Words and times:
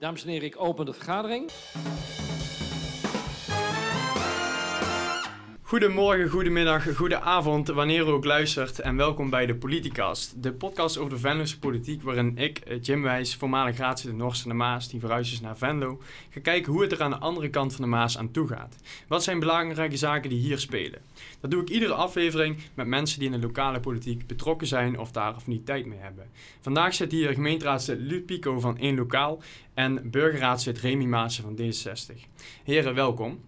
Dames 0.00 0.22
en 0.22 0.28
heren, 0.28 0.46
ik 0.46 0.60
open 0.60 0.86
de 0.86 0.92
vergadering. 0.92 1.50
Goedemorgen, 5.70 6.28
goedemiddag, 6.28 6.96
goedenavond, 6.96 7.68
wanneer 7.68 8.06
u 8.06 8.10
ook 8.10 8.24
luistert 8.24 8.78
en 8.78 8.96
welkom 8.96 9.30
bij 9.30 9.46
de 9.46 9.54
Politicast. 9.54 10.42
De 10.42 10.52
podcast 10.52 10.98
over 10.98 11.10
de 11.10 11.18
Venlose 11.18 11.58
politiek 11.58 12.02
waarin 12.02 12.38
ik, 12.38 12.58
eh, 12.58 12.82
Jim 12.82 13.02
Wijs, 13.02 13.34
voormalig 13.34 13.76
raadslid 13.76 14.18
de 14.18 14.24
en 14.24 14.48
de 14.48 14.54
Maas, 14.54 14.88
die 14.88 15.00
verhuisd 15.00 15.32
is 15.32 15.40
naar 15.40 15.56
Venlo, 15.56 16.00
ga 16.30 16.40
kijken 16.40 16.72
hoe 16.72 16.82
het 16.82 16.92
er 16.92 17.02
aan 17.02 17.10
de 17.10 17.18
andere 17.18 17.48
kant 17.48 17.72
van 17.72 17.84
de 17.84 17.90
Maas 17.90 18.18
aan 18.18 18.30
toe 18.30 18.48
gaat. 18.48 18.76
Wat 19.08 19.22
zijn 19.22 19.38
belangrijke 19.38 19.96
zaken 19.96 20.30
die 20.30 20.38
hier 20.38 20.58
spelen? 20.58 21.00
Dat 21.40 21.50
doe 21.50 21.62
ik 21.62 21.68
iedere 21.68 21.94
aflevering 21.94 22.58
met 22.74 22.86
mensen 22.86 23.18
die 23.18 23.30
in 23.30 23.40
de 23.40 23.46
lokale 23.46 23.80
politiek 23.80 24.26
betrokken 24.26 24.66
zijn 24.66 24.98
of 24.98 25.12
daar 25.12 25.36
of 25.36 25.46
niet 25.46 25.66
tijd 25.66 25.86
mee 25.86 25.98
hebben. 25.98 26.30
Vandaag 26.60 26.94
zit 26.94 27.12
hier 27.12 27.32
gemeenteraadslid 27.32 28.00
Luc 28.00 28.22
Pico 28.26 28.60
van 28.60 28.78
1 28.78 28.96
Lokaal 28.96 29.42
en 29.74 30.10
burgerraadslid 30.10 30.78
Remy 30.78 31.04
Maassen 31.04 31.44
van 31.44 31.56
D66. 31.56 32.28
Heren, 32.64 32.94
welkom. 32.94 33.40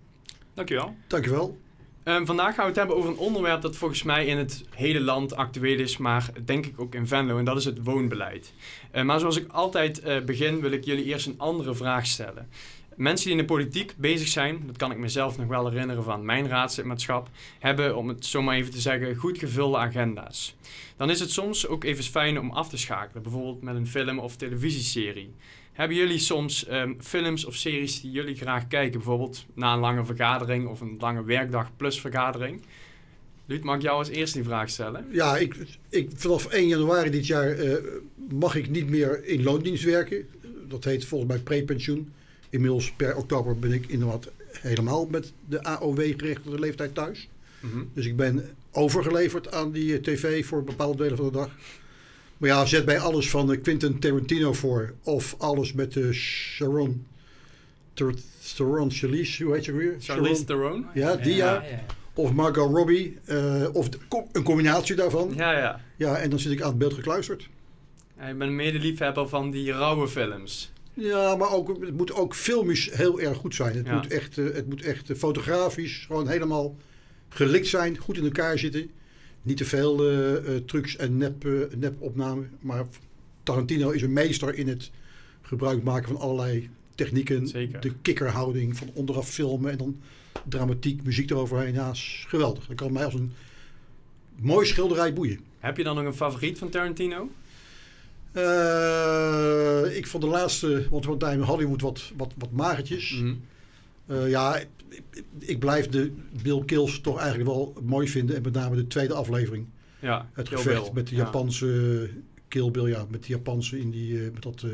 Dankjewel. 0.54 0.94
Dankjewel. 1.06 1.58
Um, 2.04 2.26
vandaag 2.26 2.54
gaan 2.54 2.64
we 2.64 2.70
het 2.70 2.76
hebben 2.76 2.96
over 2.96 3.10
een 3.10 3.16
onderwerp 3.16 3.62
dat 3.62 3.76
volgens 3.76 4.02
mij 4.02 4.26
in 4.26 4.38
het 4.38 4.64
hele 4.70 5.00
land 5.00 5.36
actueel 5.36 5.78
is, 5.78 5.96
maar 5.96 6.30
denk 6.44 6.66
ik 6.66 6.80
ook 6.80 6.94
in 6.94 7.06
Venlo, 7.06 7.38
en 7.38 7.44
dat 7.44 7.56
is 7.56 7.64
het 7.64 7.84
woonbeleid. 7.84 8.52
Uh, 8.94 9.02
maar 9.02 9.20
zoals 9.20 9.36
ik 9.36 9.52
altijd 9.52 10.04
uh, 10.04 10.20
begin, 10.20 10.60
wil 10.60 10.70
ik 10.70 10.84
jullie 10.84 11.04
eerst 11.04 11.26
een 11.26 11.38
andere 11.38 11.74
vraag 11.74 12.06
stellen. 12.06 12.48
Mensen 12.96 13.26
die 13.26 13.36
in 13.36 13.40
de 13.40 13.52
politiek 13.52 13.94
bezig 13.96 14.28
zijn, 14.28 14.62
dat 14.66 14.76
kan 14.76 14.90
ik 14.90 14.98
mezelf 14.98 15.38
nog 15.38 15.46
wel 15.46 15.70
herinneren 15.70 16.04
van 16.04 16.24
mijn 16.24 16.48
raadslidmaatschap, 16.48 17.28
hebben, 17.58 17.96
om 17.96 18.08
het 18.08 18.26
zo 18.26 18.42
maar 18.42 18.56
even 18.56 18.72
te 18.72 18.80
zeggen, 18.80 19.16
goed 19.16 19.38
gevulde 19.38 19.76
agenda's. 19.76 20.54
Dan 20.96 21.10
is 21.10 21.20
het 21.20 21.30
soms 21.30 21.66
ook 21.66 21.84
even 21.84 22.04
fijn 22.04 22.38
om 22.38 22.50
af 22.50 22.68
te 22.68 22.76
schakelen, 22.76 23.22
bijvoorbeeld 23.22 23.62
met 23.62 23.74
een 23.74 23.86
film 23.86 24.18
of 24.18 24.36
televisieserie. 24.36 25.34
Hebben 25.72 25.96
jullie 25.96 26.18
soms 26.18 26.68
um, 26.70 26.96
films 27.00 27.44
of 27.44 27.54
series 27.54 28.00
die 28.00 28.10
jullie 28.10 28.34
graag 28.34 28.68
kijken? 28.68 28.92
Bijvoorbeeld 28.92 29.44
na 29.54 29.72
een 29.72 29.80
lange 29.80 30.04
vergadering 30.04 30.68
of 30.68 30.80
een 30.80 30.96
lange 30.98 31.24
werkdag 31.24 31.76
plus 31.76 32.00
vergadering? 32.00 32.62
Luut, 33.46 33.62
mag 33.62 33.76
ik 33.76 33.82
jou 33.82 33.98
als 33.98 34.08
eerste 34.08 34.38
die 34.38 34.46
vraag 34.46 34.70
stellen? 34.70 35.06
Ja, 35.10 35.36
ik, 35.36 35.56
ik, 35.88 36.10
vanaf 36.14 36.46
1 36.46 36.68
januari 36.68 37.10
dit 37.10 37.26
jaar 37.26 37.58
uh, 37.58 37.74
mag 38.30 38.54
ik 38.54 38.70
niet 38.70 38.88
meer 38.88 39.24
in 39.24 39.42
loondienst 39.42 39.84
werken. 39.84 40.28
Dat 40.68 40.84
heet 40.84 41.04
volgens 41.04 41.30
mij 41.30 41.40
prepensioen. 41.40 42.12
Inmiddels 42.50 42.92
per 42.92 43.16
oktober 43.16 43.58
ben 43.58 43.72
ik 43.72 43.86
inderdaad 43.86 44.30
helemaal 44.60 45.06
met 45.06 45.32
de 45.48 45.62
AOW-gerechtigde 45.62 46.58
leeftijd 46.58 46.94
thuis. 46.94 47.28
Mm 47.60 47.70
-hmm. 47.70 47.90
Dus 47.94 48.06
ik 48.06 48.16
ben 48.16 48.56
overgeleverd 48.70 49.52
aan 49.52 49.72
die 49.72 50.00
tv 50.00 50.46
voor 50.46 50.64
bepaalde 50.64 51.02
delen 51.02 51.16
van 51.16 51.26
de 51.26 51.32
dag. 51.32 51.50
Maar 52.42 52.50
ja, 52.50 52.66
zet 52.66 52.84
bij 52.84 52.98
alles 52.98 53.30
van 53.30 53.60
Quentin 53.60 53.98
Tarantino 53.98 54.52
voor. 54.52 54.94
Of 55.02 55.34
alles 55.38 55.72
met 55.72 55.92
de 55.92 56.12
Sharon... 56.12 57.06
Theron 58.54 58.90
Charlize, 58.90 59.44
hoe 59.44 59.54
heet 59.54 59.64
je 59.64 59.72
weer? 59.72 59.96
Charlize 60.00 60.44
Theron? 60.44 60.86
Ja, 60.94 61.16
die 61.16 61.34
ja. 61.34 61.52
ja. 61.52 61.84
Of 62.14 62.32
Margot 62.32 62.70
Robbie. 62.74 63.18
Uh, 63.26 63.68
of 63.72 63.88
de, 63.88 63.98
een 64.32 64.42
combinatie 64.42 64.94
daarvan. 64.94 65.32
Ja, 65.36 65.58
ja. 65.58 65.80
Ja, 65.96 66.16
en 66.16 66.30
dan 66.30 66.38
zit 66.38 66.52
ik 66.52 66.60
aan 66.60 66.68
het 66.68 66.78
beeld 66.78 66.94
gekluisterd. 66.94 67.48
Ja, 68.18 68.24
bent 68.24 68.40
een 68.40 68.56
medeliefhebber 68.56 69.28
van 69.28 69.50
die 69.50 69.72
rauwe 69.72 70.08
films. 70.08 70.72
Ja, 70.94 71.36
maar 71.36 71.52
ook, 71.52 71.68
het 71.68 71.96
moet 71.96 72.12
ook 72.12 72.34
filmisch 72.34 72.90
heel 72.92 73.20
erg 73.20 73.36
goed 73.36 73.54
zijn. 73.54 73.76
Het, 73.76 73.86
ja. 73.86 73.94
moet, 73.94 74.06
echt, 74.06 74.36
uh, 74.36 74.54
het 74.54 74.68
moet 74.68 74.82
echt 74.82 75.10
fotografisch 75.16 76.04
gewoon 76.06 76.28
helemaal 76.28 76.76
gelikt 77.28 77.66
zijn. 77.66 77.98
Goed 77.98 78.16
in 78.16 78.24
elkaar 78.24 78.58
zitten. 78.58 78.90
Niet 79.42 79.56
te 79.56 79.64
veel 79.64 80.12
uh, 80.12 80.30
uh, 80.30 80.56
trucs 80.66 80.96
en 80.96 81.16
nep, 81.16 81.44
uh, 81.44 81.64
nepopnamen. 81.76 82.50
Maar 82.60 82.86
Tarantino 83.42 83.90
is 83.90 84.02
een 84.02 84.12
meester 84.12 84.54
in 84.54 84.68
het 84.68 84.90
gebruik 85.42 85.82
maken 85.82 86.08
van 86.08 86.20
allerlei 86.20 86.70
technieken. 86.94 87.48
Zeker. 87.48 87.80
De 87.80 87.92
kikkerhouding 88.02 88.76
van 88.76 88.90
onderaf 88.94 89.28
filmen 89.28 89.70
en 89.70 89.78
dan 89.78 90.00
dramatiek, 90.48 91.02
muziek 91.02 91.30
eroverheen. 91.30 91.74
Ja, 91.74 91.90
is 91.90 92.24
geweldig. 92.28 92.66
Dat 92.66 92.76
kan 92.76 92.92
mij 92.92 93.04
als 93.04 93.14
een 93.14 93.32
mooi 94.36 94.66
schilderij 94.66 95.12
boeien. 95.12 95.40
Heb 95.58 95.76
je 95.76 95.84
dan 95.84 95.96
nog 95.96 96.04
een 96.04 96.14
favoriet 96.14 96.58
van 96.58 96.68
Tarantino? 96.68 97.30
Uh, 98.36 99.96
ik 99.96 100.06
vond 100.06 100.22
de 100.22 100.28
laatste, 100.28 100.86
want 100.90 101.04
we 101.04 101.30
in 101.30 101.40
Hollywood 101.40 101.80
wat, 101.80 102.12
wat, 102.16 102.32
wat 102.38 102.50
magertjes. 102.50 103.10
Mm. 103.10 103.40
Uh, 104.06 104.30
ja, 104.30 104.62
ik, 105.38 105.58
blijf 105.58 105.88
de 105.88 106.12
Bill 106.42 106.64
Kills 106.64 107.00
toch 107.00 107.18
eigenlijk 107.18 107.48
wel 107.48 107.74
mooi 107.82 108.08
vinden. 108.08 108.36
En 108.36 108.42
met 108.42 108.52
name 108.52 108.76
de 108.76 108.86
tweede 108.86 109.14
aflevering. 109.14 109.66
Ja, 109.98 110.28
het 110.32 110.48
gevecht 110.48 110.92
met 110.92 111.08
de 111.08 111.14
Japanse 111.14 111.66
ja. 111.66 112.20
Kill 112.48 112.70
Bill. 112.70 112.88
Ja, 112.88 113.06
met 113.10 113.22
de 113.22 113.28
Japanse 113.28 113.78
in 113.78 113.90
die, 113.90 114.12
uh, 114.12 114.32
met 114.32 114.42
dat 114.42 114.62
uh, 114.62 114.72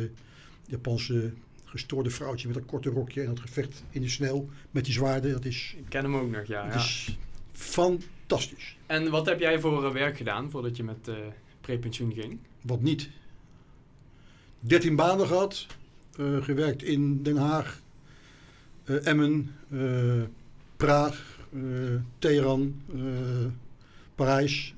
Japanse 0.66 1.32
gestoorde 1.64 2.10
vrouwtje 2.10 2.46
met 2.46 2.56
dat 2.56 2.66
korte 2.66 2.90
rokje. 2.90 3.20
En 3.20 3.26
dat 3.26 3.40
gevecht 3.40 3.84
in 3.90 4.02
de 4.02 4.08
sneeuw 4.08 4.48
met 4.70 4.84
die 4.84 4.94
zwaarden. 4.94 5.32
Dat 5.32 5.44
is, 5.44 5.74
ik 5.78 5.84
ken 5.88 6.02
hem 6.02 6.16
ook 6.16 6.30
nog, 6.30 6.44
ja. 6.46 6.64
Dat 6.64 6.72
ja. 6.72 6.78
is 6.78 7.16
fantastisch. 7.52 8.76
En 8.86 9.10
wat 9.10 9.26
heb 9.26 9.40
jij 9.40 9.60
voor 9.60 9.92
werk 9.92 10.16
gedaan 10.16 10.50
voordat 10.50 10.76
je 10.76 10.84
met 10.84 11.10
prepensioen 11.60 12.12
ging? 12.12 12.38
Wat 12.62 12.82
niet. 12.82 13.08
13 14.60 14.96
banen 14.96 15.26
gehad. 15.26 15.66
gewerkt 16.40 16.82
in 16.82 17.22
Den 17.22 17.36
Haag, 17.36 17.82
Emmen, 18.88 19.54
uh, 19.70 20.22
Praag, 20.76 21.38
uh, 21.52 21.94
Teheran, 22.18 22.74
Parijs. 24.14 24.74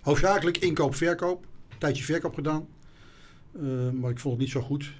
hoofdzakelijk 0.00 0.58
inkoop, 0.58 0.94
verkoop. 0.94 1.46
Een 1.68 1.78
tijdje 1.78 2.04
verkoop 2.04 2.34
gedaan. 2.34 2.66
maar 4.00 4.10
ik 4.10 4.18
vond 4.18 4.34
het 4.34 4.38
niet 4.38 4.50
zo 4.50 4.60
goed. 4.60 4.92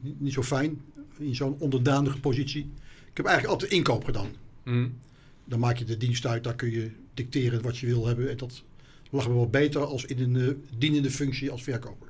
Niet, 0.00 0.20
niet, 0.20 0.32
zo 0.32 0.42
fijn. 0.42 0.80
In 1.18 1.34
zo'n 1.34 1.56
onderdanige 1.58 2.20
positie. 2.20 2.70
Ik 3.10 3.16
heb 3.16 3.26
eigenlijk 3.26 3.54
altijd 3.54 3.72
inkoop 3.72 4.04
gedaan. 4.04 4.28
Mm. 4.64 4.98
Dan 5.44 5.58
maak 5.58 5.76
je 5.76 5.84
de 5.84 5.96
dienst 5.96 6.26
uit. 6.26 6.44
Daar 6.44 6.54
kun 6.54 6.70
je 6.70 6.90
dicteren 7.14 7.62
wat 7.62 7.78
je 7.78 7.86
wil 7.86 8.06
hebben. 8.06 8.30
En 8.30 8.36
dat 8.36 8.62
lag 9.10 9.28
me 9.28 9.34
wel 9.34 9.50
beter 9.50 9.84
als 9.84 10.04
in 10.04 10.34
een 10.34 10.64
dienende 10.78 11.10
functie 11.10 11.50
als 11.50 11.62
verkoper. 11.62 12.08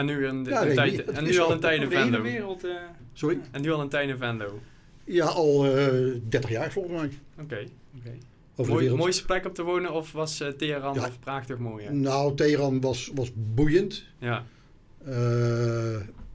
En 0.00 0.06
nu, 0.06 0.26
een, 0.26 0.44
ja, 0.44 0.64
nee, 0.64 0.74
tijd, 0.74 1.04
en 1.04 1.24
nu 1.24 1.38
al 1.38 1.52
een 1.52 1.60
tijd 1.60 1.88
wereld. 2.22 2.64
Uh, 2.64 2.72
Sorry? 3.12 3.40
En 3.50 3.62
nu 3.62 3.72
al 3.72 3.80
een 3.80 3.88
tijd 3.88 4.16
Venlo. 4.18 4.60
Ja, 5.04 5.26
al 5.26 5.66
uh, 5.66 6.14
30 6.28 6.50
jaar 6.50 6.72
volgens 6.72 7.00
mij. 7.00 7.10
Oké. 7.44 7.66
Okay. 7.98 8.68
Mooi, 8.68 8.94
mooiste 8.94 9.24
plek 9.24 9.46
om 9.46 9.52
te 9.52 9.62
wonen 9.62 9.92
of 9.92 10.12
was 10.12 10.40
uh, 10.40 10.48
Teheran 10.48 10.94
ja. 10.94 11.06
of 11.06 11.18
Praag 11.18 11.46
toch 11.46 11.58
mooi? 11.58 11.84
Hè? 11.84 11.92
Nou, 11.92 12.34
Teheran 12.34 12.80
was, 12.80 13.10
was 13.14 13.32
boeiend. 13.34 14.04
Ja. 14.18 14.44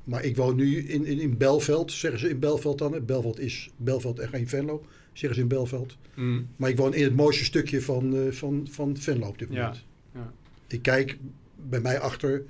Maar 0.03 0.23
ik 0.23 0.35
woon 0.35 0.55
nu 0.55 0.77
in, 0.77 1.05
in, 1.05 1.19
in 1.19 1.37
Belveld, 1.37 1.91
zeggen 1.91 2.19
ze 2.19 2.29
in 2.29 2.39
Belveld 2.39 2.77
dan. 2.77 3.05
Belveld 3.05 3.39
is 3.39 3.69
Belveld 3.77 4.19
en 4.19 4.27
geen 4.27 4.49
Venlo, 4.49 4.85
zeggen 5.13 5.35
ze 5.35 5.41
in 5.41 5.47
Belveld. 5.47 5.97
Mm. 6.13 6.47
Maar 6.55 6.69
ik 6.69 6.77
woon 6.77 6.93
in 6.93 7.03
het 7.03 7.15
mooiste 7.15 7.43
stukje 7.43 7.81
van, 7.81 8.27
van, 8.31 8.67
van 8.71 8.97
Venlo 8.97 9.27
op 9.27 9.39
dit 9.39 9.49
moment. 9.49 9.83
Ja. 10.13 10.19
Ja. 10.19 10.31
Ik 10.67 10.81
kijk 10.81 11.17
bij 11.55 11.79
mij 11.79 11.99
achter 11.99 12.45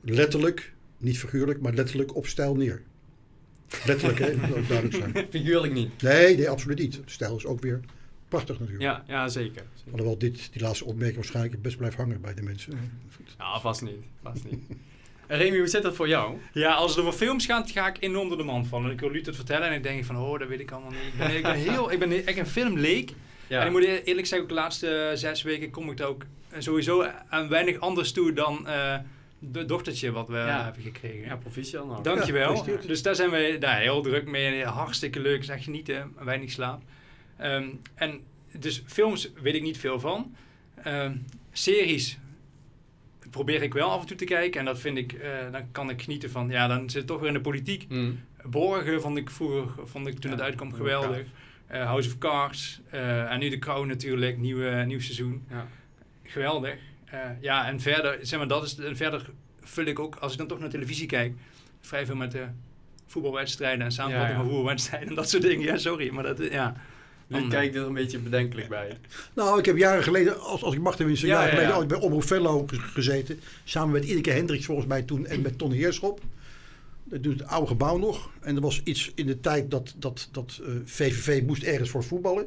letterlijk, 0.00 0.72
niet 0.98 1.18
figuurlijk, 1.18 1.60
maar 1.60 1.72
letterlijk 1.72 2.16
op 2.16 2.26
stijl 2.26 2.54
neer. 2.54 2.82
Letterlijk, 3.86 4.18
hè? 4.18 4.40
Dat 4.40 4.56
moet 4.56 4.68
duidelijk 4.68 5.12
zijn. 5.12 5.26
Figuurlijk 5.30 5.72
niet? 5.72 6.02
Nee, 6.02 6.36
nee, 6.36 6.48
absoluut 6.48 6.78
niet. 6.78 7.00
Stijl 7.04 7.36
is 7.36 7.46
ook 7.46 7.60
weer 7.60 7.80
prachtig 8.28 8.58
natuurlijk. 8.58 8.82
Ja, 8.82 9.04
ja 9.06 9.28
zeker. 9.28 9.62
zeker. 9.74 9.92
Alhoewel 9.92 10.18
dit, 10.18 10.52
die 10.52 10.62
laatste 10.62 10.84
opmerking 10.84 11.16
waarschijnlijk 11.16 11.62
best 11.62 11.76
blijft 11.76 11.96
hangen 11.96 12.20
bij 12.20 12.34
de 12.34 12.42
mensen. 12.42 12.72
Ja, 13.38 13.60
vast 13.60 13.82
niet. 13.82 14.04
Vast 14.22 14.44
niet. 14.50 14.62
Remy, 15.26 15.58
hoe 15.58 15.66
zit 15.66 15.82
dat 15.82 15.94
voor 15.94 16.08
jou? 16.08 16.36
Ja, 16.52 16.74
als 16.74 16.90
het 16.90 17.00
over 17.04 17.18
films 17.18 17.46
gaat, 17.46 17.70
ga 17.70 17.88
ik 17.88 17.96
enorm 18.00 18.28
door 18.28 18.36
de 18.38 18.44
man 18.44 18.66
vallen. 18.66 18.90
Ik 18.90 19.00
wil 19.00 19.10
Luut 19.10 19.26
het 19.26 19.36
vertellen 19.36 19.68
en 19.68 19.74
ik 19.74 19.82
denk 19.82 20.04
van, 20.04 20.16
oh, 20.16 20.38
dat 20.38 20.48
weet 20.48 20.60
ik 20.60 20.70
allemaal 20.70 20.90
niet. 20.90 21.00
Ik 21.12 21.18
ben, 21.18 21.36
ik 21.36 21.42
ben, 21.42 21.54
heel, 21.54 21.92
ik 21.92 21.98
ben 21.98 22.26
echt 22.26 22.38
een 22.38 22.46
filmleek. 22.46 23.12
Ja. 23.46 23.60
En 23.60 23.66
ik 23.66 23.72
moet 23.72 23.84
eerlijk 23.84 24.26
zeggen, 24.26 24.48
de 24.48 24.54
laatste 24.54 25.12
zes 25.14 25.42
weken 25.42 25.70
kom 25.70 25.90
ik 25.90 25.98
er 25.98 26.06
ook 26.06 26.24
sowieso 26.58 27.06
aan 27.28 27.48
weinig 27.48 27.78
anders 27.78 28.12
toe 28.12 28.32
dan... 28.32 28.64
Uh, 28.66 28.96
de 29.40 29.64
dochtertje 29.64 30.10
wat 30.10 30.28
we 30.28 30.36
ja. 30.36 30.64
hebben 30.64 30.82
gekregen. 30.82 31.24
Ja, 31.24 31.36
proficiat 31.36 31.86
nou. 31.86 32.02
Dankjewel. 32.02 32.66
Ja, 32.66 32.76
dus 32.86 33.02
daar 33.02 33.14
zijn 33.14 33.30
we 33.30 33.56
daar 33.60 33.78
heel 33.78 34.02
druk 34.02 34.26
mee. 34.28 34.64
Hartstikke 34.64 35.20
leuk. 35.20 35.40
Is 35.40 35.48
echt 35.48 35.64
genieten. 35.64 36.12
Weinig 36.18 36.50
slaap. 36.50 36.82
Um, 37.42 37.80
en 37.94 38.20
dus 38.58 38.82
films 38.86 39.30
weet 39.42 39.54
ik 39.54 39.62
niet 39.62 39.78
veel 39.78 40.00
van. 40.00 40.34
Um, 40.86 41.24
series 41.52 42.18
probeer 43.30 43.62
ik 43.62 43.72
wel 43.72 43.90
af 43.90 44.00
en 44.00 44.06
toe 44.06 44.16
te 44.16 44.24
kijken. 44.24 44.60
En 44.60 44.66
dat 44.66 44.80
vind 44.80 44.98
ik, 44.98 45.12
uh, 45.12 45.20
dan 45.52 45.62
kan 45.72 45.90
ik 45.90 46.02
genieten 46.02 46.30
van, 46.30 46.48
ja, 46.48 46.66
dan 46.66 46.90
zit 46.90 46.98
het 46.98 47.06
toch 47.06 47.18
weer 47.18 47.28
in 47.28 47.34
de 47.34 47.40
politiek. 47.40 47.86
Mm. 47.88 48.20
Borgen 48.44 49.00
vond 49.00 49.16
ik 49.16 49.30
vroeger, 49.30 49.88
vond 49.88 50.06
ik 50.06 50.18
toen 50.18 50.30
ja, 50.30 50.36
het 50.36 50.44
uitkwam 50.44 50.72
geweldig. 50.72 51.26
Uh, 51.72 51.84
House 51.84 52.08
of 52.08 52.18
Cards. 52.18 52.80
Uh, 52.94 53.32
en 53.32 53.38
nu 53.38 53.48
de 53.48 53.58
Crown 53.58 53.88
natuurlijk, 53.88 54.38
nieuwe, 54.38 54.84
nieuw 54.86 55.00
seizoen. 55.00 55.44
Ja. 55.50 55.66
Geweldig. 56.22 56.76
Uh, 57.14 57.20
ja, 57.40 57.66
en 57.66 57.80
verder, 57.80 58.18
zeg 58.22 58.38
maar, 58.38 58.48
dat 58.48 58.64
is, 58.64 58.78
en 58.78 58.96
verder 58.96 59.30
vul 59.60 59.84
ik 59.84 59.98
ook, 59.98 60.16
als 60.16 60.32
ik 60.32 60.38
dan 60.38 60.46
toch 60.46 60.58
naar 60.58 60.68
televisie 60.68 61.06
kijk, 61.06 61.34
vrij 61.80 62.06
veel 62.06 62.16
met 62.16 62.32
de 62.32 62.46
voetbalwedstrijden 63.06 63.84
en 63.84 63.92
samenvatting 63.92 64.32
ja, 64.32 64.36
ja. 64.36 64.42
van 64.42 64.50
voetbalwedstrijden 64.52 65.08
en 65.08 65.14
dat 65.14 65.28
soort 65.28 65.42
dingen. 65.42 65.64
Ja, 65.64 65.76
sorry, 65.76 66.10
maar 66.10 66.22
dat, 66.22 66.38
ja. 66.38 66.76
Nu 67.26 67.48
kijk 67.48 67.74
er 67.74 67.86
een 67.86 67.92
beetje 67.92 68.18
bedenkelijk 68.18 68.68
bij. 68.68 68.98
Nou, 69.34 69.58
ik 69.58 69.64
heb 69.64 69.76
jaren 69.76 70.02
geleden, 70.02 70.40
als, 70.40 70.62
als 70.62 70.74
ik 70.74 70.80
mag 70.80 70.96
tenminste, 70.96 71.26
ja, 71.26 71.32
jaren 71.32 71.50
geleden 71.50 71.76
ooit 71.76 71.88
bij 71.88 72.00
Omroep 72.00 72.24
Venlo 72.24 72.66
gezeten. 72.68 73.40
Samen 73.64 73.92
met 73.92 74.04
Ineke 74.04 74.30
Hendricks 74.30 74.64
volgens 74.64 74.86
mij 74.86 75.02
toen 75.02 75.26
en 75.26 75.42
met 75.42 75.58
Ton 75.58 75.72
Heerschop. 75.72 76.20
Dat 77.04 77.22
doet 77.22 77.38
het 77.38 77.48
oude 77.48 77.66
gebouw 77.66 77.98
nog. 77.98 78.30
En 78.40 78.54
er 78.54 78.60
was 78.60 78.80
iets 78.84 79.12
in 79.14 79.26
de 79.26 79.40
tijd 79.40 79.70
dat, 79.70 79.94
dat, 79.96 80.28
dat 80.32 80.60
eh, 80.62 80.72
VVV 80.84 81.42
moest 81.46 81.62
ergens 81.62 81.90
voor 81.90 82.04
voetballen. 82.04 82.46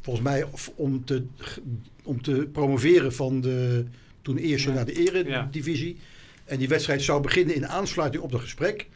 Volgens 0.00 0.24
mij 0.24 0.44
om 0.74 1.04
te, 1.04 1.24
om 2.02 2.22
te 2.22 2.48
promoveren 2.52 3.14
van 3.14 3.40
de 3.40 3.84
toen 4.24 4.36
eerste 4.36 4.68
Ja. 4.68 4.74
naar 4.74 4.84
de 4.84 4.92
eredivisie. 4.92 5.96
En 6.44 6.58
die 6.58 6.68
wedstrijd 6.68 7.02
zou 7.02 7.20
beginnen 7.22 7.54
in 7.54 7.68
aansluiting 7.68 8.22
op 8.22 8.32
dat 8.32 8.40
gesprek. 8.40 8.86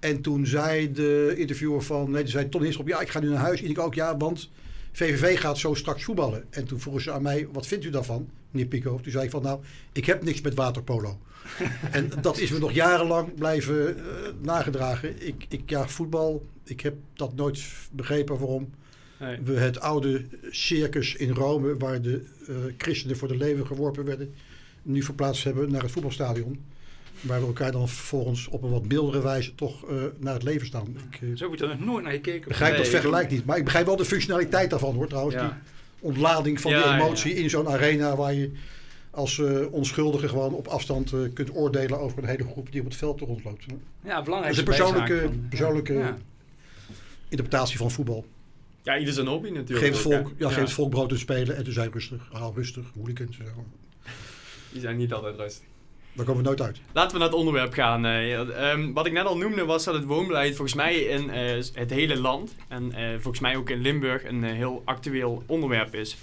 En 0.00 0.20
toen 0.20 0.46
zei 0.46 0.92
de 0.92 1.34
interviewer 1.36 1.82
van, 1.82 2.10
nee, 2.10 2.22
die 2.22 2.30
zei 2.32 2.48
Ton 2.48 2.62
Hisselop, 2.62 2.88
ja, 2.88 3.00
ik 3.00 3.08
ga 3.08 3.20
nu 3.20 3.28
naar 3.28 3.38
huis. 3.38 3.62
En 3.62 3.70
ik 3.70 3.78
ook, 3.78 3.94
ja, 3.94 4.16
want 4.16 4.50
VVV 4.92 5.40
gaat 5.40 5.58
zo 5.58 5.74
straks 5.74 6.04
voetballen. 6.04 6.44
En 6.50 6.64
toen 6.66 6.80
vroegen 6.80 7.02
ze 7.02 7.12
aan 7.12 7.22
mij, 7.22 7.48
wat 7.52 7.66
vindt 7.66 7.84
u 7.84 7.90
daarvan, 7.90 8.28
meneer 8.50 8.68
Pico? 8.68 9.00
Toen 9.00 9.12
zei 9.12 9.24
ik 9.24 9.30
van, 9.30 9.42
nou, 9.42 9.60
ik 9.92 10.04
heb 10.04 10.24
niks 10.24 10.40
met 10.40 10.54
waterpolo. 10.54 11.18
en 11.90 12.10
dat 12.20 12.38
is 12.38 12.50
me 12.50 12.58
nog 12.58 12.72
jarenlang 12.72 13.34
blijven 13.34 13.96
eh, 13.96 14.04
nagedragen. 14.42 15.26
Ik, 15.26 15.46
ik, 15.48 15.62
ja, 15.70 15.88
voetbal, 15.88 16.46
ik 16.64 16.80
heb 16.80 16.94
dat 17.14 17.34
nooit 17.34 17.62
begrepen 17.92 18.38
waarom 18.38 18.70
Nee. 19.20 19.38
we 19.44 19.52
het 19.58 19.80
oude 19.80 20.24
circus 20.50 21.14
in 21.14 21.30
Rome, 21.30 21.76
waar 21.76 22.02
de 22.02 22.24
eh, 22.48 22.54
christenen 22.76 23.16
voor 23.16 23.28
de 23.28 23.36
leven 23.36 23.66
geworpen 23.66 24.04
werden, 24.04 24.34
nu 24.88 25.02
verplaatst 25.02 25.44
hebben 25.44 25.70
naar 25.70 25.82
het 25.82 25.90
voetbalstadion. 25.90 26.60
Waar 27.20 27.40
we 27.40 27.46
elkaar 27.46 27.72
dan 27.72 27.88
vervolgens 27.88 28.48
op 28.48 28.62
een 28.62 28.70
wat 28.70 28.86
mildere 28.86 29.22
wijze 29.22 29.54
toch 29.54 29.88
eh, 29.88 29.96
naar 30.18 30.34
het 30.34 30.42
leven 30.42 30.66
staan. 30.66 30.86
Ik 31.10 31.20
eh, 31.22 31.28
Zo 31.36 31.44
heb 31.44 31.54
ik 31.54 31.60
er 31.60 31.68
nog 31.68 31.84
nooit 31.86 32.04
naar 32.04 32.12
gekeken. 32.12 32.48
begrijp 32.48 32.70
Nee, 32.72 32.78
dat 32.82 32.92
ik 32.92 33.00
vergelijk 33.00 33.30
niet. 33.30 33.44
Maar 33.44 33.56
ik 33.56 33.64
begrijp 33.64 33.86
wel 33.86 33.96
de 33.96 34.04
functionaliteit 34.04 34.70
daarvan 34.70 34.94
hoor 34.94 35.08
trouwens. 35.08 35.34
Ja. 35.36 35.42
Die 35.48 35.52
ontlading 36.00 36.60
van 36.60 36.70
Ja, 36.70 36.82
die 36.82 37.02
emotie 37.04 37.34
ja. 37.34 37.40
in 37.42 37.50
zo'n 37.50 37.68
arena 37.68 38.16
waar 38.16 38.34
je 38.34 38.50
als 39.10 39.38
eh, 39.38 39.72
onschuldige 39.72 40.28
gewoon 40.28 40.52
op 40.54 40.66
afstand 40.66 41.12
eh, 41.12 41.18
kunt 41.34 41.56
oordelen 41.56 41.98
over 42.00 42.18
een 42.18 42.28
hele 42.28 42.44
groep 42.44 42.72
die 42.72 42.80
op 42.80 42.86
het 42.86 42.96
veld 42.96 43.20
rondloopt. 43.20 43.64
Ja, 44.04 44.22
belangrijk. 44.22 44.42
Dat 44.42 44.50
is 44.52 44.58
een 44.58 44.64
persoonlijke- 44.84 45.30
persoonlijke- 45.48 46.14
Interpretatie 47.28 47.78
van 47.78 47.90
voetbal. 47.90 48.26
Ja, 48.82 48.98
ieder 48.98 49.14
zijn 49.14 49.26
hobby 49.26 49.48
natuurlijk. 49.50 49.78
Geef 49.86 49.88
het, 50.04 50.12
volk, 50.12 50.32
ja, 50.38 50.48
geef 50.48 50.58
het 50.60 50.72
volk 50.72 50.90
brood 50.90 51.08
te 51.08 51.18
spelen 51.18 51.56
en 51.56 51.64
toen 51.64 51.72
zei 51.72 51.90
rustig, 51.92 52.28
haal 52.32 52.52
rustig, 52.56 52.84
hooligans. 52.96 53.38
en 53.38 53.44
zo. 53.44 53.64
Die 54.72 54.80
zijn 54.80 54.96
niet 54.96 55.12
altijd 55.12 55.36
rustig. 55.36 55.66
Daar 56.12 56.26
komen 56.26 56.42
we 56.42 56.48
nooit 56.48 56.62
uit. 56.62 56.80
Laten 56.92 57.12
we 57.12 57.18
naar 57.18 57.28
het 57.28 57.36
onderwerp 57.36 57.72
gaan. 57.72 58.04
eh. 58.04 58.70
Ehm, 58.70 58.92
wat 58.92 59.06
ik 59.06 59.12
net 59.12 59.24
al 59.24 59.36
noemde 59.36 59.64
was 59.64 59.84
dat 59.84 59.94
het 59.94 60.04
woonbeleid 60.04 60.56
volgens 60.56 60.74
mij 60.76 60.94
in 60.94 61.30
eh, 61.30 61.62
het 61.72 61.90
hele 61.90 62.20
land 62.20 62.54
en 62.68 62.92
eh, 62.92 63.08
volgens 63.12 63.40
mij 63.40 63.56
ook 63.56 63.70
in 63.70 63.80
Limburg 63.80 64.24
een 64.24 64.42
heel 64.44 64.82
actueel 64.84 65.42
onderwerp 65.46 65.94
is. 65.94 66.16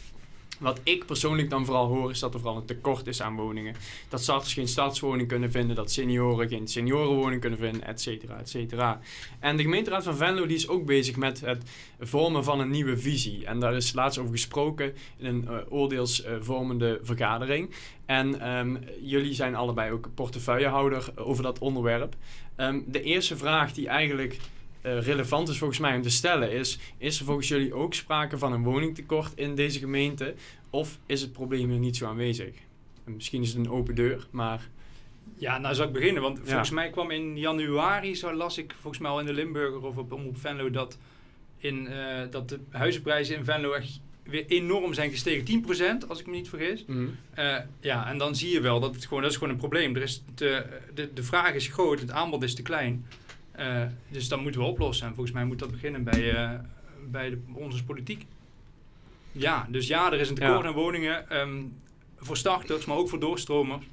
Wat 0.59 0.79
ik 0.83 1.05
persoonlijk 1.05 1.49
dan 1.49 1.65
vooral 1.65 1.87
hoor 1.87 2.09
is 2.09 2.19
dat 2.19 2.33
er 2.33 2.39
vooral 2.39 2.57
een 2.57 2.65
tekort 2.65 3.07
is 3.07 3.21
aan 3.21 3.35
woningen. 3.35 3.75
Dat 4.09 4.21
starters 4.21 4.53
geen 4.53 4.67
stadswoning 4.67 5.27
kunnen 5.27 5.51
vinden, 5.51 5.75
dat 5.75 5.91
senioren 5.91 6.49
geen 6.49 6.67
seniorenwoning 6.67 7.41
kunnen 7.41 7.59
vinden, 7.59 7.83
et 7.83 8.01
cetera, 8.01 8.39
et 8.39 8.49
cetera. 8.49 8.99
En 9.39 9.57
de 9.57 9.63
gemeenteraad 9.63 10.03
van 10.03 10.15
Venlo 10.17 10.45
die 10.45 10.55
is 10.55 10.67
ook 10.67 10.85
bezig 10.85 11.15
met 11.15 11.41
het 11.41 11.63
vormen 11.99 12.43
van 12.43 12.59
een 12.59 12.69
nieuwe 12.69 12.97
visie. 12.97 13.45
En 13.45 13.59
daar 13.59 13.75
is 13.75 13.93
laatst 13.93 14.19
over 14.19 14.31
gesproken 14.31 14.93
in 15.17 15.25
een 15.25 15.47
eh, 15.47 15.57
oordeelsvormende 15.69 16.99
vergadering. 17.01 17.73
En 18.05 18.39
ehm, 18.39 18.75
jullie 19.01 19.33
zijn 19.33 19.55
allebei 19.55 19.91
ook 19.91 20.09
portefeuillehouder 20.13 21.11
over 21.15 21.43
dat 21.43 21.59
onderwerp. 21.59 22.15
Ehm, 22.55 22.79
de 22.87 23.01
eerste 23.01 23.37
vraag 23.37 23.73
die 23.73 23.87
eigenlijk 23.87 24.39
eh, 24.85 24.99
relevant 25.05 25.49
is 25.49 25.57
volgens 25.57 25.79
mij 25.79 25.95
om 25.95 26.01
te 26.01 26.09
stellen 26.09 26.51
is... 26.51 26.79
is 26.97 27.19
er 27.19 27.25
volgens 27.25 27.47
jullie 27.47 27.73
ook 27.73 27.93
sprake 27.93 28.37
van 28.37 28.53
een 28.53 28.63
woningtekort 28.63 29.31
in 29.35 29.55
deze 29.55 29.79
gemeente? 29.79 30.33
Of 30.69 30.97
is 31.05 31.21
het 31.21 31.33
probleem 31.33 31.71
er 31.71 31.77
niet 31.77 31.97
zo 31.97 32.05
aanwezig? 32.05 32.53
En 33.05 33.13
misschien 33.15 33.41
is 33.41 33.47
het 33.53 33.57
een 33.57 33.71
open 33.71 33.95
deur, 33.95 34.27
maar... 34.31 34.67
Ja, 35.37 35.57
nou 35.57 35.75
zou 35.75 35.87
ik 35.87 35.93
beginnen. 35.93 36.21
Want 36.21 36.37
Ja. 36.37 36.43
volgens 36.45 36.69
mij 36.69 36.89
kwam 36.89 37.11
in 37.11 37.37
januari, 37.37 38.15
zo 38.15 38.33
las 38.33 38.57
ik 38.57 38.75
volgens 38.79 39.01
mij 39.01 39.11
al 39.11 39.19
in 39.19 39.25
de 39.25 39.33
Limburger 39.33 39.81
of 39.85 39.97
op 39.97 40.11
Omroep 40.11 40.37
Venlo, 40.39 40.69
dat, 40.71 40.97
in, 41.57 41.87
eh, 41.87 42.21
dat 42.29 42.49
de 42.49 42.59
huizenprijzen 42.69 43.35
in 43.35 43.45
Venlo 43.45 43.71
echt 43.73 43.99
weer 44.23 44.45
enorm 44.47 44.93
zijn 44.93 45.11
gestegen. 45.11 45.43
10% 45.45 46.07
als 46.07 46.19
ik 46.19 46.25
me 46.25 46.31
niet 46.31 46.49
vergis. 46.49 46.85
Eh, 47.33 47.57
ja, 47.79 48.09
en 48.09 48.17
dan 48.17 48.35
zie 48.35 48.49
je 48.49 48.61
wel 48.61 48.79
dat 48.79 48.95
het 48.95 49.05
gewoon, 49.05 49.21
dat 49.23 49.31
is 49.31 49.37
gewoon 49.37 49.53
een 49.53 49.59
probleem. 49.59 49.95
Er 49.95 50.01
is 50.01 50.23
te, 50.33 50.65
de, 50.93 51.13
de 51.13 51.23
vraag 51.23 51.53
is 51.53 51.67
groot, 51.67 51.99
het 51.99 52.11
aanbod 52.11 52.43
is 52.43 52.55
te 52.55 52.61
klein. 52.61 53.05
Eh, 53.57 53.83
dus 54.11 54.27
dat 54.27 54.41
moeten 54.41 54.61
we 54.61 54.67
oplossen. 54.67 55.07
En 55.07 55.13
volgens 55.13 55.35
mij 55.35 55.45
moet 55.45 55.59
dat 55.59 55.71
beginnen 55.71 56.03
bij, 56.03 56.33
eh, 56.33 56.51
bij 57.11 57.29
de, 57.29 57.37
onze 57.53 57.83
politiek. 57.83 58.25
Ja, 59.31 59.67
dus 59.69 59.87
ja, 59.87 60.11
er 60.11 60.19
is 60.19 60.29
een 60.29 60.35
tekort 60.35 60.61
Ja. 60.61 60.67
aan 60.67 60.73
woningen. 60.73 61.29
ehm, 61.29 61.61
voor 62.17 62.37
starters, 62.37 62.85
maar 62.85 62.97
ook 62.97 63.09
voor 63.09 63.19
doorstromers. 63.19 63.85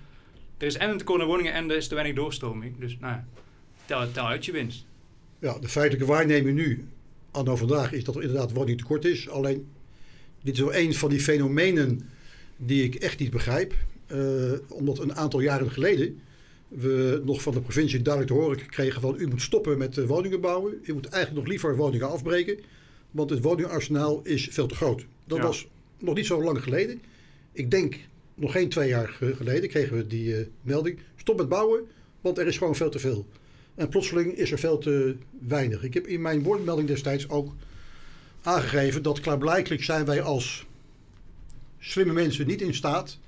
Er 0.59 0.67
is 0.67 0.76
en 0.76 0.91
een 0.91 0.99
tekort 0.99 1.20
aan 1.20 1.26
woningen 1.26 1.53
en 1.53 1.70
er 1.70 1.76
is 1.76 1.88
te 1.88 1.94
weinig 1.94 2.17
doorstroming. 2.17 2.79
Dus 2.79 2.97
nou 3.00 3.12
ja, 3.12 3.25
tel, 3.85 4.12
tel 4.12 4.26
uit 4.26 4.44
je 4.44 4.53
winst. 4.53 4.87
Ja, 5.38 5.59
de 5.59 5.69
feitelijke 5.69 6.06
waarneming 6.12 6.56
nu, 6.56 6.88
anno 7.31 7.56
vandaag, 7.56 7.93
is 7.93 8.05
dat 8.05 8.17
er 8.17 8.23
inderdaad 8.23 8.53
woningtekort 8.53 9.05
is. 9.05 9.29
Alleen, 9.29 9.67
dit 10.43 10.55
is 10.55 10.61
wel 10.61 10.75
een 10.75 10.94
van 10.94 11.11
die 11.11 11.20
fenomenen 11.20 12.08
die 12.56 12.85
ik 12.85 12.94
echt 12.94 13.19
niet 13.19 13.31
begrijp. 13.31 13.75
Eh, 14.06 14.19
omdat 14.69 14.99
een 14.99 15.15
aantal 15.17 15.41
jaren 15.41 15.70
geleden 15.70 16.20
we 16.75 17.23
nog 17.25 17.43
van 17.43 17.53
de 17.55 17.61
provincie 17.61 18.03
duidelijk 18.03 18.35
te 18.35 18.41
horen 18.41 18.67
kregen 18.67 19.01
van 19.01 19.15
u 19.19 19.27
moet 19.27 19.43
stoppen 19.43 19.79
met 19.79 19.99
eh, 19.99 20.05
woningen 20.07 20.41
bouwen. 20.41 20.79
U 20.83 20.93
moet 20.93 21.07
eigenlijk 21.07 21.43
nog 21.43 21.51
liever 21.53 21.77
woningen 21.77 22.11
afbreken. 22.11 22.59
Want 23.11 23.31
het 23.31 23.41
woningarsenaal 23.43 24.21
is 24.25 24.49
veel 24.51 24.67
te 24.67 24.75
groot. 24.75 25.05
Dat 25.25 25.39
Ja. 25.39 25.45
was 25.45 25.67
nog 25.99 26.15
niet 26.15 26.27
zo 26.27 26.43
lang 26.43 26.63
geleden. 26.63 27.03
Ik 27.53 27.71
denk 27.71 27.97
nog 28.35 28.53
geen 28.53 28.69
twee 28.69 28.89
jaar 28.89 29.09
ge- 29.09 29.37
geleden 29.37 29.69
kregen 29.69 29.97
we 29.97 30.07
die 30.07 30.37
eh, 30.37 30.47
melding. 30.63 30.99
Stop 31.17 31.37
met 31.37 31.49
bouwen, 31.49 31.81
want 32.21 32.39
er 32.39 32.47
is 32.47 32.59
gewoon 32.59 32.77
veel 32.77 32.91
te 32.91 32.99
veel. 32.99 33.27
En 33.75 33.89
plotseling 33.89 34.33
is 34.37 34.53
er 34.53 34.59
veel 34.59 34.79
te 34.79 35.17
weinig. 35.47 35.83
Ik 35.83 35.95
heb 35.95 36.07
in 36.07 36.21
mijn 36.23 36.43
woordmelding 36.43 36.89
destijds 36.89 37.29
ook 37.29 37.53
aangegeven 38.43 39.03
dat 39.03 39.21
klaarblijkelijk 39.21 39.83
zijn 39.85 40.05
wij 40.05 40.23
als 40.23 40.67
slimme 41.79 42.13
mensen 42.13 42.47
niet 42.47 42.61
in 42.63 42.75
staat 42.75 43.19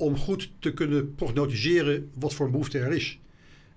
om 0.00 0.16
goed 0.16 0.50
te 0.58 0.72
kunnen 0.72 1.14
prognosticeren 1.14 2.10
wat 2.18 2.34
voor 2.34 2.50
behoefte 2.50 2.78
er 2.78 2.92
is. 2.92 3.18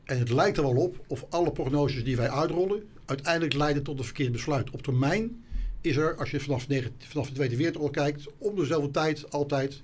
En 0.03 0.19
het 0.19 0.31
lijkt 0.31 0.57
er 0.57 0.63
wel 0.63 0.75
op 0.75 1.03
of 1.07 1.25
alle 1.29 1.51
prognoses 1.51 2.03
die 2.03 2.15
wij 2.15 2.29
uitrollen 2.29 2.83
uiteindelijk 3.05 3.53
leiden 3.53 3.83
tot 3.83 3.97
een 3.97 4.03
verkeerd 4.03 4.31
besluit. 4.31 4.69
Op 4.69 4.81
termijn 4.81 5.43
is 5.81 5.95
er, 5.95 6.15
als 6.15 6.31
je 6.31 6.39
vanaf, 6.39 6.65
vanaf 6.97 7.27
de 7.27 7.33
Tweede 7.33 7.55
Wereldoorlog 7.55 7.91
kijkt, 7.91 8.25
om 8.37 8.55
dezelfde 8.55 8.91
tijd 8.91 9.31
altijd 9.31 9.81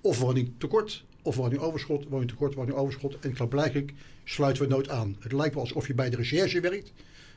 of 0.00 0.18
woningtekort, 0.20 1.04
of 1.22 1.36
woningoverschot, 1.36 2.04
woningtekort, 2.08 2.54
woningoverschot. 2.54 3.18
En 3.18 3.32
klaarblijkelijk 3.32 3.92
sluiten 4.24 4.62
we 4.62 4.68
nooit 4.68 4.88
aan. 4.88 5.16
Het 5.20 5.32
lijkt 5.32 5.54
wel 5.54 5.62
alsof 5.62 5.86
je 5.86 5.94
bij 5.94 6.10
de 6.10 6.16
recherche 6.16 6.60
werkt. 6.60 6.92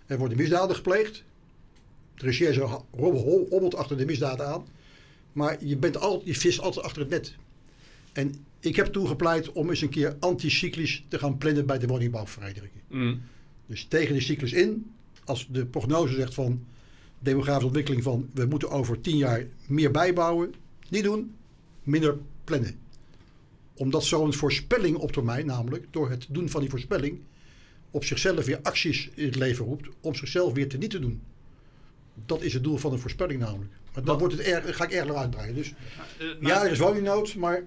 Er 0.05 0.17
worden 0.17 0.37
misdaden 0.37 0.75
gepleegd. 0.75 1.23
De 2.15 2.25
recherche 2.25 2.81
hobbelt 2.91 3.75
achter 3.75 3.97
de 3.97 4.05
misdaden 4.05 4.47
aan. 4.47 4.65
Maar 5.33 5.65
je, 5.65 5.77
bent 5.77 5.97
al, 5.97 6.21
je 6.25 6.35
vist 6.35 6.59
altijd 6.59 6.85
achter 6.85 7.01
het 7.01 7.09
net. 7.09 7.35
En 8.13 8.45
ik 8.59 8.75
heb 8.75 8.85
toen 8.85 9.07
gepleit 9.07 9.51
om 9.51 9.69
eens 9.69 9.81
een 9.81 9.89
keer 9.89 10.15
anticyclisch 10.19 11.03
te 11.07 11.19
gaan 11.19 11.37
plannen 11.37 11.65
bij 11.65 11.79
de 11.79 11.87
woningbouwverenigingen. 11.87 12.81
Mm. 12.87 13.21
Dus 13.65 13.85
tegen 13.85 14.13
de 14.13 14.21
cyclus 14.21 14.53
in, 14.53 14.91
als 15.25 15.47
de 15.51 15.65
prognose 15.65 16.13
zegt 16.13 16.33
van 16.33 16.65
demografische 17.19 17.67
ontwikkeling 17.67 18.03
van 18.03 18.29
we 18.33 18.45
moeten 18.45 18.69
over 18.69 19.01
tien 19.01 19.17
jaar 19.17 19.45
meer 19.67 19.91
bijbouwen, 19.91 20.53
niet 20.89 21.03
doen, 21.03 21.35
minder 21.83 22.17
plannen. 22.43 22.79
Omdat 23.73 24.03
zo'n 24.03 24.33
voorspelling 24.33 24.97
op 24.97 25.11
termijn, 25.11 25.45
namelijk 25.45 25.85
door 25.91 26.09
het 26.09 26.25
doen 26.29 26.49
van 26.49 26.61
die 26.61 26.69
voorspelling, 26.69 27.19
op 27.91 28.03
zichzelf 28.03 28.45
weer 28.45 28.59
acties 28.61 29.09
in 29.13 29.25
het 29.25 29.35
leven 29.35 29.65
roept 29.65 29.87
om 30.01 30.15
zichzelf 30.15 30.53
weer 30.53 30.69
te 30.69 30.77
niet 30.77 30.89
te 30.89 30.99
doen. 30.99 31.21
Dat 32.25 32.41
is 32.41 32.53
het 32.53 32.63
doel 32.63 32.77
van 32.77 32.91
een 32.91 32.99
voorspelling 32.99 33.39
namelijk. 33.39 33.71
Maar 33.93 34.03
dan 34.03 34.17
wordt 34.17 34.33
het 34.33 34.43
erg, 34.43 34.75
ga 34.75 34.83
ik 34.83 34.91
erg 34.91 35.13
uitbreiden. 35.13 35.55
Dus 35.55 35.73
Eh, 36.19 36.27
ja, 36.41 36.65
er 36.65 36.71
is 36.71 36.79
woningnood, 36.79 37.35
maar 37.35 37.63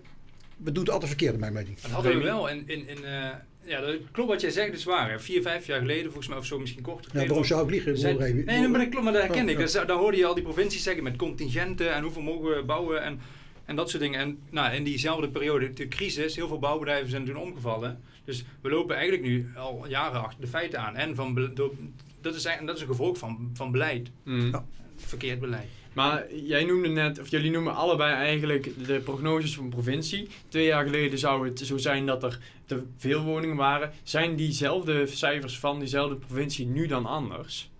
we 0.65 0.73
doen 0.73 0.83
het 0.83 0.93
altijd 0.93 1.11
verkeerd, 1.11 1.35
in 1.35 1.41
mijn 1.41 1.53
mening. 1.53 1.81
Dat 1.81 1.91
hadden 1.91 2.17
we 2.19 2.23
wel 2.23 2.49
in, 2.49 2.63
in, 2.67 2.89
in 2.89 3.05
eh, 3.05 3.29
ja, 3.65 3.81
dat 3.81 3.97
klopt 4.13 4.29
wat 4.31 4.41
jij 4.41 4.51
zegt, 4.51 4.73
is 4.73 4.85
waar. 4.85 5.11
hè. 5.11 5.21
Vier, 5.21 5.43
vijf 5.43 5.67
jaar 5.67 5.79
geleden, 5.79 6.05
volgens 6.05 6.29
mij, 6.29 6.37
of 6.39 6.47
zo 6.47 6.59
misschien 6.59 6.83
korter 6.83 7.11
Ja, 7.21 7.27
waarom 7.27 7.45
zou 7.45 7.65
ik 7.65 7.71
liegen? 7.71 7.99
Zijn- 7.99 8.17
nee, 8.19 8.33
nee, 8.33 8.69
maar 8.69 8.81
dat 8.81 8.89
klopt, 8.89 9.05
maar 9.05 9.13
dat 9.13 9.23
herken 9.23 9.45
Oh, 9.45 9.51
ik. 9.51 9.59
ja. 9.59 9.73
Dat- 9.79 9.87
Daar 9.89 9.97
hoorde 9.97 10.17
je 10.17 10.27
al 10.27 10.35
die 10.35 10.43
provincies 10.43 10.83
zeggen 10.83 11.03
met 11.03 11.17
contingenten 11.17 11.95
en 11.95 12.03
hoeveel 12.03 12.23
mogen 12.23 12.57
we 12.57 12.63
bouwen 12.63 13.03
en, 13.03 13.21
en 13.65 13.77
dat 13.77 13.91
soort 13.91 14.03
dingen. 14.03 14.21
En 14.21 14.39
nou, 14.51 14.75
in 14.75 14.85
diezelfde 14.85 15.29
periode, 15.29 15.73
de 15.73 15.89
crisis, 15.89 16.37
heel 16.37 16.49
veel 16.49 16.59
bouwbedrijven 16.59 17.11
zijn 17.11 17.25
toen 17.25 17.37
omgevallen. 17.37 18.01
Dus 18.25 18.45
we 18.61 18.69
lopen 18.71 18.97
eigenlijk 18.97 19.27
nu 19.27 19.51
al 19.57 19.85
jaren 19.89 20.23
achter 20.25 20.41
de 20.41 20.47
feiten 20.47 20.81
aan. 20.81 20.97
En 20.97 21.15
van, 21.15 21.35
door, 21.55 21.73
dat, 22.21 22.35
is, 22.35 22.45
eigenlijk- 22.45 22.67
dat 22.67 22.77
is 22.77 22.83
een 22.83 22.97
gevolg 22.97 23.19
van, 23.19 23.51
van 23.55 23.71
beleid, 23.73 24.11
Mm. 24.25 24.51
Ja. 24.51 24.65
verkeerd 24.97 25.41
beleid. 25.41 25.69
Maar 25.93 26.35
jij 26.35 26.65
noemde 26.65 26.89
net, 26.89 27.21
of 27.21 27.31
jullie 27.31 27.51
noemen 27.51 27.75
allebei 27.75 28.15
eigenlijk 28.15 28.87
de 28.87 29.01
prognoses 29.01 29.55
van 29.55 29.69
provincie. 29.69 30.29
Twee 30.49 30.67
jaar 30.67 30.85
geleden 30.85 31.19
zou 31.19 31.49
het 31.49 31.59
zo 31.59 31.77
zijn 31.77 32.07
dat 32.07 32.23
er 32.23 32.39
te 32.65 32.83
veel 32.97 33.23
woningen 33.23 33.57
waren. 33.57 33.93
Zijn 34.03 34.37
diezelfde 34.37 35.07
cijfers 35.07 35.59
van 35.59 35.79
diezelfde 35.79 36.17
provincie 36.17 36.67
nu 36.67 36.87
dan 36.87 37.07
anders? 37.07 37.71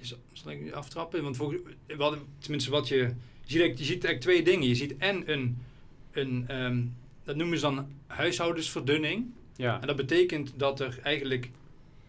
Zal 0.00 0.18
zal 0.32 0.52
ik 0.52 0.60
nu 0.60 0.72
aftrappen? 0.72 1.22
Want 1.22 1.36
volgens, 1.36 1.60
tenminste 2.38 2.70
wat 2.70 2.88
je... 2.88 2.96
Je 2.96 3.52
ziet, 3.52 3.60
eigenlijk- 3.60 3.78
je 3.78 3.84
ziet 3.84 4.04
eigenlijk 4.04 4.20
twee 4.20 4.42
dingen. 4.42 4.68
Je 4.68 4.74
ziet 4.74 4.96
en 4.96 5.32
een, 5.32 5.58
een 6.12 6.44
ehm, 6.48 6.82
dat 7.24 7.36
noemen 7.36 7.58
ze 7.58 7.64
dan 7.64 7.88
huishoudensverdunning. 8.06 9.26
Ja. 9.56 9.80
En 9.80 9.86
dat 9.86 9.96
betekent 9.96 10.52
dat 10.56 10.80
er 10.80 10.98
eigenlijk 11.02 11.50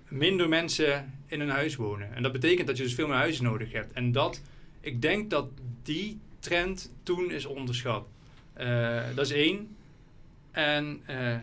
minder 0.08 0.50
mensen 0.50 1.14
in 1.28 1.40
een 1.40 1.50
huis 1.50 1.76
wonen. 1.76 2.16
En 2.16 2.24
dat 2.24 2.32
betekent 2.32 2.68
dat 2.68 2.78
je 2.78 2.84
dus 2.84 2.94
veel 2.94 3.08
meer 3.08 3.16
huizen 3.16 3.44
nodig 3.44 3.72
hebt. 3.72 3.94
En 3.94 4.12
dat, 4.12 4.42
ik 4.82 5.02
denk 5.02 5.30
dat 5.30 5.48
die 5.84 6.20
trend 6.40 6.92
toen 7.04 7.32
is 7.32 7.46
onderschat. 7.46 8.06
Eh, 8.54 9.04
dat 9.16 9.26
is 9.26 9.32
één. 9.32 9.76
En 10.52 11.02
eh, 11.06 11.36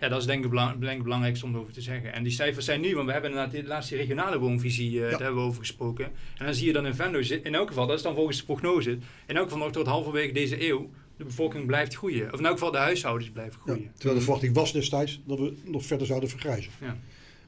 ja, 0.00 0.08
dat 0.08 0.20
is 0.20 0.26
denk 0.26 0.44
ik, 0.44 0.50
belang, 0.50 0.70
denk 0.70 0.82
ik 0.82 0.90
het 0.90 1.02
belangrijkste 1.02 1.44
om 1.44 1.54
erover 1.54 1.72
te 1.72 1.80
zeggen. 1.80 2.12
En 2.12 2.22
die 2.22 2.32
cijfers 2.32 2.64
zijn 2.64 2.80
nu, 2.80 2.94
want 2.94 3.06
we 3.06 3.12
hebben 3.12 3.30
inderdaad 3.30 3.54
de 3.54 3.64
laatste 3.64 3.96
regionale 3.96 4.38
woonvisie, 4.38 4.92
uh, 4.92 5.00
daar 5.00 5.10
hebben 5.10 5.34
we 5.34 5.48
over 5.48 5.60
gesproken. 5.60 6.04
En 6.38 6.44
dan 6.44 6.54
zie 6.54 6.66
je 6.66 6.72
dan 6.72 6.86
in 6.86 6.94
Venlo, 6.94 7.18
in 7.18 7.54
elk 7.54 7.68
geval, 7.68 7.86
dat 7.86 7.96
is 7.96 8.02
dan 8.02 8.14
volgens 8.14 8.38
de 8.38 8.44
prognose, 8.44 8.98
in 9.26 9.36
elk 9.36 9.44
geval 9.44 9.58
nog 9.58 9.72
tot 9.72 9.86
halverwege 9.86 10.32
deze 10.32 10.68
eeuw, 10.68 10.90
de 11.16 11.24
bevolking 11.24 11.66
blijft 11.66 11.94
groeien. 11.94 12.32
Of 12.32 12.38
in 12.38 12.44
elk 12.44 12.54
geval 12.54 12.70
de 12.70 12.78
huishoudens 12.78 13.30
blijven 13.30 13.60
groeien. 13.60 13.82
Ja, 13.82 13.90
terwijl 13.92 14.14
de 14.14 14.20
verwachting 14.20 14.54
was 14.54 14.72
destijds 14.72 15.20
dat 15.24 15.38
we 15.38 15.54
nog 15.64 15.84
verder 15.84 16.06
zouden 16.06 16.28
vergrijzen. 16.28 16.72
Ja. 16.80 16.96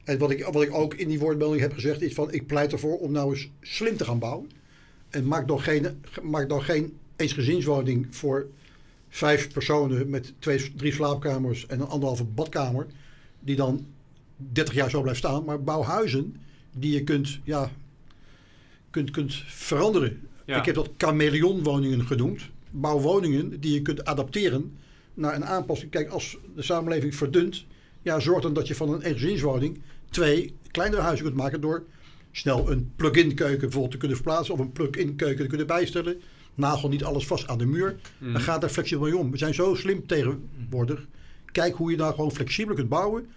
En 0.04 0.18
wat 0.18 0.30
ik, 0.30 0.44
wat 0.44 0.62
ik 0.62 0.74
ook 0.74 0.94
in 0.94 1.08
die 1.08 1.18
woordmelding 1.18 1.60
heb 1.60 1.72
gezegd 1.72 2.02
is 2.02 2.14
van 2.14 2.32
ik 2.32 2.46
pleit 2.46 2.72
ervoor 2.72 2.98
om 2.98 3.12
nou 3.12 3.30
eens 3.30 3.48
slim 3.60 3.96
te 3.96 4.04
gaan 4.04 4.18
bouwen. 4.18 4.50
En 5.10 5.26
maak 5.26 5.48
dan 5.48 5.60
geen, 5.60 6.02
maak 6.22 6.48
dan 6.48 6.62
geen 6.62 6.98
eensgezinswoning 7.16 8.06
voor 8.10 8.46
vijf 9.08 9.52
personen 9.52 10.10
met 10.10 10.34
twee, 10.38 10.72
drie 10.76 10.92
slaapkamers 10.92 11.66
en 11.66 11.80
een 11.80 11.86
anderhalve 11.86 12.24
badkamer. 12.24 12.86
Die 13.40 13.56
dan 13.56 13.86
30 14.36 14.74
jaar 14.74 14.90
zo 14.90 15.02
blijft 15.02 15.18
staan. 15.18 15.44
Maar 15.44 15.62
bouw 15.62 15.82
huizen 15.82 16.36
die 16.76 16.92
je 16.92 17.04
kunt, 17.04 17.38
ja, 17.44 17.70
kunt, 18.90 19.10
kunt 19.10 19.34
veranderen. 19.46 20.20
Ik 20.44 20.64
heb 20.64 20.74
dat 20.74 20.90
chameleonwoningen 20.96 22.06
genoemd. 22.06 22.42
Bouw 22.70 23.00
woningen 23.00 23.60
die 23.60 23.72
je 23.72 23.82
kunt 23.82 24.04
adapteren 24.04 24.76
naar 25.14 25.34
een 25.34 25.44
aanpassing. 25.44 25.90
Kijk, 25.90 26.08
als 26.08 26.36
de 26.54 26.62
samenleving 26.62 27.14
verdunt, 27.14 27.64
ja, 28.02 28.20
zorg 28.20 28.42
dan 28.42 28.52
dat 28.52 28.68
je 28.68 28.74
van 28.74 28.92
een 28.92 29.02
eengezinswoning 29.02 29.80
twee 30.10 30.54
kleinere 30.70 31.02
huizen 31.02 31.24
kunt 31.24 31.36
maken 31.36 31.60
door 31.60 31.84
snel 32.32 32.70
een 32.70 32.92
plug-in 32.96 33.34
keuken 33.34 33.60
bijvoorbeeld 33.60 33.90
te 33.90 33.98
kunnen 33.98 34.16
verplaatsen 34.16 34.54
of 34.54 34.60
een 34.60 34.72
plug-in 34.72 35.16
keuken 35.16 35.42
te 35.42 35.48
kunnen 35.48 35.66
bijstellen. 35.66 36.20
Nagel 36.54 36.88
niet 36.88 37.04
alles 37.04 37.26
vast 37.26 37.48
aan 37.48 37.58
de 37.58 37.66
muur. 37.66 37.96
Dan 38.18 38.30
mhm. 38.30 38.40
gaat 38.40 38.60
daar 38.60 38.70
flexibel 38.70 39.04
mee 39.04 39.16
om. 39.16 39.30
We 39.30 39.38
zijn 39.38 39.54
zo 39.54 39.74
slim 39.74 40.06
tegenwoordig. 40.06 41.06
Kijk 41.52 41.74
hoe 41.74 41.90
je 41.90 41.96
daar 41.96 42.14
gewoon 42.14 42.32
flexibel 42.32 42.74
kunt 42.74 42.88
bouwen. 42.88 43.28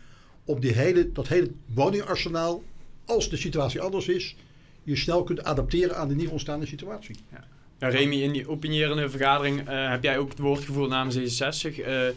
Om 0.46 0.60
die 0.60 0.72
hele, 0.72 1.12
dat 1.12 1.28
hele 1.28 1.52
woningarsenaal, 1.74 2.64
als 3.06 3.30
de 3.30 3.38
situatie 3.38 3.82
anders 3.82 4.08
is, 4.08 4.36
je 4.84 4.96
snel 4.96 5.24
kunt 5.24 5.44
adapteren 5.44 5.98
aan 5.98 6.08
de 6.08 6.16
nieuw 6.16 6.30
ontstaande 6.30 6.66
situatie. 6.66 7.16
Ja. 7.32 7.48
Ja, 7.84 7.90
Remy, 7.90 8.16
in 8.16 8.32
die 8.32 8.50
opinierende 8.50 9.10
vergadering 9.10 9.70
uh, 9.70 9.90
heb 9.90 10.04
jij 10.04 10.18
ook 10.18 10.30
het 10.30 10.40
woord 10.40 10.66
gevoerd 10.66 10.90
namens 10.90 11.18
D66. 11.18 11.78
Uh, 11.78 12.08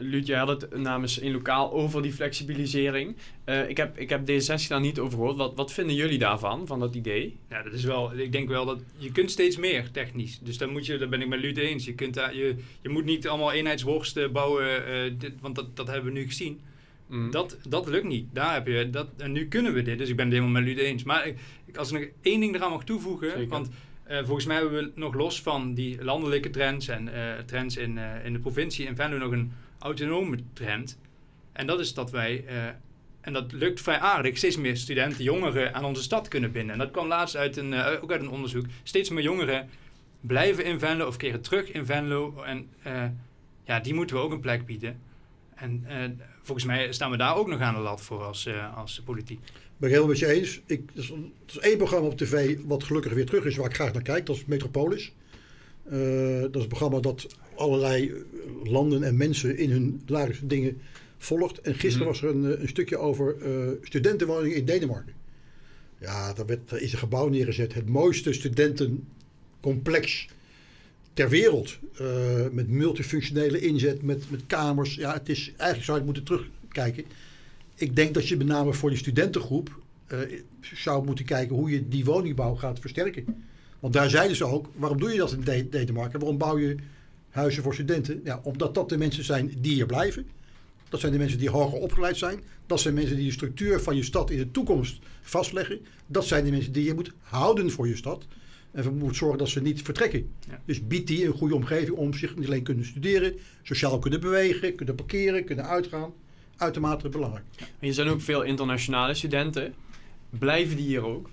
uh, 0.00 0.22
jij 0.24 0.38
had 0.38 0.48
het 0.48 0.76
namens 0.76 1.18
in 1.18 1.32
lokaal 1.32 1.72
over 1.72 2.02
die 2.02 2.12
flexibilisering. 2.12 3.16
Uh, 3.46 3.68
ik, 3.68 3.76
heb, 3.76 3.98
ik 3.98 4.08
heb 4.08 4.20
D66 4.30 4.66
daar 4.68 4.80
niet 4.80 4.98
over 4.98 5.18
gehoord. 5.18 5.36
Wat, 5.36 5.54
wat 5.54 5.72
vinden 5.72 5.94
jullie 5.94 6.18
daarvan, 6.18 6.66
van 6.66 6.80
dat 6.80 6.94
idee? 6.94 7.36
Ja, 7.50 7.62
dat 7.62 7.72
is 7.72 7.84
wel, 7.84 8.18
ik 8.18 8.32
denk 8.32 8.48
wel 8.48 8.64
dat 8.64 8.78
je 8.96 9.12
kunt 9.12 9.30
steeds 9.30 9.56
meer 9.56 9.90
technisch. 9.90 10.38
Dus 10.42 10.58
dan 10.58 10.70
moet 10.70 10.86
je, 10.86 10.98
daar 10.98 11.08
ben 11.08 11.20
ik 11.20 11.28
met 11.28 11.40
Luut 11.40 11.56
eens. 11.56 11.84
Je, 11.84 11.94
kunt 11.94 12.14
daar, 12.14 12.36
je, 12.36 12.54
je 12.80 12.88
moet 12.88 13.04
niet 13.04 13.28
allemaal 13.28 13.52
eenheidsworsten 13.52 14.32
bouwen, 14.32 15.18
dit, 15.18 15.32
want 15.40 15.54
dat, 15.54 15.76
dat 15.76 15.86
hebben 15.86 16.12
we 16.12 16.18
nu 16.18 16.26
gezien. 16.26 16.60
Mm. 17.06 17.30
Dat, 17.30 17.58
dat 17.68 17.86
lukt 17.86 18.06
niet. 18.06 18.26
Daar 18.32 18.54
heb 18.54 18.66
je, 18.66 18.90
dat, 18.90 19.08
en 19.16 19.32
nu 19.32 19.48
kunnen 19.48 19.72
we 19.72 19.82
dit, 19.82 19.98
dus 19.98 20.08
ik 20.08 20.16
ben 20.16 20.24
het 20.24 20.34
helemaal 20.34 20.60
met 20.62 20.64
Luut 20.68 20.78
eens. 20.78 21.02
Maar 21.02 21.26
ik, 21.26 21.76
als 21.76 21.92
ik 21.92 22.00
nog 22.00 22.08
één 22.20 22.40
ding 22.40 22.54
eraan 22.54 22.70
mag 22.70 22.84
toevoegen, 22.84 23.30
Zeker. 23.30 23.48
want 23.48 23.68
uh, 24.10 24.18
volgens 24.24 24.46
mij 24.46 24.56
hebben 24.56 24.74
we 24.74 24.92
nog 24.94 25.14
los 25.14 25.42
van 25.42 25.74
die 25.74 26.04
landelijke 26.04 26.50
trends 26.50 26.88
en 26.88 27.08
uh, 27.08 27.32
trends 27.46 27.76
in, 27.76 27.96
uh, 27.96 28.24
in 28.24 28.32
de 28.32 28.38
provincie 28.38 28.86
in 28.86 28.96
Venlo 28.96 29.18
nog 29.18 29.32
een 29.32 29.52
autonome 29.78 30.38
trend. 30.52 30.98
En 31.52 31.66
dat 31.66 31.80
is 31.80 31.94
dat 31.94 32.10
wij, 32.10 32.44
en 33.20 33.32
dat 33.32 33.52
lukt 33.52 33.80
vrij 33.80 33.98
aardig, 33.98 34.36
steeds 34.36 34.56
meer 34.56 34.76
studenten, 34.76 35.24
jongeren 35.24 35.74
aan 35.74 35.84
onze 35.84 36.02
stad 36.02 36.28
kunnen 36.28 36.52
binden. 36.52 36.72
En 36.72 36.78
dat 36.78 36.90
kwam 36.90 37.06
laatst 37.06 37.36
uit 37.36 37.56
een, 37.56 37.74
ook 37.74 38.12
uit 38.12 38.20
een 38.20 38.30
onderzoek. 38.30 38.64
Steeds 38.82 39.10
meer 39.10 39.22
jongeren 39.22 39.68
blijven 40.20 40.64
in 40.64 40.78
Venlo 40.78 41.06
of 41.06 41.16
keren 41.16 41.40
terug 41.40 41.70
in 41.70 41.86
Venlo. 41.86 42.42
En 42.42 42.68
ja, 43.64 43.80
die 43.80 43.94
moeten 43.94 44.16
we 44.16 44.22
ook 44.22 44.32
een 44.32 44.40
plek 44.40 44.66
bieden. 44.66 45.00
En 45.54 45.86
volgens 46.46 46.66
mij 46.66 46.92
staan 46.92 47.10
we 47.10 47.16
daar 47.16 47.36
ook 47.36 47.46
nog 47.48 47.60
aan 47.60 47.74
de 47.74 47.80
lat 47.80 48.00
voor 48.00 48.22
als, 48.22 48.48
als 48.74 49.02
politiek 49.04 49.40
ben 49.76 49.88
ik 49.88 49.94
helemaal 49.94 50.08
met 50.08 50.18
je 50.18 50.26
eens. 50.26 50.60
Ik, 50.66 50.82
er, 50.94 51.00
is, 51.02 51.12
is 51.46 51.58
één 51.58 51.76
programma 51.76 52.06
op 52.06 52.18
tv 52.18 52.58
wat 52.64 52.84
gelukkig 52.84 53.12
weer 53.12 53.26
terug 53.26 53.44
is, 53.44 53.56
waar 53.56 53.68
ik 53.68 53.74
graag 53.74 53.92
naar 53.92 54.02
kijk. 54.02 54.26
Dat 54.26 54.36
is 54.36 54.44
Metropolis. 54.44 55.12
Uh, 55.92 56.40
dat 56.40 56.56
is 56.56 56.62
een 56.62 56.68
programma 56.68 57.00
dat 57.00 57.26
allerlei 57.56 58.12
landen 58.64 59.02
en 59.02 59.16
mensen 59.16 59.58
in 59.58 59.70
hun 59.70 60.02
dagelijkse 60.06 60.46
dingen 60.46 60.80
volgt. 61.18 61.60
En 61.60 61.74
gisteren 61.74 62.06
mhm. 62.06 62.06
was 62.06 62.22
er 62.22 62.28
een, 62.28 62.52
eh, 62.52 62.60
een 62.60 62.68
stukje 62.68 62.96
over 62.96 63.36
uh, 63.38 63.70
studentenwoningen 63.82 64.56
in 64.56 64.64
Denemarken. 64.64 65.14
Ja, 65.98 66.32
daar, 66.32 66.46
werd, 66.46 66.68
daar 66.68 66.80
is 66.80 66.92
een 66.92 66.98
gebouw 66.98 67.28
neergezet. 67.28 67.74
Het 67.74 67.88
mooiste 67.88 68.32
studentencomplex 68.32 70.28
ter 71.16 71.28
wereld. 71.28 71.78
Uh, 72.00 72.08
met 72.52 72.68
multifunctionele 72.68 73.60
inzet, 73.60 74.02
met, 74.02 74.30
met 74.30 74.40
kamers. 74.46 74.94
Ja, 74.94 75.12
het 75.12 75.28
is, 75.28 75.52
eigenlijk 75.56 75.84
zou 75.84 75.98
je 75.98 76.04
moeten 76.04 76.24
terugkijken 76.24 77.04
ik 77.76 77.96
denk 77.96 78.14
dat 78.14 78.28
je 78.28 78.36
met 78.36 78.46
name 78.46 78.72
voor 78.72 78.90
die 78.90 78.98
studentengroep 78.98 79.78
uh, 80.12 80.18
zou 80.60 81.04
moeten 81.04 81.24
kijken 81.24 81.56
hoe 81.56 81.70
je 81.70 81.88
die 81.88 82.04
woningbouw 82.04 82.54
gaat 82.54 82.80
versterken. 82.80 83.44
Want 83.80 83.94
daar 83.94 84.10
zeiden 84.10 84.36
ze 84.36 84.44
ook, 84.44 84.66
waarom 84.76 84.98
doe 84.98 85.12
je 85.12 85.18
dat 85.18 85.32
in 85.32 85.68
Denemarken? 85.70 86.18
Waarom 86.20 86.38
bouw 86.38 86.58
je 86.58 86.76
huizen 87.30 87.62
voor 87.62 87.74
studenten? 87.74 88.20
Ja, 88.24 88.40
omdat 88.42 88.74
dat 88.74 88.88
de 88.88 88.98
mensen 88.98 89.24
zijn 89.24 89.52
die 89.58 89.72
hier 89.72 89.86
blijven. 89.86 90.26
Dat 90.88 91.00
zijn 91.00 91.12
de 91.12 91.18
mensen 91.18 91.38
die 91.38 91.50
hoger 91.50 91.78
opgeleid 91.78 92.16
zijn. 92.16 92.42
Dat 92.66 92.80
zijn 92.80 92.94
mensen 92.94 93.16
die 93.16 93.26
de 93.26 93.32
structuur 93.32 93.80
van 93.80 93.96
je 93.96 94.02
stad 94.02 94.30
in 94.30 94.38
de 94.38 94.50
toekomst 94.50 94.98
vastleggen. 95.22 95.78
Dat 96.06 96.24
zijn 96.24 96.44
de 96.44 96.50
mensen 96.50 96.72
die 96.72 96.84
je 96.84 96.94
moet 96.94 97.12
houden 97.20 97.70
voor 97.70 97.88
je 97.88 97.96
stad. 97.96 98.26
En 98.76 98.82
je 98.82 98.90
moet 98.90 99.16
zorgen 99.16 99.38
dat 99.38 99.48
ze 99.48 99.62
niet 99.62 99.82
vertrekken. 99.82 100.30
Dus 100.64 100.86
biedt 100.86 101.06
die 101.06 101.26
een 101.26 101.32
goede 101.32 101.54
omgeving 101.54 101.96
om 101.96 102.14
zich 102.14 102.36
niet 102.36 102.46
alleen 102.46 102.62
kunnen 102.62 102.84
studeren, 102.84 103.34
sociaal 103.62 103.98
kunnen 103.98 104.20
bewegen, 104.20 104.74
kunnen 104.74 104.94
parkeren, 104.94 105.44
kunnen 105.44 105.66
uitgaan 105.66 106.12
uitermate 106.56 107.08
belangrijk. 107.08 107.44
En 107.58 107.86
je 107.86 107.92
zijn 107.92 108.08
ook 108.08 108.20
veel 108.20 108.42
internationale 108.42 109.14
studenten. 109.14 109.74
Blijven 110.30 110.76
die 110.76 110.86
hier 110.86 111.04
ook? 111.04 111.30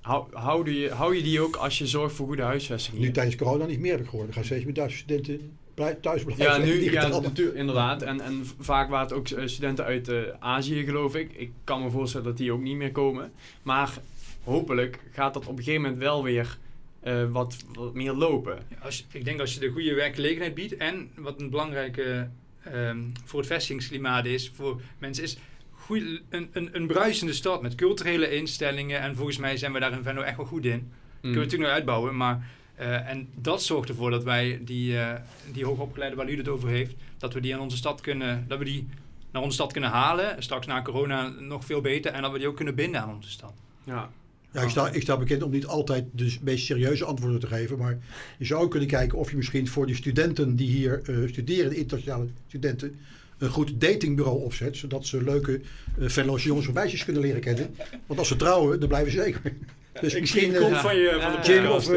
Hou, 0.00 0.26
hou, 0.32 0.70
je, 0.70 0.90
hou 0.90 1.16
je 1.16 1.22
die 1.22 1.40
ook 1.40 1.56
als 1.56 1.78
je 1.78 1.86
zorgt 1.86 2.14
voor 2.14 2.26
goede 2.26 2.42
huisvesting? 2.42 2.98
Nu 2.98 3.10
tijdens 3.10 3.36
corona 3.36 3.66
niet 3.66 3.80
meer 3.80 3.92
heb 3.92 4.00
ik 4.00 4.08
gehoord. 4.08 4.28
Er 4.28 4.34
gaan 4.34 4.44
steeds 4.44 4.64
meer 4.64 4.74
Duitse 4.74 4.96
studenten 4.96 5.50
thuis 5.74 6.24
blijven. 6.24 6.44
Ja, 6.44 6.56
nu, 6.56 6.82
ja 6.92 7.08
natuurlijk, 7.08 7.56
inderdaad. 7.56 8.02
En, 8.02 8.20
en 8.20 8.46
vaak 8.58 8.90
waren 8.90 9.06
het 9.06 9.16
ook 9.16 9.28
eh, 9.28 9.46
studenten 9.46 9.84
uit 9.84 10.08
uh, 10.08 10.20
Azië, 10.38 10.84
geloof 10.84 11.14
ik. 11.14 11.32
Ik 11.32 11.50
kan 11.64 11.82
me 11.82 11.90
voorstellen 11.90 12.26
dat 12.26 12.36
die 12.36 12.52
ook 12.52 12.60
niet 12.60 12.76
meer 12.76 12.92
komen. 12.92 13.32
Maar 13.62 13.98
hopelijk 14.42 14.98
gaat 15.12 15.34
dat 15.34 15.46
op 15.46 15.58
een 15.58 15.64
gegeven 15.64 15.82
moment 15.82 16.00
wel 16.00 16.22
weer 16.22 16.58
uh, 17.04 17.30
wat, 17.30 17.56
wat 17.74 17.94
meer 17.94 18.12
lopen. 18.12 18.58
Ja, 18.68 18.76
als, 18.82 19.06
ik 19.12 19.24
denk 19.24 19.40
als 19.40 19.54
je 19.54 19.60
de 19.60 19.70
goede 19.70 19.94
werkgelegenheid 19.94 20.54
biedt 20.54 20.76
en 20.76 21.10
wat 21.16 21.40
een 21.40 21.50
belangrijke 21.50 22.28
um, 22.74 23.12
voor 23.24 23.38
het 23.38 23.48
vestigingsklimaat 23.48 24.24
is, 24.24 24.50
voor 24.54 24.80
mensen 24.98 25.24
is 25.24 25.38
goed, 25.70 26.02
een, 26.28 26.48
een, 26.52 26.68
een 26.72 26.86
bruisende 26.86 27.32
stad 27.32 27.62
met 27.62 27.74
culturele 27.74 28.30
instellingen. 28.30 29.00
En 29.00 29.16
volgens 29.16 29.38
mij 29.38 29.56
zijn 29.56 29.72
we 29.72 29.80
daar 29.80 29.92
in 29.92 30.02
Venlo 30.02 30.22
echt 30.22 30.36
wel 30.36 30.46
goed 30.46 30.64
in. 30.64 30.78
Mm. 30.78 30.90
Kunnen 31.20 31.38
we 31.38 31.44
natuurlijk 31.44 31.70
nog 31.70 31.78
uitbouwen, 31.78 32.16
maar... 32.16 32.50
Uh, 32.80 33.08
en 33.08 33.28
dat 33.34 33.62
zorgt 33.62 33.88
ervoor 33.88 34.10
dat 34.10 34.24
wij 34.24 34.60
die, 34.62 34.92
uh, 34.92 35.14
die 35.52 35.64
hoogopgeleide 35.64 36.16
waar 36.16 36.30
u 36.30 36.36
het 36.36 36.48
over 36.48 36.68
heeft, 36.68 36.94
dat 37.18 37.34
we 37.34 37.40
die 37.40 37.54
aan 37.54 37.60
onze 37.60 37.76
stad 37.76 38.00
kunnen, 38.00 38.44
dat 38.48 38.58
we 38.58 38.64
die 38.64 38.88
naar 39.30 39.42
onze 39.42 39.54
stad 39.54 39.72
kunnen 39.72 39.90
halen. 39.90 40.42
Straks 40.42 40.66
na 40.66 40.82
corona 40.82 41.28
nog 41.28 41.64
veel 41.64 41.80
beter. 41.80 42.12
En 42.12 42.22
dat 42.22 42.32
we 42.32 42.38
die 42.38 42.48
ook 42.48 42.56
kunnen 42.56 42.74
binden 42.74 43.00
aan 43.00 43.14
onze 43.14 43.30
stad. 43.30 43.52
Ja, 43.84 44.10
ja, 44.52 44.62
ik 44.62 44.68
sta, 44.68 44.90
ik 44.90 45.02
sta 45.02 45.16
bekend 45.16 45.42
om 45.42 45.50
niet 45.50 45.66
altijd 45.66 46.04
de 46.12 46.36
meest 46.42 46.64
serieuze 46.64 47.04
antwoorden 47.04 47.40
te 47.40 47.46
geven. 47.46 47.78
Maar 47.78 47.98
je 48.38 48.44
zou 48.44 48.68
kunnen 48.68 48.88
kijken 48.88 49.18
of 49.18 49.30
je 49.30 49.36
misschien 49.36 49.68
voor 49.68 49.86
die 49.86 49.96
studenten 49.96 50.56
die 50.56 50.68
hier 50.68 51.02
uh, 51.06 51.28
studeren, 51.28 51.70
de 51.70 51.76
internationale 51.76 52.26
studenten, 52.48 52.94
een 53.38 53.48
goed 53.48 53.80
datingbureau 53.80 54.42
opzet. 54.42 54.76
Zodat 54.76 55.06
ze 55.06 55.22
leuke 55.22 55.60
uh, 55.98 56.38
jongens 56.38 56.66
of 56.66 56.74
meisjes 56.74 57.04
kunnen 57.04 57.22
leren 57.22 57.40
kennen. 57.40 57.74
Want 58.06 58.18
als 58.18 58.28
ze 58.28 58.36
trouwen, 58.36 58.80
dan 58.80 58.88
blijven 58.88 59.12
ze 59.12 59.22
zeker. 59.22 59.40
Dus 60.00 60.20
misschien 60.20 60.54
komt 60.54 60.70
uh, 60.70 60.82
van 60.82 60.96
je 60.96 61.18
van 61.20 61.32
de 61.32 61.48
Jim 61.48 61.66
of 61.66 61.90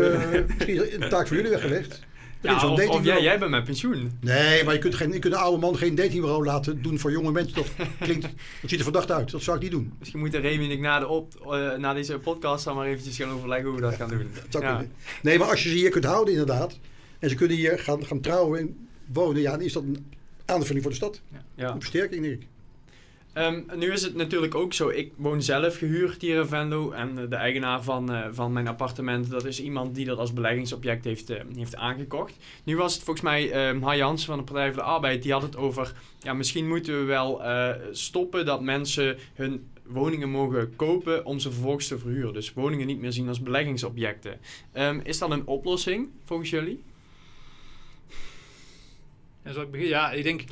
misschien 0.57 1.03
een 1.03 1.09
taak 1.09 1.27
voor 1.27 1.35
jullie 1.35 1.51
weggelegd. 1.51 1.99
Ja, 2.45 2.69
of, 2.69 2.89
of 2.89 3.03
jij, 3.03 3.21
jij 3.21 3.39
bent 3.39 3.51
met 3.51 3.63
pensioen. 3.63 4.11
Nee, 4.19 4.63
maar 4.63 4.73
je 4.73 4.79
kunt, 4.79 4.95
geen, 4.95 5.11
je 5.11 5.19
kunt 5.19 5.33
een 5.33 5.39
oude 5.39 5.59
man 5.59 5.77
geen 5.77 5.95
datingbureau 5.95 6.45
laten 6.45 6.81
doen 6.81 6.99
voor 6.99 7.11
jonge 7.11 7.31
mensen. 7.31 7.55
Dat, 7.55 7.67
klinkt, 7.99 8.21
dat 8.61 8.69
ziet 8.69 8.77
er 8.77 8.83
verdacht 8.83 9.11
uit. 9.11 9.31
Dat 9.31 9.41
zou 9.41 9.57
ik 9.57 9.63
niet 9.63 9.71
doen. 9.71 9.93
Misschien 9.99 10.19
moeten 10.19 10.41
Remy 10.41 10.63
en 10.63 10.71
ik 10.71 10.79
na, 10.79 10.99
de 10.99 11.07
op, 11.07 11.33
uh, 11.45 11.75
na 11.75 11.93
deze 11.93 12.19
podcast 12.19 12.65
dan 12.65 12.75
maar 12.75 12.87
eventjes 12.87 13.17
gaan 13.17 13.29
overleggen 13.29 13.67
hoe 13.67 13.75
we 13.75 13.81
dat 13.81 13.95
gaan 13.95 14.09
doen. 14.09 14.27
dat 14.33 14.45
zou 14.49 14.63
ja. 14.63 14.85
Nee, 15.21 15.39
maar 15.39 15.49
als 15.49 15.63
je 15.63 15.69
ze 15.69 15.75
hier 15.75 15.89
kunt 15.89 16.05
houden 16.05 16.33
inderdaad. 16.33 16.79
En 17.19 17.29
ze 17.29 17.35
kunnen 17.35 17.57
hier 17.57 17.79
gaan, 17.79 18.05
gaan 18.05 18.21
trouwen 18.21 18.59
en 18.59 18.87
wonen. 19.05 19.41
Ja, 19.41 19.51
dan 19.51 19.61
is 19.61 19.73
dat 19.73 19.83
een 19.83 20.11
aanvulling 20.45 20.81
voor 20.81 20.91
de 20.91 20.97
stad. 20.97 21.21
Ja. 21.55 21.71
Een 21.71 21.81
versterking 21.81 22.21
denk 22.21 22.41
ik. 22.41 22.47
Um, 23.37 23.65
nu 23.75 23.91
is 23.91 24.01
het 24.01 24.15
natuurlijk 24.15 24.55
ook 24.55 24.73
zo, 24.73 24.89
ik 24.89 25.11
woon 25.15 25.41
zelf 25.41 25.77
gehuurd 25.77 26.21
hier 26.21 26.39
in 26.39 26.45
Venlo 26.45 26.91
en 26.91 27.29
de 27.29 27.35
eigenaar 27.35 27.83
van, 27.83 28.11
uh, 28.11 28.27
van 28.31 28.53
mijn 28.53 28.67
appartement, 28.67 29.29
dat 29.29 29.45
is 29.45 29.61
iemand 29.61 29.95
die 29.95 30.05
dat 30.05 30.17
als 30.17 30.33
beleggingsobject 30.33 31.03
heeft, 31.03 31.29
uh, 31.29 31.41
heeft 31.55 31.75
aangekocht. 31.75 32.33
Nu 32.63 32.77
was 32.77 32.93
het 32.93 33.03
volgens 33.03 33.25
mij 33.25 33.69
um, 33.69 33.93
Jans 33.93 34.25
van 34.25 34.37
de 34.37 34.43
Partij 34.43 34.67
voor 34.67 34.81
de 34.81 34.87
Arbeid, 34.87 35.23
die 35.23 35.31
had 35.31 35.41
het 35.41 35.57
over, 35.57 35.93
ja 36.19 36.33
misschien 36.33 36.67
moeten 36.67 36.99
we 36.99 37.03
wel 37.03 37.41
uh, 37.41 37.69
stoppen 37.91 38.45
dat 38.45 38.61
mensen 38.61 39.17
hun 39.33 39.67
woningen 39.85 40.29
mogen 40.29 40.75
kopen 40.75 41.25
om 41.25 41.39
ze 41.39 41.51
vervolgens 41.51 41.87
te 41.87 41.99
verhuren. 41.99 42.33
Dus 42.33 42.53
woningen 42.53 42.87
niet 42.87 42.99
meer 42.99 43.11
zien 43.11 43.27
als 43.27 43.41
beleggingsobjecten. 43.41 44.39
Ehm, 44.71 44.99
is 45.03 45.17
dat 45.17 45.31
een 45.31 45.47
oplossing 45.47 46.09
volgens 46.23 46.49
jullie? 46.49 46.83
Ja, 49.43 49.51
zal 49.51 49.61
ik 49.61 49.71
beginnen? 49.71 49.97
Ja, 49.97 50.11
ik 50.11 50.23
denk, 50.23 50.43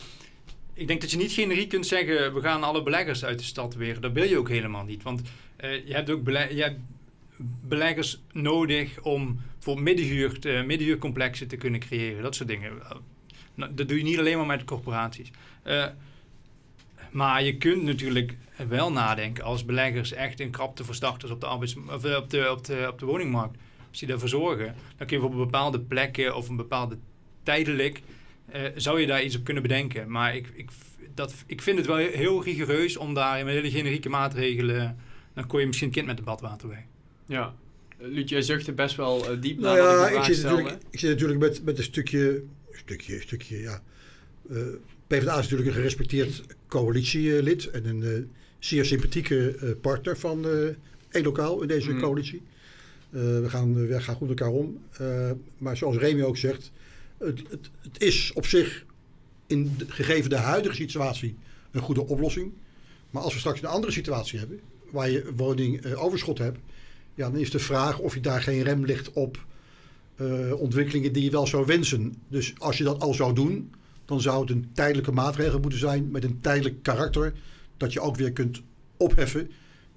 ik 0.74 0.88
denk 0.88 1.02
dat 1.02 1.12
je 1.12 1.18
niet 1.18 1.32
generiek 1.32 1.70
kunt 1.70 1.88
zeggen... 1.88 2.34
we 2.34 2.42
gaan 2.42 2.64
alle 2.64 2.84
beleggers 2.84 3.26
uit 3.26 3.40
de 3.40 3.46
stad 3.46 3.76
weer. 3.76 4.00
Dat 4.00 4.12
wil 4.12 4.24
je 4.24 4.38
ook 4.38 4.50
helemaal 4.50 4.84
niet. 4.84 5.04
Want 5.04 5.22
eh, 5.56 5.88
je 5.88 5.94
hebt 5.94 6.10
ook 6.10 6.24
bele- 6.24 6.56
je 6.56 6.62
hebt 6.62 6.80
beleggers 7.68 8.22
nodig... 8.32 9.02
om 9.02 9.42
voor 9.60 9.82
middenhuur, 9.82 10.40
middenhuurcomplexen 10.66 11.48
te 11.48 11.58
kunnen 11.58 11.80
creëren. 11.80 12.24
Dat 12.24 12.36
soort 12.36 12.50
dingen. 12.50 12.82
Eh, 12.82 12.92
nou, 13.56 13.74
dat 13.74 13.88
doe 13.88 13.98
je 13.98 14.04
niet 14.04 14.20
alleen 14.20 14.38
maar 14.38 14.46
met 14.46 14.64
corporaties. 14.64 15.32
Eh, 15.64 15.86
maar 17.12 17.44
je 17.44 17.58
kunt 17.58 17.84
natuurlijk 17.84 18.38
wel 18.68 18.92
nadenken... 18.92 19.44
als 19.44 19.66
beleggers 19.66 20.12
echt 20.12 20.40
een 20.40 20.52
krapte 20.52 20.84
voor 20.84 20.96
starters 20.96 21.32
op 21.32 21.42
de, 21.42 21.50
op 21.50 22.30
de, 22.30 22.52
op 22.52 22.66
de, 22.66 22.88
op 22.92 23.00
de 23.00 23.06
woningmarkt... 23.06 23.58
als 23.90 24.00
die 24.00 24.08
daarvoor 24.08 24.30
zorgen... 24.30 24.76
dan 24.98 25.08
kun 25.08 25.18
je 25.18 25.24
op 25.24 25.36
bepaalde 25.36 25.80
plekken 25.80 26.36
of 26.36 26.50
een 26.50 26.56
bepaalde 26.56 26.98
tijdelijk... 27.44 28.02
eh, 28.54 28.72
zou 28.76 29.00
je 29.00 29.08
daar 29.08 29.24
iets 29.24 29.36
op 29.38 29.44
kunnen 29.44 29.64
bedenken. 29.64 30.12
Maar 30.12 30.36
ik, 30.36 30.48
ik, 30.54 30.70
dat, 31.14 31.34
ik 31.46 31.62
vind 31.62 31.78
het 31.78 31.88
wel 31.88 31.98
heel 31.98 32.44
rigoureus 32.44 32.98
om 32.98 33.14
daar 33.14 33.46
met 33.46 33.54
hele 33.54 33.70
generieke 33.72 34.10
maatregelen... 34.10 34.98
dan 35.34 35.48
kon 35.48 35.60
je 35.60 35.66
misschien 35.66 35.88
een 35.88 35.94
kind 35.94 36.06
met 36.06 36.18
de 36.18 36.24
badwater 36.24 36.68
weg. 36.68 36.84
Ja. 37.26 37.56
Luut, 37.98 38.30
jij 38.30 38.42
zuchtte 38.42 38.74
best 38.74 38.96
wel 38.96 39.30
eh, 39.32 39.42
diep 39.42 39.60
Nou 39.60 39.78
naar 39.78 39.98
wat 39.98 40.10
ja, 40.10 40.10
ik 40.10 40.28
ik 40.28 40.34
zit, 40.34 40.44
natuurlijk, 40.44 40.78
ik 40.90 41.00
zit 41.00 41.10
natuurlijk 41.10 41.40
met, 41.40 41.64
met 41.64 41.78
een 41.78 41.84
stukje, 41.84 42.44
stukje, 42.72 43.22
stukje, 43.22 43.60
ja. 43.60 43.82
Eh, 44.50 44.58
PvdA 45.08 45.32
is 45.32 45.42
natuurlijk 45.42 45.68
een 45.70 45.76
gerespecteerd 45.76 46.44
coalitielid 46.68 47.70
en 47.70 47.86
een 47.86 48.04
eh, 48.04 48.10
zeer 48.60 48.86
sympathieke 48.86 49.56
eh, 49.56 49.70
partner 49.82 50.18
van 50.18 50.46
eh 50.46 50.52
Elokaal 51.14 51.62
in 51.62 51.68
deze 51.68 51.92
Mm. 51.92 52.02
coalitie. 52.02 52.42
Eh, 53.10 53.22
we, 53.22 53.50
gaan, 53.50 53.88
we 53.88 54.02
gaan 54.02 54.16
goed 54.16 54.30
met 54.30 54.40
elkaar 54.40 54.56
om. 54.56 54.80
Eh, 54.98 55.32
maar 55.58 55.78
zoals 55.78 55.98
Remy 55.98 56.22
ook 56.22 56.38
zegt, 56.38 56.72
het, 57.26 57.44
het, 57.50 57.70
het 57.82 58.02
is 58.02 58.32
op 58.34 58.46
zich 58.46 58.86
in 59.48 59.74
de, 59.78 59.86
gegeven 59.88 60.30
de 60.30 60.38
huidige 60.38 60.76
situatie 60.76 61.36
een 61.72 61.82
goede 61.82 62.08
oplossing. 62.08 62.52
Maar 63.10 63.22
als 63.22 63.34
we 63.34 63.40
straks 63.40 63.62
een 63.62 63.68
andere 63.68 63.94
situatie 63.94 64.40
hebben, 64.40 64.60
waar 64.92 65.10
je 65.10 65.32
woning 65.36 65.82
eh, 65.82 66.04
overschot 66.04 66.38
hebt, 66.38 66.60
ja, 67.16 67.30
dan 67.30 67.40
is 67.40 67.52
de 67.52 67.60
vraag 67.60 68.00
of 68.00 68.14
je 68.14 68.20
daar 68.20 68.42
geen 68.42 68.64
rem 68.64 68.86
ligt 68.86 69.12
op 69.12 69.46
eh, 70.16 70.54
ontwikkelingen 70.60 71.14
die 71.14 71.24
je 71.24 71.30
wel 71.30 71.48
zou 71.48 71.66
wensen. 71.66 72.16
Dus 72.28 72.54
als 72.58 72.78
je 72.78 72.84
dat 72.84 73.02
al 73.02 73.14
zou 73.14 73.34
doen, 73.34 73.72
dan 74.06 74.22
zou 74.22 74.42
het 74.42 74.50
een 74.50 74.70
tijdelijke 74.74 75.12
maatregel 75.12 75.60
moeten 75.60 75.80
zijn 75.80 76.12
met 76.12 76.24
een 76.24 76.40
tijdelijk 76.40 76.84
karakter, 76.84 77.34
dat 77.78 77.94
je 77.94 78.00
ook 78.00 78.16
weer 78.16 78.32
kunt 78.32 78.62
opheffen. 78.98 79.52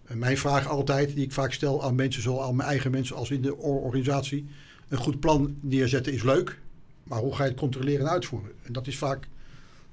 En 0.04 0.18
mijn 0.18 0.38
vraag 0.38 0.68
altijd, 0.68 1.14
die 1.14 1.24
ik 1.24 1.32
vaak 1.32 1.52
stel 1.52 1.82
aan 1.82 1.94
mensen, 1.94 2.22
zowel 2.22 2.42
aan 2.42 2.56
mijn 2.56 2.68
eigen 2.68 2.90
mensen 2.90 3.16
als 3.16 3.30
in 3.30 3.42
de 3.42 3.56
or- 3.56 3.80
organisatie, 3.80 4.46
een 4.88 4.98
goed 4.98 5.20
plan 5.20 5.56
neerzetten 5.60 6.12
is 6.12 6.22
leuk, 6.22 6.60
maar 7.06 7.18
hoe 7.18 7.34
ga 7.34 7.42
je 7.44 7.50
het 7.50 7.58
controleren 7.58 8.06
en 8.06 8.12
uitvoeren? 8.12 8.52
En 8.62 8.72
dat 8.72 8.86
is 8.86 8.98
vaak 8.98 9.28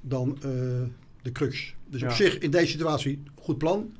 dan 0.01 0.36
eh, 0.36 0.50
de 1.22 1.32
crux. 1.32 1.74
Dus 1.86 2.03
op 2.03 2.12
zich 2.12 2.38
in 2.38 2.51
deze 2.51 2.72
situatie 2.72 3.24
goed 3.41 3.58
plan. 3.58 3.96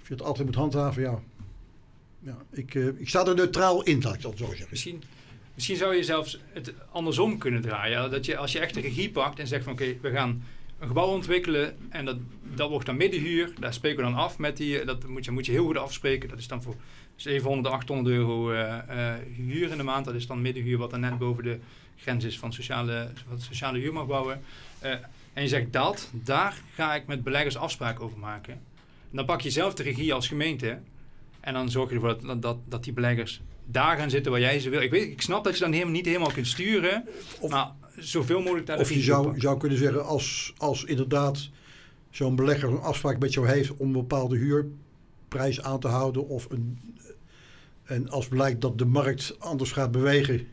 Of 0.00 0.08
je 0.08 0.14
het 0.14 0.22
altijd 0.22 0.46
moet 0.46 0.54
handhaven, 0.54 1.02
ja. 1.02 1.20
ja 2.18 2.36
ik, 2.50 2.74
eh, 2.74 2.86
ik 2.86 3.08
sta 3.08 3.26
er 3.26 3.34
neutraal 3.34 3.82
in, 3.82 4.02
laat 4.02 4.14
ik 4.14 4.22
dat 4.22 4.38
zo 4.38 4.46
zeggen. 4.46 4.66
Misschien, 4.70 5.02
misschien 5.54 5.76
zou 5.76 5.94
je 5.94 6.02
zelfs 6.02 6.40
het 6.52 6.72
andersom 6.90 7.38
kunnen 7.38 7.60
draaien. 7.60 8.10
Dat 8.10 8.24
je, 8.24 8.36
als 8.36 8.52
je 8.52 8.58
echt 8.58 8.74
de 8.74 8.80
regie 8.80 9.10
pakt 9.10 9.38
en 9.38 9.46
zegt 9.46 9.64
van 9.64 9.72
oké, 9.72 9.96
we 10.00 10.10
gaan 10.10 10.42
een 10.78 10.86
gebouw 10.86 11.06
ontwikkelen 11.06 11.76
en 11.88 12.04
dat, 12.04 12.16
dat 12.54 12.70
wordt 12.70 12.86
dan 12.86 12.96
middenhuur. 12.96 13.52
Daar 13.58 13.74
spreken 13.74 13.98
we 13.98 14.10
dan 14.10 14.20
af 14.20 14.38
met 14.38 14.56
die, 14.56 14.84
dat 14.84 15.06
moet 15.06 15.24
je, 15.24 15.30
moet 15.30 15.46
je 15.46 15.52
heel 15.52 15.64
goed 15.64 15.76
afspreken. 15.76 16.28
Dat 16.28 16.38
is 16.38 16.48
dan 16.48 16.62
voor 16.62 16.76
700, 17.16 17.74
800 17.74 18.16
euro 18.16 18.52
eh, 18.52 19.14
eh, 19.14 19.20
huur 19.36 19.70
in 19.70 19.76
de 19.76 19.82
maand. 19.82 20.04
Dat 20.04 20.14
is 20.14 20.26
dan 20.26 20.42
middenhuur 20.42 20.78
wat 20.78 20.90
dan 20.90 21.00
net 21.00 21.18
boven 21.18 21.44
de 21.44 21.58
grens 22.00 22.24
is 22.24 22.38
van 22.38 22.52
sociale, 22.52 23.10
wat 23.28 23.40
sociale 23.40 23.78
huur 23.78 23.92
mag 23.92 24.06
bouwen. 24.06 24.40
Eh, 24.78 24.90
en 25.32 25.42
je 25.42 25.48
zegt 25.48 25.72
dat, 25.72 26.10
daar 26.12 26.60
ga 26.74 26.94
ik 26.94 27.06
met 27.06 27.22
beleggers 27.22 27.56
afspraken 27.56 28.04
over 28.04 28.18
maken. 28.18 28.52
En 29.10 29.16
dan 29.16 29.24
pak 29.24 29.40
je 29.40 29.50
zelf 29.50 29.74
de 29.74 29.82
regie 29.82 30.14
als 30.14 30.28
gemeente. 30.28 30.78
En 31.40 31.54
dan 31.54 31.70
zorg 31.70 31.88
je 31.88 31.94
ervoor 31.94 32.20
dat, 32.22 32.42
dat, 32.42 32.56
dat 32.68 32.84
die 32.84 32.92
beleggers 32.92 33.40
daar 33.64 33.96
gaan 33.96 34.10
zitten 34.10 34.32
waar 34.32 34.40
jij 34.40 34.60
ze 34.60 34.70
wil. 34.70 34.80
Ik, 34.80 34.90
weet, 34.90 35.10
ik 35.10 35.20
snap 35.20 35.44
dat 35.44 35.54
je 35.54 35.60
dan 35.60 35.72
helemaal, 35.72 35.92
niet 35.92 36.06
helemaal 36.06 36.32
kunt 36.32 36.46
sturen. 36.46 37.04
Of- 37.40 37.50
maar 37.50 37.70
zoveel 37.96 38.40
mogelijk 38.40 38.66
daar 38.66 38.78
Of 38.78 38.92
je 38.92 39.00
zou, 39.00 39.40
zou 39.40 39.58
kunnen 39.58 39.78
zeggen, 39.78 40.04
als, 40.04 40.52
als 40.56 40.84
inderdaad 40.84 41.48
zo'n 42.10 42.36
belegger 42.36 42.68
een 42.68 42.80
afspraak 42.80 43.18
met 43.18 43.32
jou 43.32 43.48
heeft 43.48 43.76
om 43.76 43.86
een 43.86 43.92
bepaalde 43.92 44.36
huurprijs 44.36 45.62
aan 45.62 45.80
te 45.80 45.88
houden. 45.88 46.28
Of 46.28 46.46
een, 46.50 46.78
en 47.84 48.10
als 48.10 48.28
blijkt 48.28 48.60
dat 48.60 48.78
de 48.78 48.84
markt 48.84 49.40
anders 49.40 49.72
gaat 49.72 49.90
bewegen, 49.90 50.46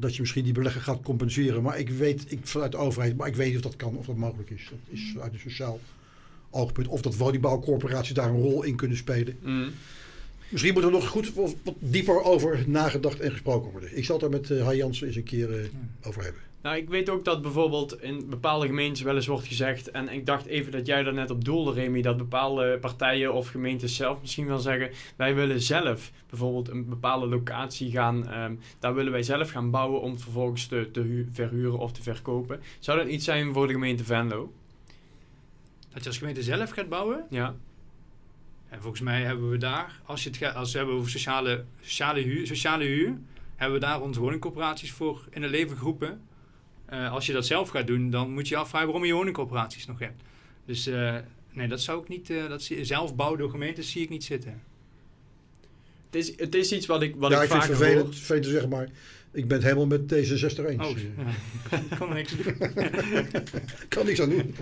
dat 0.00 0.14
je 0.14 0.20
misschien 0.20 0.44
die 0.44 0.52
belegger 0.52 0.80
gaat 0.80 1.02
compenseren. 1.02 1.62
Maar 1.62 1.78
ik 1.78 1.90
weet, 1.90 2.24
ik, 2.28 2.38
vanuit 2.42 2.72
de 2.72 2.78
overheid, 2.78 3.16
maar 3.16 3.28
ik 3.28 3.36
weet 3.36 3.46
niet 3.46 3.56
of 3.56 3.62
dat 3.62 3.76
kan, 3.76 3.96
of 3.96 4.06
dat 4.06 4.16
mogelijk 4.16 4.50
is. 4.50 4.68
Dat 4.70 4.78
is 4.88 5.14
uit 5.20 5.32
een 5.32 5.38
sociaal 5.38 5.80
oogpunt. 6.50 6.86
Of 6.88 7.02
dat 7.02 7.16
woningbouwcorporaties 7.16 8.14
daar 8.14 8.28
een 8.28 8.40
rol 8.40 8.62
in 8.62 8.76
kunnen 8.76 8.96
spelen. 8.96 9.38
Mm. 9.42 9.70
Misschien 10.48 10.74
moet 10.74 10.82
er 10.82 10.90
nog 10.90 11.08
goed 11.08 11.34
wat, 11.34 11.54
dieper 11.78 12.22
over 12.22 12.64
nagedacht 12.66 13.20
en 13.20 13.30
gesproken 13.30 13.70
worden. 13.70 13.96
Ik 13.96 14.04
zal 14.04 14.20
het 14.20 14.30
daar 14.30 14.40
met 14.40 14.50
uh, 14.50 14.76
Jansen 14.76 15.06
eens 15.06 15.16
een 15.16 15.22
keer 15.22 15.60
eh, 15.60 15.66
over 16.02 16.22
hebben. 16.22 16.40
Nou, 16.64 16.76
ik 16.76 16.88
weet 16.88 17.08
ook 17.08 17.24
dat 17.24 17.42
bijvoorbeeld 17.42 18.02
in 18.02 18.28
bepaalde 18.28 18.66
gemeentes 18.66 19.02
wel 19.02 19.14
eens 19.14 19.26
wordt 19.26 19.46
gezegd, 19.46 19.90
en 19.90 20.08
ik 20.08 20.26
dacht 20.26 20.46
even 20.46 20.72
dat 20.72 20.86
jij 20.86 21.02
daar 21.02 21.12
net 21.14 21.30
op 21.30 21.44
doelde, 21.44 21.72
Remy, 21.72 22.02
dat 22.02 22.16
bepaalde 22.16 22.78
partijen 22.78 23.32
of 23.32 23.48
gemeentes 23.48 23.96
zelf 23.96 24.20
misschien 24.20 24.46
wel 24.46 24.58
zeggen, 24.58 24.90
wij 25.16 25.34
willen 25.34 25.60
zelf 25.60 26.12
bijvoorbeeld 26.28 26.68
een 26.68 26.88
bepaalde 26.88 27.26
locatie 27.26 27.90
gaan, 27.90 28.28
ehm, 28.28 28.54
daar 28.78 28.94
willen 28.94 29.12
wij 29.12 29.22
zelf 29.22 29.50
gaan 29.50 29.70
bouwen 29.70 30.00
om 30.00 30.10
het 30.10 30.22
vervolgens 30.22 30.66
te, 30.66 30.88
te 30.92 31.00
hu- 31.00 31.28
verhuren 31.32 31.78
of 31.78 31.92
te 31.92 32.02
verkopen. 32.02 32.60
Zou 32.78 32.98
dat 32.98 33.08
iets 33.08 33.24
zijn 33.24 33.52
voor 33.52 33.66
de 33.66 33.72
gemeente 33.72 34.04
Venlo? 34.04 34.52
Dat 35.92 36.02
je 36.02 36.08
als 36.08 36.18
gemeente 36.18 36.42
zelf 36.42 36.70
gaat 36.70 36.88
bouwen. 36.88 37.26
Ja. 37.30 37.54
En 38.68 38.80
volgens 38.80 39.02
mij 39.02 39.22
hebben 39.22 39.50
we 39.50 39.56
daar, 39.56 40.00
als, 40.04 40.22
je 40.22 40.28
het 40.28 40.38
gaat, 40.38 40.54
als 40.54 40.72
we 40.72 40.78
hebben 40.78 40.96
over 40.96 41.10
sociale, 41.10 41.64
sociale, 41.82 42.20
huur, 42.20 42.46
sociale 42.46 42.84
huur, 42.84 43.18
hebben 43.56 43.80
we 43.80 43.86
daar 43.86 44.00
onze 44.00 44.20
woningcorporaties 44.20 44.92
voor 44.92 45.26
in 45.30 45.42
het 45.42 45.50
leven 45.50 45.76
geroepen. 45.76 46.20
Eh, 46.94 47.12
als 47.12 47.26
je 47.26 47.32
dat 47.32 47.46
zelf 47.46 47.68
gaat 47.68 47.86
doen, 47.86 48.10
dan 48.10 48.30
moet 48.30 48.48
je 48.48 48.54
je 48.54 48.60
afvragen 48.60 48.86
waarom 48.88 49.04
je 49.06 49.12
woningcorporaties 49.12 49.86
nog 49.86 49.98
hebt. 49.98 50.22
Dus 50.64 50.86
eh, 50.86 51.16
nee, 51.52 51.68
dat 51.68 51.80
zou 51.80 52.02
ik 52.02 52.08
niet, 52.08 52.30
eh, 52.30 52.48
dat 52.48 52.62
zie, 52.62 52.84
zelf 52.84 53.14
bouwen 53.14 53.38
door 53.38 53.50
gemeentes 53.50 53.90
zie 53.90 54.02
ik 54.02 54.08
niet 54.08 54.24
zitten. 54.24 54.62
Het 56.10 56.14
is, 56.14 56.38
het 56.38 56.54
is 56.54 56.72
iets 56.72 56.86
wat 56.86 57.02
ik, 57.02 57.14
wat 57.16 57.30
ja, 57.30 57.36
ik 57.36 57.42
ik 57.42 57.50
vind 57.50 57.62
vaak 57.62 57.70
het 57.70 57.78
hoor. 57.78 57.86
vervelend, 57.86 58.16
vervelend 58.16 58.44
te 58.44 58.50
zeggen, 58.50 58.68
maar 58.68 58.88
ik 59.34 59.48
ben 59.48 59.56
het 59.56 59.66
helemaal 59.66 59.86
met 59.86 60.00
D66 60.00 60.64
eens. 60.66 60.86
Oh, 60.86 60.98
ja. 60.98 61.78
ik 61.78 61.96
kan 61.98 62.08
er 62.08 62.14
niks 62.14 62.32
aan 62.32 62.42
doen. 62.42 62.68
Ik 63.80 63.86
kan 63.88 64.06
niks 64.06 64.20
aan 64.20 64.28
doen. 64.28 64.54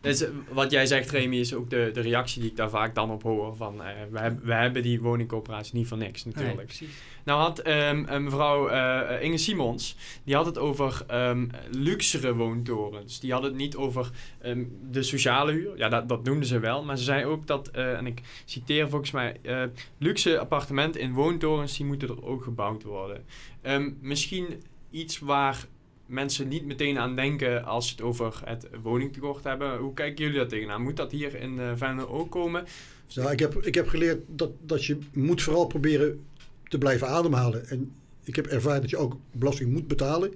Dus, 0.00 0.22
eh, 0.22 0.28
wat 0.48 0.70
jij 0.70 0.86
zegt, 0.86 1.10
Remy, 1.10 1.36
is 1.36 1.54
ook 1.54 1.70
de, 1.70 1.90
de 1.92 2.00
reactie 2.00 2.40
die 2.40 2.50
ik 2.50 2.56
daar 2.56 2.70
vaak 2.70 2.94
dan 2.94 3.10
op 3.10 3.22
hoor. 3.22 3.56
Van, 3.56 3.82
eh, 3.82 3.88
we, 4.10 4.18
hebben, 4.18 4.46
we 4.46 4.54
hebben 4.54 4.82
die 4.82 5.00
woningcoöperatie 5.00 5.76
niet 5.76 5.86
voor 5.86 5.98
niks 5.98 6.24
natuurlijk. 6.24 6.56
Nee, 6.56 6.64
precies. 6.64 6.88
Nou 7.24 7.40
had 7.40 7.58
ehm, 7.58 8.04
eh, 8.04 8.18
mevrouw 8.18 8.68
eh, 8.68 9.22
Inge 9.22 9.38
Simons, 9.38 9.96
die 10.24 10.34
had 10.34 10.46
het 10.46 10.58
over 10.58 11.02
ehm, 11.06 11.46
luxere 11.70 12.34
woontorens. 12.34 13.20
Die 13.20 13.32
had 13.32 13.42
het 13.42 13.54
niet 13.54 13.76
over 13.76 14.10
ehm, 14.40 14.64
de 14.90 15.02
sociale 15.02 15.52
huur. 15.52 15.76
Ja, 15.76 15.88
dat, 15.88 16.08
dat 16.08 16.24
noemde 16.24 16.46
ze 16.46 16.58
wel. 16.58 16.84
Maar 16.84 16.98
ze 16.98 17.04
zei 17.04 17.24
ook 17.24 17.46
dat, 17.46 17.68
eh, 17.68 17.96
en 17.96 18.06
ik 18.06 18.20
citeer 18.44 18.88
volgens 18.88 19.10
mij, 19.10 19.36
eh, 19.42 19.62
luxe 19.98 20.38
appartementen 20.38 21.00
in 21.00 21.12
woontorens, 21.12 21.76
die 21.76 21.86
moeten 21.86 22.08
er 22.08 22.24
ook 22.24 22.42
gebouwd 22.42 22.82
worden. 22.82 23.24
Ehm, 23.62 23.90
misschien 24.00 24.46
iets 24.90 25.18
waar 25.18 25.66
mensen 26.06 26.48
niet 26.48 26.64
meteen 26.64 26.98
aan 26.98 27.16
denken 27.16 27.64
als 27.64 27.86
ze 27.86 27.92
het 27.92 28.02
over 28.02 28.40
het 28.44 28.68
woningtekort 28.82 29.44
hebben. 29.44 29.78
Hoe 29.78 29.94
kijken 29.94 30.24
jullie 30.24 30.38
daar 30.38 30.48
tegenaan? 30.48 30.82
Moet 30.82 30.96
dat 30.96 31.12
hier 31.12 31.34
in 31.34 31.52
uh, 31.58 31.72
Venlo 31.74 32.06
ook 32.06 32.30
komen? 32.30 32.64
Ja, 33.06 33.30
ik, 33.30 33.38
heb, 33.38 33.54
ik 33.62 33.74
heb 33.74 33.88
geleerd 33.88 34.22
dat, 34.28 34.50
dat 34.66 34.84
je 34.84 34.98
moet 35.12 35.42
vooral 35.42 35.66
proberen 35.66 36.20
te 36.68 36.78
blijven 36.78 37.08
ademhalen. 37.08 37.68
En 37.68 37.92
ik 38.24 38.36
heb 38.36 38.46
ervaren 38.46 38.80
dat 38.80 38.90
je 38.90 38.96
ook 38.96 39.16
belasting 39.32 39.72
moet 39.72 39.88
betalen. 39.88 40.32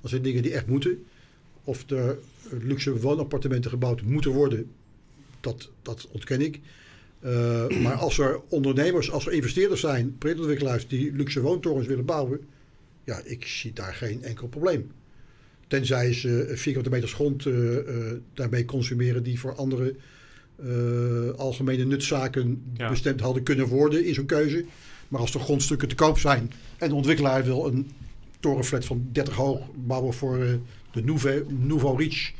Dat 0.00 0.10
zijn 0.10 0.22
dingen 0.22 0.42
die 0.42 0.54
echt 0.54 0.66
moeten. 0.66 1.04
Of 1.64 1.90
er 1.90 2.18
luxe 2.50 3.00
woonappartementen 3.00 3.70
gebouwd 3.70 4.02
moeten 4.02 4.30
worden, 4.30 4.70
dat, 5.40 5.70
dat 5.82 6.08
ontken 6.10 6.40
ik. 6.40 6.60
Uh, 7.20 7.68
maar 7.82 7.94
als 7.94 8.18
er 8.18 8.40
ondernemers, 8.48 9.10
als 9.10 9.26
er 9.26 9.32
investeerders 9.32 9.80
zijn, 9.80 10.18
projectontwikkelaars 10.18 10.88
die 10.88 11.12
luxe 11.12 11.40
woontorens 11.40 11.86
willen 11.86 12.04
bouwen, 12.04 12.40
ja, 13.06 13.20
ik 13.24 13.46
zie 13.46 13.72
daar 13.72 13.94
geen 13.94 14.22
enkel 14.22 14.48
probleem. 14.48 14.90
Tenzij 15.66 16.12
ze 16.12 16.52
vierkante 16.54 16.90
meters 16.90 17.12
grond 17.12 17.44
uh, 17.44 17.74
uh, 17.74 18.12
daarmee 18.34 18.64
consumeren 18.64 19.22
die 19.22 19.40
voor 19.40 19.54
andere 19.54 19.94
uh, 20.64 21.30
algemene 21.30 21.84
nutzaken 21.84 22.62
ja. 22.74 22.88
bestemd 22.88 23.20
hadden 23.20 23.42
kunnen 23.42 23.66
worden 23.66 24.04
in 24.04 24.14
zo'n 24.14 24.26
keuze. 24.26 24.64
Maar 25.08 25.20
als 25.20 25.34
er 25.34 25.40
grondstukken 25.40 25.88
te 25.88 25.94
koop 25.94 26.18
zijn 26.18 26.52
en 26.78 26.88
de 26.88 26.94
ontwikkelaar 26.94 27.44
wil 27.44 27.66
een 27.66 27.90
torenflat 28.40 28.84
van 28.84 29.08
30 29.12 29.34
hoog 29.34 29.60
bouwen 29.74 30.14
voor 30.14 30.38
uh, 30.38 30.54
de 30.92 31.04
Nouveau, 31.04 31.44
Nouveau 31.48 31.96
Riche, 31.96 32.32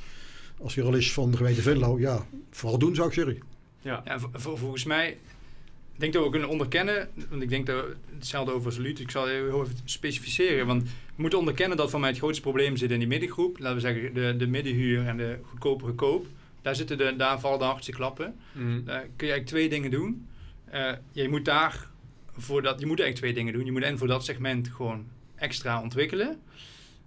als 0.58 0.74
hij 0.74 0.84
er 0.84 0.90
al 0.90 0.96
is 0.96 1.12
van 1.12 1.30
de 1.30 1.36
gemeente 1.36 1.62
Venlo, 1.62 1.98
ja, 1.98 2.26
vooral 2.50 2.78
doen 2.78 2.94
zou 2.94 3.08
ik 3.08 3.14
zeggen. 3.14 3.38
Ja. 3.80 4.02
Ja, 4.04 4.18
volgens 4.34 4.84
mij, 4.84 5.16
ik 5.96 6.02
denk 6.02 6.12
dat 6.12 6.24
we 6.24 6.30
kunnen 6.30 6.48
onderkennen, 6.48 7.08
want 7.28 7.42
ik 7.42 7.48
denk 7.48 7.66
dat 7.66 7.84
hetzelfde 8.14 8.52
over 8.52 8.72
Salut, 8.72 9.00
ik 9.00 9.10
zal 9.10 9.26
heel 9.26 9.62
even 9.62 9.76
specificeren, 9.84 10.66
want 10.66 10.82
we 10.82 11.22
moeten 11.22 11.38
onderkennen 11.38 11.76
dat 11.76 11.90
voor 11.90 12.00
mij 12.00 12.08
het 12.08 12.18
grootste 12.18 12.42
probleem 12.42 12.76
zit 12.76 12.90
in 12.90 12.98
die 12.98 13.08
middengroep, 13.08 13.58
laten 13.58 13.74
we 13.74 13.80
zeggen 13.80 14.14
de, 14.14 14.36
de 14.36 14.46
middenhuur 14.46 15.06
en 15.06 15.16
de 15.16 15.38
goedkopere 15.42 15.92
koop. 15.92 16.26
Daar, 16.62 16.74
zitten 16.74 16.98
de, 16.98 17.14
daar 17.16 17.40
vallen 17.40 17.58
de 17.58 17.64
hardste 17.64 17.92
klappen. 17.92 18.34
Mhm. 18.52 18.84
Daar 18.84 19.00
kun 19.00 19.26
je 19.26 19.32
eigenlijk 19.32 19.46
twee 19.46 19.68
dingen 19.68 19.90
doen. 19.90 20.26
Eh, 20.64 20.92
je 21.12 21.28
moet 21.28 21.44
daar 21.44 21.88
voor 22.36 22.62
dat, 22.62 22.80
je 22.80 22.86
moet 22.86 23.00
eigenlijk 23.00 23.16
twee 23.16 23.34
dingen 23.34 23.52
doen. 23.52 23.64
Je 23.64 23.72
moet 23.72 23.82
en 23.82 23.98
voor 23.98 24.08
dat 24.08 24.24
segment 24.24 24.68
gewoon 24.68 25.06
extra 25.34 25.82
ontwikkelen. 25.82 26.40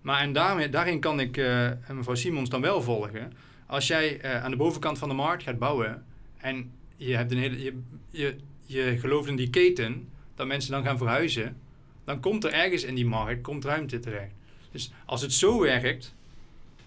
Maar 0.01 0.21
en 0.21 0.33
daarmee, 0.33 0.69
daarin 0.69 0.99
kan 0.99 1.19
ik 1.19 1.37
eh, 1.37 1.71
mevrouw 1.93 2.15
Simons 2.15 2.49
dan 2.49 2.61
wel 2.61 2.81
volgen. 2.81 3.33
Als 3.65 3.87
jij 3.87 4.19
eh, 4.19 4.43
aan 4.43 4.51
de 4.51 4.57
bovenkant 4.57 4.97
van 4.97 5.09
de 5.09 5.15
markt 5.15 5.43
gaat 5.43 5.59
bouwen 5.59 6.05
en 6.37 6.71
je, 6.95 7.15
hebt 7.15 7.31
een 7.31 7.37
hele, 7.37 7.63
je, 7.63 7.79
je, 8.09 8.35
je 8.71 8.97
gelooft 8.99 9.27
in 9.27 9.35
die 9.35 9.49
keten, 9.49 10.09
dat 10.35 10.47
mensen 10.47 10.71
dan 10.71 10.83
gaan 10.83 10.97
verhuizen, 10.97 11.57
dan 12.03 12.19
komt 12.19 12.43
er 12.43 12.51
ergens 12.51 12.83
in 12.83 12.95
die 12.95 13.05
markt 13.05 13.41
komt 13.41 13.65
ruimte 13.65 13.99
terecht. 13.99 14.31
Dus 14.71 14.91
als 15.05 15.21
het 15.21 15.33
zo 15.33 15.59
werkt, 15.59 16.13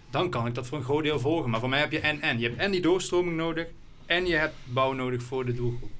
dan 0.09 0.29
kan 0.29 0.47
ik 0.47 0.55
dat 0.55 0.67
voor 0.67 0.77
een 0.77 0.83
groot 0.83 1.03
deel 1.03 1.19
volgen. 1.19 1.49
Maar 1.49 1.59
voor 1.59 1.69
mij 1.69 1.79
heb 1.79 1.91
je 1.91 1.99
en-en. 1.99 2.39
Je 2.39 2.47
hebt 2.47 2.59
en 2.59 2.71
die 2.71 2.81
doorstroming 2.81 3.35
nodig 3.35 3.67
en 4.05 4.25
je 4.25 4.35
hebt 4.35 4.55
bouw 4.63 4.93
nodig 4.93 5.23
voor 5.23 5.45
de 5.45 5.53
doelgroep. 5.53 5.91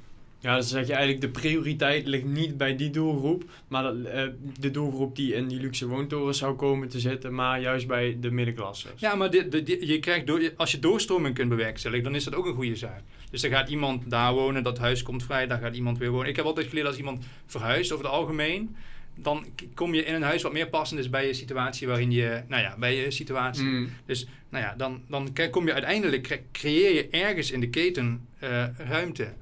Ja, 0.43 0.56
dus 0.56 0.69
dan 0.69 0.77
zeg 0.79 0.88
je 0.88 0.93
eigenlijk 0.93 1.21
de 1.21 1.39
prioriteit 1.39 2.08
ligt 2.08 2.23
niet 2.25 2.58
bij 2.58 2.75
die 2.75 2.89
doelgroep, 2.89 3.43
maar 3.67 3.84
dat, 3.84 3.95
eh, 4.03 4.23
de 4.60 4.71
doelgroep 4.71 5.15
die 5.15 5.34
in 5.34 5.47
die 5.47 5.60
luxe 5.60 5.88
woontorens 5.88 6.38
zou 6.38 6.56
komen 6.56 6.88
te 6.89 6.99
zitten, 6.99 7.34
maar 7.36 7.62
juist 7.62 7.88
bij 7.88 8.17
de 8.19 8.32
middenklasse. 8.32 8.88
Ja, 8.95 9.15
maar 9.15 9.29
dit, 9.32 9.51
dit- 9.51 9.65
dit- 9.65 9.88
je 9.88 9.99
krijgt 9.99 10.27
door, 10.27 10.51
als 10.56 10.71
je 10.71 10.79
doorstroming 10.79 11.36
kunt 11.36 11.49
bewerkstelligen, 11.49 12.03
dan 12.03 12.15
is 12.15 12.23
dat 12.23 12.36
ook 12.36 12.45
een 12.45 12.53
goede 12.56 12.75
zaak. 12.75 13.01
Dus 13.32 13.41
dan 13.41 13.51
gaat 13.51 13.69
iemand 13.69 14.10
daar 14.10 14.34
wonen, 14.34 14.63
dat 14.63 14.77
huis 14.77 15.03
komt 15.03 15.23
vrij, 15.23 15.47
daar 15.47 15.60
gaat 15.60 15.75
iemand 15.75 15.97
weer 15.97 16.10
wonen. 16.12 16.27
Ik 16.29 16.36
heb 16.36 16.45
altijd 16.45 16.67
geleerd 16.67 16.88
als 16.88 16.97
iemand 16.97 17.25
verhuist 17.45 17.91
over 17.91 18.06
het 18.06 18.13
algemeen, 18.13 18.75
dan 19.15 19.45
kom 19.73 19.93
je 19.93 20.03
in 20.06 20.13
een 20.13 20.21
huis 20.21 20.41
wat 20.41 20.53
meer 20.53 20.69
passend 20.69 20.99
is 20.99 21.10
bij 21.10 21.27
je 21.27 21.34
situatie 21.34 21.88
waarin 21.88 22.12
je, 22.12 22.41
nou 22.47 22.62
ja, 22.62 22.75
bij 22.79 22.95
je 22.95 23.12
situatie. 23.12 23.63
Mm. 23.63 23.89
Dus 24.06 24.27
nou 24.49 24.63
ja, 24.63 24.73
dan, 24.77 25.01
dan 25.08 25.29
kom 25.51 25.65
je 25.65 25.73
uiteindelijk, 25.73 26.23
cre- 26.23 26.41
creëer 26.51 26.93
je 26.93 27.08
ergens 27.10 27.51
in 27.51 27.60
de 27.60 27.69
keten 27.69 28.27
eh, 28.39 28.65
ruimte. 28.77 29.34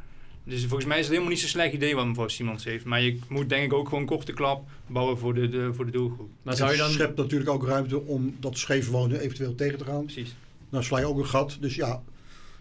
Dus 0.43 0.62
volgens 0.65 0.86
mij 0.86 0.97
is 0.97 1.04
het 1.04 1.12
helemaal 1.12 1.32
niet 1.32 1.39
zo'n 1.39 1.49
slecht 1.49 1.73
idee 1.73 1.95
wat 1.95 2.08
mevrouw 2.08 2.27
Simons 2.27 2.63
heeft. 2.63 2.86
Maar 2.86 3.01
je 3.01 3.19
moet 3.27 3.49
denk 3.49 3.63
ik 3.63 3.73
ook 3.73 3.89
gewoon 3.89 4.06
korte 4.06 4.34
klap 4.34 4.69
bouwen 4.88 5.17
voor 5.17 5.34
de, 5.34 5.49
de, 5.49 5.73
voor 5.73 5.86
de 5.86 5.91
doelgroep. 5.91 6.30
Maar 6.41 6.56
zou 6.56 6.71
je 6.71 6.75
Het 6.75 6.86
dan... 6.86 6.93
schept 6.93 7.17
natuurlijk 7.17 7.49
ook 7.49 7.65
ruimte 7.65 8.01
om 8.06 8.36
dat 8.39 8.58
scheef 8.58 8.89
wonen 8.89 9.19
eventueel 9.19 9.56
tegen 9.56 9.77
te 9.77 9.86
gaan. 9.86 10.04
Precies. 10.04 10.36
Nou 10.69 10.84
sla 10.84 10.99
je 10.99 11.06
ook 11.06 11.17
een 11.17 11.25
gat. 11.25 11.58
Dus 11.60 11.75
ja, 11.75 12.04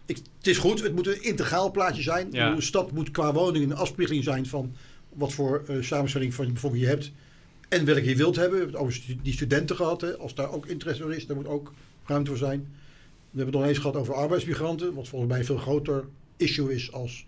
ik, 0.07 0.17
het 0.39 0.47
is 0.47 0.59
goed. 0.59 0.83
Het 0.83 0.95
moet 0.95 1.07
een 1.07 1.23
integraal 1.23 1.71
plaatje 1.71 2.03
zijn. 2.03 2.29
Ja. 2.33 2.53
Een 2.53 2.63
stad 2.63 2.93
moet 2.93 3.11
qua 3.11 3.33
woning 3.33 3.65
een 3.65 3.77
afspiegeling 3.77 4.25
zijn 4.25 4.47
van 4.47 4.75
wat 5.09 5.33
voor 5.33 5.63
eh, 5.67 5.77
samenstelling 5.81 6.35
van 6.35 6.47
je 6.47 6.53
bevolking 6.53 6.83
je 6.83 6.89
hebt. 6.89 7.13
En 7.69 7.85
welke 7.85 8.05
je 8.05 8.17
wilt 8.17 8.37
hebben. 8.37 8.59
We 8.59 8.65
hebben 8.65 8.81
het 8.81 8.89
over 8.89 9.03
die 9.23 9.33
studenten 9.33 9.77
gehad. 9.77 10.01
Hè. 10.01 10.17
Als 10.17 10.35
daar 10.35 10.53
ook 10.53 10.67
interesse 10.67 11.05
in 11.05 11.17
is, 11.17 11.27
daar 11.27 11.37
moet 11.37 11.47
ook 11.47 11.73
ruimte 12.07 12.31
voor 12.31 12.39
zijn. 12.39 12.61
We 13.31 13.37
hebben 13.37 13.55
het 13.55 13.63
nog 13.63 13.65
eens 13.65 13.79
gehad 13.79 13.97
over 13.97 14.15
arbeidsmigranten. 14.15 14.95
Wat 14.95 15.09
volgens 15.09 15.31
mij 15.31 15.41
een 15.41 15.47
veel 15.47 15.57
groter 15.57 16.05
issue 16.37 16.75
is 16.75 16.93
als 16.93 17.25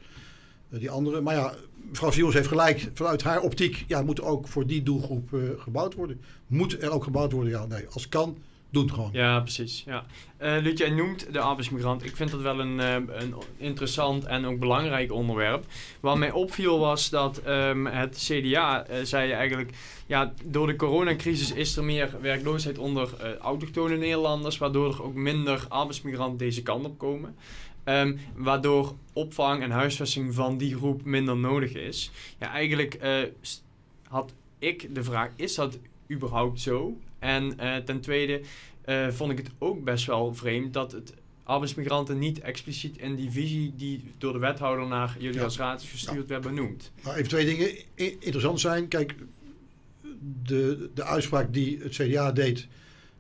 die 0.79 0.91
andere. 0.91 1.21
Maar 1.21 1.35
ja, 1.35 1.55
mevrouw 1.89 2.11
Simons 2.11 2.35
heeft 2.35 2.49
gelijk. 2.49 2.91
Vanuit 2.95 3.23
haar 3.23 3.41
optiek 3.41 3.85
ja, 3.87 4.03
moet 4.03 4.23
ook 4.23 4.49
voor 4.49 4.67
die 4.67 4.83
doelgroep 4.83 5.35
eh, 5.35 5.41
gebouwd 5.57 5.95
worden. 5.95 6.21
Moet 6.47 6.83
er 6.83 6.91
ook 6.91 7.05
gebouwd 7.05 7.33
worden? 7.33 7.53
Ja, 7.53 7.67
nee. 7.67 7.87
Als 7.91 8.09
kan, 8.09 8.37
doe 8.73 8.83
het 8.83 8.93
gewoon. 8.93 9.11
Ja, 9.13 9.41
precies. 9.41 9.83
Ja. 9.87 10.05
Eh 10.37 10.57
Luut, 10.61 10.79
jij 10.79 10.91
noemt 10.91 11.33
de 11.33 11.41
arbeidsmigrant. 11.41 12.05
Ik 12.05 12.17
vind 12.17 12.31
dat 12.31 12.41
wel 12.41 12.61
een, 12.61 12.81
eh, 12.81 12.95
een 12.95 13.35
interessant 13.57 14.25
en 14.25 14.45
ook 14.45 14.59
belangrijk 14.59 15.13
onderwerp. 15.13 15.65
Wat 16.01 16.17
mij 16.17 16.31
opviel 16.31 16.79
was 16.79 17.11
dat 17.11 17.39
ehm, 17.39 17.85
het 17.85 18.17
CDA 18.17 18.87
eh, 18.87 19.05
zei 19.05 19.33
eigenlijk... 19.33 19.71
Ja, 20.07 20.33
door 20.45 20.67
de 20.67 20.77
coronacrisis 20.77 21.53
is 21.53 21.77
er 21.77 21.85
meer 21.85 22.17
werkloosheid 22.21 22.79
onder 22.79 23.09
eh, 23.19 23.37
autochtone 23.37 23.97
Nederlanders... 23.97 24.59
waardoor 24.59 24.95
er 24.95 25.03
ook 25.03 25.15
minder 25.15 25.65
arbeidsmigranten 25.69 26.39
deze 26.39 26.63
kant 26.63 26.85
op 26.85 26.99
komen. 26.99 27.37
Ehm, 27.85 28.17
waardoor 28.35 28.95
opvang 29.13 29.63
en 29.63 29.71
huisvesting 29.71 30.35
van 30.35 30.59
die 30.59 30.75
groep 30.75 31.05
minder 31.05 31.37
nodig 31.37 31.73
is. 31.75 32.11
Ja, 32.39 32.51
eigenlijk 32.51 32.95
eh, 32.95 33.19
had 34.09 34.33
ik 34.59 34.95
de 34.95 35.03
vraag, 35.05 35.31
is 35.37 35.55
dat 35.55 35.79
überhaupt 36.11 36.61
zo? 36.61 36.97
En 37.19 37.59
eh, 37.59 37.77
ten 37.77 38.01
tweede 38.01 38.41
eh, 38.85 39.09
vond 39.09 39.33
ik 39.33 39.39
het 39.39 39.51
ook 39.59 39.85
best 39.85 40.07
wel 40.07 40.35
vreemd 40.35 40.73
dat 40.73 40.93
het 40.93 41.15
arbeidsmigranten 41.45 42.19
niet 42.19 42.41
expliciet 42.41 42.99
in 42.99 43.15
die 43.15 43.31
visie 43.31 43.73
die 43.77 44.05
door 44.19 44.33
de 44.33 44.39
wethouder 44.39 44.87
naar 44.87 45.17
jullie 45.19 45.39
Ja. 45.39 45.45
als 45.45 45.57
raad 45.57 45.83
is 45.83 45.91
gestuurd 45.91 46.29
werd 46.29 46.43
benoemd. 46.43 46.93
Nou, 47.05 47.17
even 47.17 47.29
twee 47.29 47.45
dingen 47.45 47.71
interessant 48.19 48.61
zijn. 48.61 48.89
Kijk, 48.89 49.15
de, 50.43 50.91
de 50.95 51.05
uitspraak 51.05 51.53
die 51.53 51.79
het 51.83 51.93
CDA 51.93 52.33
deed 52.33 52.67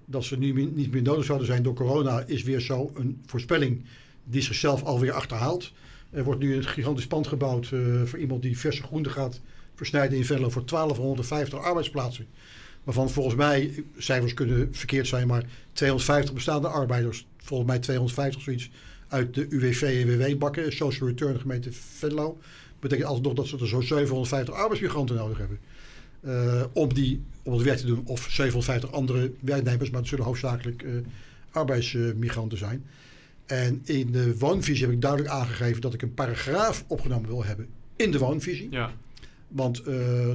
dat 0.04 0.24
ze 0.24 0.38
nu 0.38 0.70
niet 0.74 0.92
meer 0.92 1.02
nodig 1.02 1.24
zouden 1.24 1.46
zijn 1.46 1.62
door 1.62 1.74
corona, 1.74 2.24
is 2.26 2.42
weer 2.42 2.60
zo 2.60 2.90
een 2.94 3.22
voorspelling 3.26 3.84
die 4.24 4.42
zichzelf 4.42 4.82
alweer 4.82 5.12
achterhaalt. 5.12 5.72
Er 6.10 6.24
wordt 6.24 6.40
nu 6.40 6.54
een 6.54 6.64
gigantisch 6.64 7.06
pand 7.06 7.26
gebouwd 7.26 7.70
eh, 7.72 7.80
voor 8.04 8.18
iemand 8.18 8.42
die 8.42 8.58
verse 8.58 8.82
groenten 8.82 9.12
gaat 9.12 9.40
versnijden 9.74 10.18
in 10.18 10.24
Venlo 10.24 10.50
voor 10.50 10.66
1250 10.66 11.58
arbeidsplaatsen. 11.58 12.26
Waarvan 12.84 13.10
volgens 13.10 13.34
mij, 13.34 13.84
cijfers 13.98 14.34
kunnen 14.34 14.68
verkeerd 14.74 15.06
zijn, 15.06 15.26
maar 15.26 15.44
250 15.72 16.34
bestaande 16.34 16.68
arbeiders, 16.68 17.26
volgens 17.36 17.68
mij 17.68 17.78
250 17.78 18.42
zoiets, 18.42 18.70
uit 19.08 19.34
de 19.34 19.46
UWV 19.48 19.82
en 19.82 20.18
WW-bakken, 20.18 20.72
Social 20.72 21.08
Return 21.08 21.40
gemeente 21.40 21.72
Venlo 21.72 22.38
betekent 22.80 23.06
altijd 23.06 23.24
nog 23.24 23.34
dat 23.34 23.46
ze 23.46 23.58
er 23.58 23.68
zo'n 23.68 23.82
750 23.82 24.54
arbeidsmigranten 24.54 25.16
nodig 25.16 25.38
hebben. 25.38 25.58
eh, 26.20 26.64
om, 26.72 26.94
die, 26.94 27.22
om 27.42 27.52
het 27.52 27.62
werk 27.62 27.78
te 27.78 27.86
doen. 27.86 28.02
Of 28.04 28.26
750 28.30 28.92
andere 28.92 29.32
werknemers, 29.40 29.90
maar 29.90 30.00
het 30.00 30.08
zullen 30.08 30.24
hoofdzakelijk 30.24 30.82
eh, 30.82 30.90
arbeidsmigranten 31.50 32.58
zijn. 32.58 32.84
En 33.46 33.80
in 33.84 34.12
de 34.12 34.38
woonvisie 34.38 34.84
heb 34.84 34.94
ik 34.94 35.00
duidelijk 35.00 35.30
aangegeven 35.30 35.80
dat 35.80 35.94
ik 35.94 36.02
een 36.02 36.14
paragraaf 36.14 36.84
opgenomen 36.88 37.28
wil 37.28 37.44
hebben 37.44 37.68
in 37.96 38.10
de 38.10 38.18
woonvisie. 38.18 38.68
Ja, 38.70 38.92
Want 39.48 39.78
eh, 39.78 39.84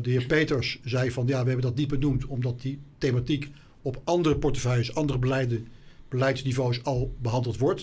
de 0.01 0.09
heer 0.09 0.25
Peters 0.25 0.79
zei 0.83 1.11
van 1.11 1.27
ja, 1.27 1.41
we 1.41 1.47
hebben 1.47 1.65
dat 1.65 1.75
niet 1.75 1.87
benoemd 1.87 2.25
omdat 2.25 2.61
die 2.61 2.79
thematiek 2.97 3.49
op 3.81 4.01
andere 4.03 4.37
portefeuilles, 4.37 4.95
andere 4.95 5.19
beleiden, 5.19 5.67
beleidsniveaus 6.09 6.83
al 6.83 7.13
behandeld 7.21 7.57
wordt. 7.57 7.81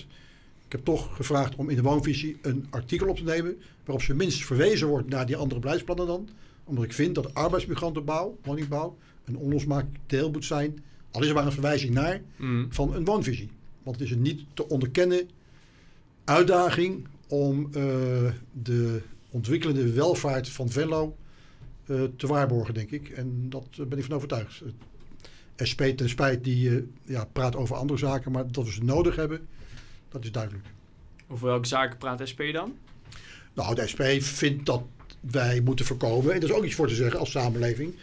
Ik 0.67 0.73
heb 0.73 0.85
toch 0.85 1.17
gevraagd 1.17 1.55
om 1.57 1.69
in 1.71 1.77
de 1.77 1.83
woonvisie 1.83 2.37
een 2.43 2.67
artikel 2.71 3.09
op 3.09 3.17
te 3.17 3.23
nemen 3.25 3.57
waarop 3.85 4.03
ze 4.05 4.15
minst 4.15 4.45
verwezen 4.45 4.87
wordt 4.89 5.09
naar 5.09 5.27
die 5.27 5.37
andere 5.37 5.61
beleidsplannen 5.61 6.07
dan. 6.07 6.29
Omdat 6.65 6.85
ik 6.85 6.93
vind 6.93 7.15
dat 7.15 7.35
arbeidsmigrantenbouw, 7.35 8.39
woningbouw, 8.43 8.97
een 9.25 9.37
onlosmaakbaar 9.37 10.01
deel 10.07 10.31
moet 10.31 10.45
zijn, 10.45 10.85
al 11.11 11.23
is 11.23 11.29
er 11.29 11.35
maar 11.35 11.47
een 11.47 11.53
verwijzing 11.53 11.95
naar, 11.95 12.21
Mm. 12.37 12.67
van 12.71 12.95
een 12.95 13.05
woonvisie. 13.05 13.51
Want 13.85 13.97
het 13.99 14.07
is 14.07 14.15
een 14.15 14.23
niet 14.23 14.45
te 14.55 14.69
onderkennen 14.69 15.29
uitdaging 16.25 17.07
om 17.29 17.69
eh, 17.73 17.83
de 18.53 19.03
ontwikkelende 19.31 19.93
welvaart 19.93 20.49
van 20.49 20.71
Venlo 20.71 21.17
eh, 21.87 22.03
te 22.17 22.27
waarborgen, 22.27 22.75
denk 22.75 22.91
ik. 22.91 23.09
En 23.09 23.47
dat 23.49 23.67
eh, 23.71 23.87
ben 23.87 23.99
ik 23.99 24.05
van 24.05 24.15
overtuigd. 24.15 24.63
SP 25.71 25.81
ten 25.83 26.09
spijt 26.09 26.45
die 26.45 26.89
ja, 27.05 27.25
praat 27.25 27.57
over 27.57 27.77
andere 27.77 27.99
zaken, 27.99 28.33
maar 28.33 28.53
dat 28.53 28.65
we 28.65 28.73
ze 28.73 28.85
nodig 28.85 29.17
hebben, 29.17 29.49
dat 30.09 30.25
is 30.25 30.33
duidelijk. 30.33 30.67
Over 31.29 31.47
welke 31.47 31.67
zaken 31.67 31.99
praat 31.99 32.29
SP 32.33 32.41
dan? 32.53 32.77
Nou, 33.55 33.75
de 33.75 33.87
SP 33.93 34.03
vindt 34.21 34.67
dat 34.67 34.83
wij 35.21 35.61
moeten 35.61 35.85
voorkomen, 35.85 36.33
en 36.33 36.37
er 36.37 36.49
is 36.49 36.53
ook 36.53 36.65
iets 36.65 36.75
voor 36.75 36.89
te 36.89 36.95
zeggen 36.95 37.19
als 37.19 37.31
samenleving, 37.31 37.95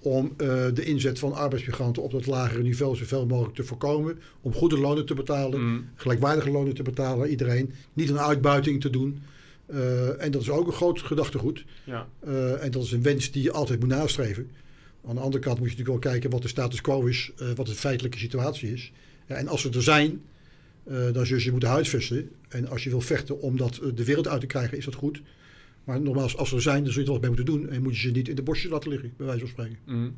om 0.00 0.34
eh, 0.36 0.64
de 0.74 0.84
inzet 0.84 1.18
van 1.18 1.32
arbeidsmigranten 1.32 2.02
op 2.02 2.10
dat 2.10 2.26
lagere 2.26 2.62
niveau 2.62 2.96
zoveel 2.96 3.26
mogelijk 3.26 3.54
te 3.54 3.64
voorkomen. 3.64 4.18
Om 4.40 4.54
goede 4.54 4.78
lonen 4.78 5.06
te 5.06 5.14
betalen, 5.14 5.60
Mm. 5.60 5.88
gelijkwaardige 5.94 6.50
lonen 6.50 6.74
te 6.74 6.82
betalen 6.82 7.22
aan 7.24 7.30
iedereen. 7.30 7.72
Niet 7.92 8.08
een 8.08 8.18
uitbuiting 8.20 8.80
te 8.80 8.90
doen. 8.90 9.22
Eh, 9.66 10.22
en 10.22 10.30
dat 10.30 10.42
is 10.42 10.50
ook 10.50 10.66
een 10.66 10.72
groot 10.72 11.00
gedachtegoed. 11.00 11.64
Ja. 11.84 12.08
Eh, 12.20 12.64
en 12.64 12.70
dat 12.70 12.82
is 12.84 12.92
een 12.92 13.02
wens 13.02 13.30
die 13.30 13.42
je 13.42 13.52
altijd 13.52 13.80
moet 13.80 13.88
nastreven. 13.88 14.50
Aan 15.08 15.14
de 15.14 15.20
andere 15.20 15.42
kant 15.42 15.58
moet 15.58 15.70
je 15.70 15.76
natuurlijk 15.76 16.04
wel 16.04 16.12
kijken 16.12 16.30
wat 16.30 16.42
de 16.42 16.48
status 16.48 16.80
quo 16.80 17.06
is, 17.06 17.32
wat 17.54 17.66
de 17.66 17.74
feitelijke 17.74 18.18
situatie 18.18 18.72
is. 18.72 18.92
Ja, 19.26 19.34
en 19.34 19.48
als 19.48 19.60
ze 19.60 19.70
er 19.70 19.82
zijn, 19.82 20.22
dan 20.84 21.26
zul 21.26 21.36
je 21.36 21.42
ze 21.42 21.50
moeten 21.50 21.68
huisvesten. 21.68 22.30
En 22.48 22.68
als 22.68 22.84
je 22.84 22.90
wil 22.90 23.00
vechten 23.00 23.40
om 23.40 23.56
dat 23.56 23.80
de 23.94 24.04
wereld 24.04 24.28
uit 24.28 24.40
te 24.40 24.46
krijgen, 24.46 24.78
is 24.78 24.84
dat 24.84 24.94
goed. 24.94 25.20
Maar 25.88 26.00
nogmaals, 26.00 26.36
als 26.36 26.48
ze 26.48 26.54
er 26.54 26.62
zijn, 26.62 26.84
dan 26.84 26.92
zul 26.92 27.00
je 27.02 27.06
er 27.06 27.12
wat 27.12 27.20
mee 27.20 27.30
moeten 27.30 27.54
doen. 27.54 27.68
En 27.68 27.82
moet 27.82 27.94
je 27.94 28.00
ze 28.00 28.10
niet 28.10 28.28
in 28.28 28.34
de 28.34 28.42
bosjes 28.42 28.70
laten 28.70 28.90
liggen, 28.90 29.14
bij 29.16 29.26
wijze 29.26 29.40
van 29.40 29.48
spreken. 29.48 29.78
Mm. 29.84 30.16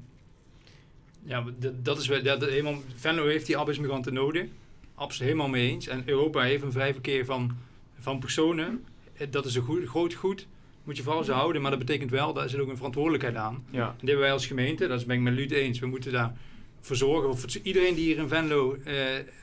Ja, 1.25 1.45
dat, 1.59 1.85
dat 1.85 1.99
is 1.99 2.07
wel, 2.07 2.23
dat, 2.23 2.45
helemaal, 2.45 2.83
Venlo 2.95 3.27
heeft 3.27 3.47
die 3.47 3.57
arbeidsmigranten 3.57 4.13
nodig. 4.13 4.47
Absoluut 4.95 5.29
helemaal 5.29 5.49
mee 5.49 5.71
eens. 5.71 5.87
En 5.87 6.03
Europa 6.07 6.43
heeft 6.43 6.63
een 6.63 6.73
vrij 6.73 6.93
verkeer 6.93 7.25
van, 7.25 7.57
van 7.99 8.19
personen. 8.19 8.85
Eh, 9.13 9.27
Dat 9.31 9.45
is 9.45 9.55
een 9.55 9.63
goed, 9.63 9.85
groot 9.87 10.15
goed. 10.15 10.47
Moet 10.85 10.97
je 10.97 11.03
vooral 11.03 11.25
zo 11.25 11.33
houden. 11.33 11.63
Maar 11.63 11.71
dat 11.71 11.81
betekent 11.81 12.11
wel, 12.11 12.33
daar 12.33 12.49
zit 12.49 12.61
ook 12.61 12.69
een 12.69 12.77
verantwoordelijkheid 12.77 13.35
aan. 13.35 13.65
Ja. 13.71 13.87
En 13.89 13.95
die 13.99 14.09
hebben 14.09 14.25
wij 14.25 14.33
als 14.33 14.47
gemeente, 14.47 14.87
dat 14.87 15.07
ben 15.07 15.17
ik 15.17 15.23
met 15.23 15.35
Luut 15.35 15.51
eens. 15.51 15.79
We 15.79 15.87
moeten 15.87 16.13
daar 16.13 16.37
voor 16.81 16.97
zorgen. 16.97 17.39
Voor 17.39 17.51
iedereen 17.63 17.95
die 17.95 18.05
hier 18.05 18.19
in 18.19 18.29
Venlo 18.29 18.77
eh, 18.85 18.95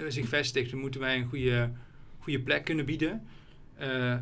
zich 0.07 0.27
vestigt, 0.27 0.71
dan 0.71 0.79
moeten 0.79 0.99
wij 0.99 1.17
een 1.17 1.27
goede, 1.27 1.71
goede 2.19 2.39
plek 2.39 2.63
kunnen 2.65 2.85
bieden. 2.85 3.27
Eh, 3.77 4.15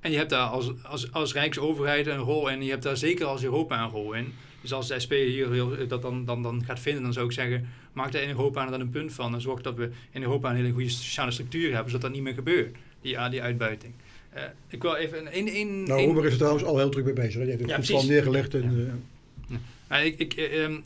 En 0.00 0.10
je 0.10 0.16
hebt 0.16 0.30
daar 0.30 0.46
als, 0.46 0.70
als, 0.82 1.12
als 1.12 1.32
Rijksoverheid 1.32 2.06
een 2.06 2.18
rol 2.18 2.48
in. 2.48 2.54
En 2.54 2.64
je 2.64 2.70
hebt 2.70 2.82
daar 2.82 2.96
zeker 2.96 3.26
als 3.26 3.44
Europa 3.44 3.82
een 3.82 3.90
rol 3.90 4.12
in. 4.12 4.32
Dus 4.60 4.72
als 4.72 4.88
de 4.88 5.00
SP 5.04 5.12
hier 5.12 5.52
heel, 5.52 5.86
dat 5.88 6.02
dan, 6.02 6.24
dan, 6.24 6.42
dan 6.42 6.64
gaat 6.64 6.80
vinden, 6.80 7.02
dan 7.02 7.12
zou 7.12 7.26
ik 7.26 7.32
zeggen... 7.32 7.68
maak 7.92 8.12
daar 8.12 8.22
in 8.22 8.28
Europa 8.28 8.66
dan 8.66 8.80
een 8.80 8.90
punt 8.90 9.12
van. 9.12 9.34
En 9.34 9.40
zorg 9.40 9.60
dat 9.62 9.76
we 9.76 9.90
in 10.10 10.22
Europa 10.22 10.50
een 10.50 10.56
hele 10.56 10.70
goede 10.70 10.88
sociale 10.88 11.30
structuur 11.30 11.72
hebben... 11.72 11.90
zodat 11.90 12.00
dat 12.00 12.12
niet 12.12 12.22
meer 12.22 12.34
gebeurt, 12.34 12.76
die, 13.00 13.18
ah, 13.18 13.30
die 13.30 13.42
uitbuiting. 13.42 13.92
Uh, 14.36 14.42
ik 14.68 14.82
wil 14.82 14.94
even... 14.94 15.18
Een, 15.18 15.36
een, 15.36 15.56
een, 15.56 15.82
nou, 15.82 16.04
Roemer 16.04 16.24
is 16.24 16.32
er 16.32 16.38
trouwens 16.38 16.64
al 16.64 16.78
heel 16.78 16.90
druk 16.90 17.04
mee 17.04 17.14
bezig. 17.14 17.34
Hij 17.34 17.44
heeft 17.46 17.60
het 17.60 17.86
ja, 17.86 17.94
plan 17.94 18.06
neergelegd. 18.06 18.54
En, 18.54 18.62
ja. 18.62 19.56
Uh, 19.56 19.58
ja. 19.88 19.96
ik, 19.96 20.18
ik 20.18 20.50
um, 20.54 20.82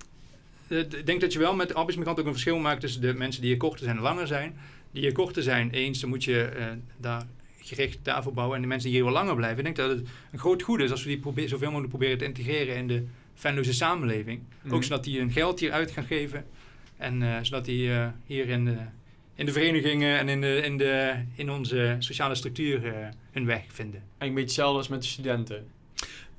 ik 0.68 1.06
denk 1.06 1.20
dat 1.20 1.32
je 1.32 1.38
wel 1.38 1.54
met 1.54 1.68
de 1.68 1.74
arbeidsmigrant 1.74 2.20
ook 2.20 2.26
een 2.26 2.32
verschil 2.32 2.58
maakt... 2.58 2.80
tussen 2.80 3.00
de 3.00 3.14
mensen 3.14 3.40
die 3.40 3.50
hier 3.50 3.58
korter 3.58 3.84
zijn 3.84 3.96
en 3.96 4.02
langer 4.02 4.26
zijn. 4.26 4.56
Die 4.92 5.02
hier 5.02 5.12
korter 5.12 5.42
zijn, 5.42 5.70
eens, 5.70 6.00
dan 6.00 6.08
moet 6.08 6.24
je 6.24 6.50
uh, 6.58 6.66
daar 6.96 7.26
gericht 7.64 7.98
daarvoor 8.02 8.32
bouwen. 8.32 8.56
En 8.56 8.62
de 8.62 8.68
mensen 8.68 8.88
die 8.88 8.98
hier 8.98 9.06
wel 9.06 9.14
langer 9.14 9.36
blijven. 9.36 9.58
Ik 9.58 9.64
denk 9.64 9.76
dat 9.76 9.98
het 9.98 10.08
een 10.32 10.38
groot 10.38 10.62
goed 10.62 10.80
is 10.80 10.90
als 10.90 11.02
we 11.02 11.08
die 11.08 11.18
probeer, 11.18 11.48
zoveel 11.48 11.68
mogelijk 11.68 11.90
proberen 11.90 12.18
te 12.18 12.24
integreren 12.24 12.76
in 12.76 12.88
de 12.88 13.04
Venloze 13.34 13.72
samenleving. 13.72 14.40
Ook 14.64 14.72
mhm. 14.72 14.82
zodat 14.82 15.04
die 15.04 15.18
hun 15.18 15.32
geld 15.32 15.60
hier 15.60 15.72
uit 15.72 15.90
gaan 15.90 16.04
geven. 16.04 16.44
En 16.96 17.22
uh, 17.22 17.36
zodat 17.42 17.64
die 17.64 17.88
uh, 17.88 18.06
hier 18.26 18.48
in 18.48 18.64
de, 18.64 18.76
in 19.34 19.46
de 19.46 19.52
verenigingen 19.52 20.18
en 20.18 20.28
in, 20.28 20.40
de, 20.40 20.60
in, 20.64 20.76
de, 20.76 21.14
in 21.34 21.50
onze 21.50 21.96
sociale 21.98 22.34
structuur 22.34 22.84
uh, 22.84 22.92
hun 23.30 23.46
weg 23.46 23.62
vinden. 23.68 24.02
En 24.18 24.26
een 24.26 24.34
beetje 24.34 24.40
hetzelfde 24.40 24.78
als 24.78 24.88
met 24.88 25.02
de 25.02 25.08
studenten. 25.08 25.66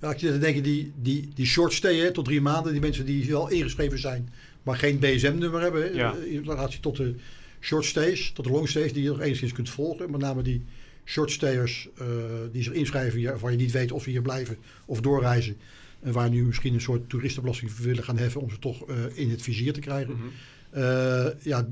Ja, 0.01 0.11
ik 0.11 0.19
zit 0.19 0.31
te 0.31 0.39
denken, 0.39 0.63
die, 0.63 0.91
die, 1.01 1.29
die 1.35 1.45
short 1.45 1.73
stay 1.73 1.95
hè, 1.95 2.11
tot 2.11 2.25
drie 2.25 2.41
maanden, 2.41 2.71
die 2.71 2.81
mensen 2.81 3.05
die 3.05 3.29
wel 3.29 3.49
ingeschreven 3.49 3.99
zijn, 3.99 4.29
maar 4.63 4.77
geen 4.77 4.99
BSM-nummer 4.99 5.61
hebben, 5.61 5.95
ja. 5.95 6.13
in 6.13 6.43
relatie 6.45 6.79
tot 6.79 6.95
de 6.95 7.15
short 7.59 7.85
stays, 7.85 8.31
tot 8.31 8.45
de 8.45 8.51
long 8.51 8.69
stays, 8.69 8.93
die 8.93 9.03
je 9.03 9.09
nog 9.09 9.21
enigszins 9.21 9.51
kunt 9.51 9.69
volgen. 9.69 10.11
Met 10.11 10.21
name 10.21 10.41
die 10.41 10.65
shortstayers 11.05 11.87
uh, 12.01 12.07
die 12.51 12.63
zich 12.63 12.73
inschrijven 12.73 13.39
waar 13.39 13.51
je 13.51 13.57
niet 13.57 13.71
weet 13.71 13.91
of 13.91 14.03
ze 14.03 14.09
hier 14.09 14.21
blijven 14.21 14.57
of 14.85 15.01
doorreizen. 15.01 15.57
En 16.01 16.11
waar 16.11 16.29
nu 16.29 16.43
misschien 16.43 16.73
een 16.73 16.81
soort 16.81 17.09
toeristenbelasting 17.09 17.75
willen 17.75 18.03
gaan 18.03 18.17
heffen 18.17 18.41
om 18.41 18.49
ze 18.49 18.59
toch 18.59 18.89
uh, 18.89 18.95
in 19.13 19.29
het 19.29 19.41
vizier 19.41 19.73
te 19.73 19.79
krijgen. 19.79 20.13
Mm 20.13 20.19
-hmm. 20.19 20.81
uh, 20.81 21.27
ja, 21.41 21.67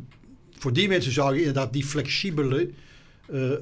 voor 0.57 0.73
die 0.73 0.87
mensen 0.87 1.11
zou 1.11 1.33
je 1.33 1.39
inderdaad 1.39 1.73
die 1.73 1.85
flexibele, 1.85 2.69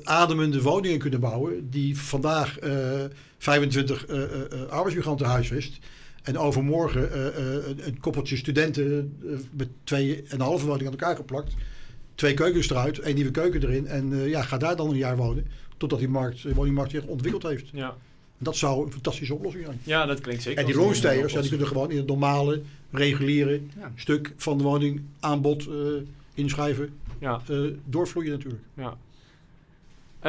ademende 0.04 0.62
woningen 0.62 1.00
kunnen 1.00 1.20
bouwen. 1.20 1.70
Die 1.70 1.98
vandaag 1.98 2.58
25 3.38 4.08
arbeidsmigranten 4.70 5.26
huisvest. 5.26 5.80
En 6.24 6.38
overmorgen 6.38 7.18
een, 7.70 7.88
een 7.88 8.00
koppeltje 8.00 8.38
studenten 8.38 9.18
met 9.52 9.68
twee 9.84 10.16
en 10.16 10.24
een 10.30 10.42
halve 10.42 10.66
woning 10.66 10.86
aan 10.86 10.92
elkaar 10.92 11.16
geplakt 11.16 11.54
twee 12.22 12.34
keukens 12.34 12.70
eruit, 12.70 13.00
één 13.00 13.16
nieuwe 13.16 13.32
keuken 13.32 13.64
erin. 13.64 13.88
En 13.88 14.12
uh, 14.12 14.30
ja, 14.30 14.42
ga 14.42 14.58
daar 14.58 14.76
dan 14.76 14.90
een 14.90 14.98
jaar 14.98 15.18
wonen. 15.18 15.48
Totdat 15.82 16.00
die 16.00 16.10
markt, 16.10 16.44
de 16.44 16.54
woningmarkt 16.54 16.91
zich 16.91 17.06
ontwikkeld 17.06 17.44
heeft. 17.44 17.70
Ja. 17.74 17.96
Dat 18.38 18.56
zou 18.56 18.86
een 18.86 18.91
fantastische 18.91 19.34
oplossing 19.34 19.65
zijn. 19.65 19.80
Ja, 19.84 20.06
dat 20.06 20.22
klinkt 20.22 20.41
zeker. 20.41 20.60
En 20.60 20.65
die 20.65 20.76
loonstijgers, 20.76 21.34
ja, 21.34 21.39
die 21.39 21.50
kunnen 21.50 21.67
gewoon 21.67 21.91
in 21.91 21.98
het 21.98 22.08
normale, 22.08 22.62
reguliere 22.91 23.62
ja. 23.80 23.91
stuk 23.96 24.34
van 24.38 24.58
de 24.58 24.63
woning 24.63 25.02
aanbod 25.20 25.67
uh, 25.67 25.76
inschrijven. 26.34 26.89
Ja. 27.20 27.41
Uh, 27.50 27.74
doorvloeien 27.86 28.32
natuurlijk. 28.32 28.63
Ja. 28.74 28.98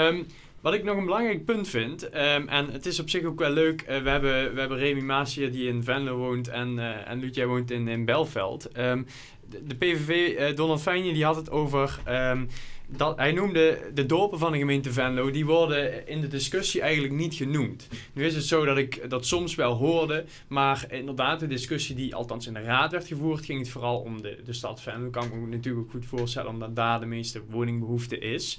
Um, 0.08 0.26
wat 0.60 0.74
ik 0.74 0.84
nog 0.84 0.96
een 0.96 1.04
belangrijk 1.04 1.44
punt 1.44 1.68
vind, 1.68 2.04
um, 2.04 2.48
en 2.48 2.70
het 2.70 2.86
is 2.86 3.00
op 3.00 3.10
zich 3.10 3.24
ook 3.24 3.38
wel 3.38 3.50
leuk, 3.50 3.82
uh, 3.82 3.86
we, 3.86 4.10
hebben, 4.10 4.54
we 4.54 4.60
hebben 4.60 4.78
Remy 4.78 5.00
Maasje 5.00 5.50
die 5.50 5.68
in 5.68 5.84
Venlo 5.84 6.16
woont 6.16 6.48
en, 6.48 6.76
uh, 6.76 7.08
en 7.08 7.20
Lutja 7.20 7.46
woont 7.46 7.70
in, 7.70 7.88
in 7.88 8.04
Belveld. 8.04 8.78
Um, 8.78 9.06
de, 9.48 9.66
de, 9.66 9.74
PVV, 9.74 10.38
uh, 10.38 10.56
Donald 10.56 10.82
Fijnje, 10.82 11.12
die 11.12 11.24
had 11.24 11.36
het 11.36 11.50
over, 11.50 11.98
um, 12.08 12.48
dat, 12.96 13.16
hij 13.16 13.32
noemde 13.32 13.90
de 13.94 14.06
dorpen 14.06 14.38
van 14.38 14.52
de 14.52 14.58
gemeente 14.58 14.92
Venlo, 14.92 15.30
die 15.30 15.46
worden 15.46 16.08
in 16.08 16.20
de 16.20 16.28
discussie 16.28 16.80
eigenlijk 16.80 17.14
niet 17.14 17.34
genoemd. 17.34 17.88
Nu 18.12 18.24
is 18.24 18.34
het 18.34 18.44
zo 18.44 18.64
dat 18.64 18.76
ik 18.76 19.10
dat 19.10 19.26
soms 19.26 19.54
wel 19.54 19.74
hoorde, 19.74 20.24
maar 20.48 20.86
inderdaad 20.88 21.40
de 21.40 21.46
discussie 21.46 21.94
die 21.94 22.14
althans 22.14 22.46
in 22.46 22.54
de 22.54 22.62
raad 22.62 22.92
werd 22.92 23.06
gevoerd, 23.06 23.44
ging 23.44 23.58
het 23.58 23.68
vooral 23.68 23.98
om 23.98 24.22
de, 24.22 24.40
de 24.44 24.52
stad 24.52 24.80
Venlo. 24.80 25.10
Kan 25.10 25.24
ik 25.24 25.34
me 25.34 25.46
natuurlijk 25.46 25.84
ook 25.84 25.90
goed 25.90 26.06
voorstellen, 26.06 26.50
omdat 26.50 26.76
daar 26.76 27.00
de 27.00 27.06
meeste 27.06 27.42
woningbehoefte 27.48 28.18
is. 28.18 28.58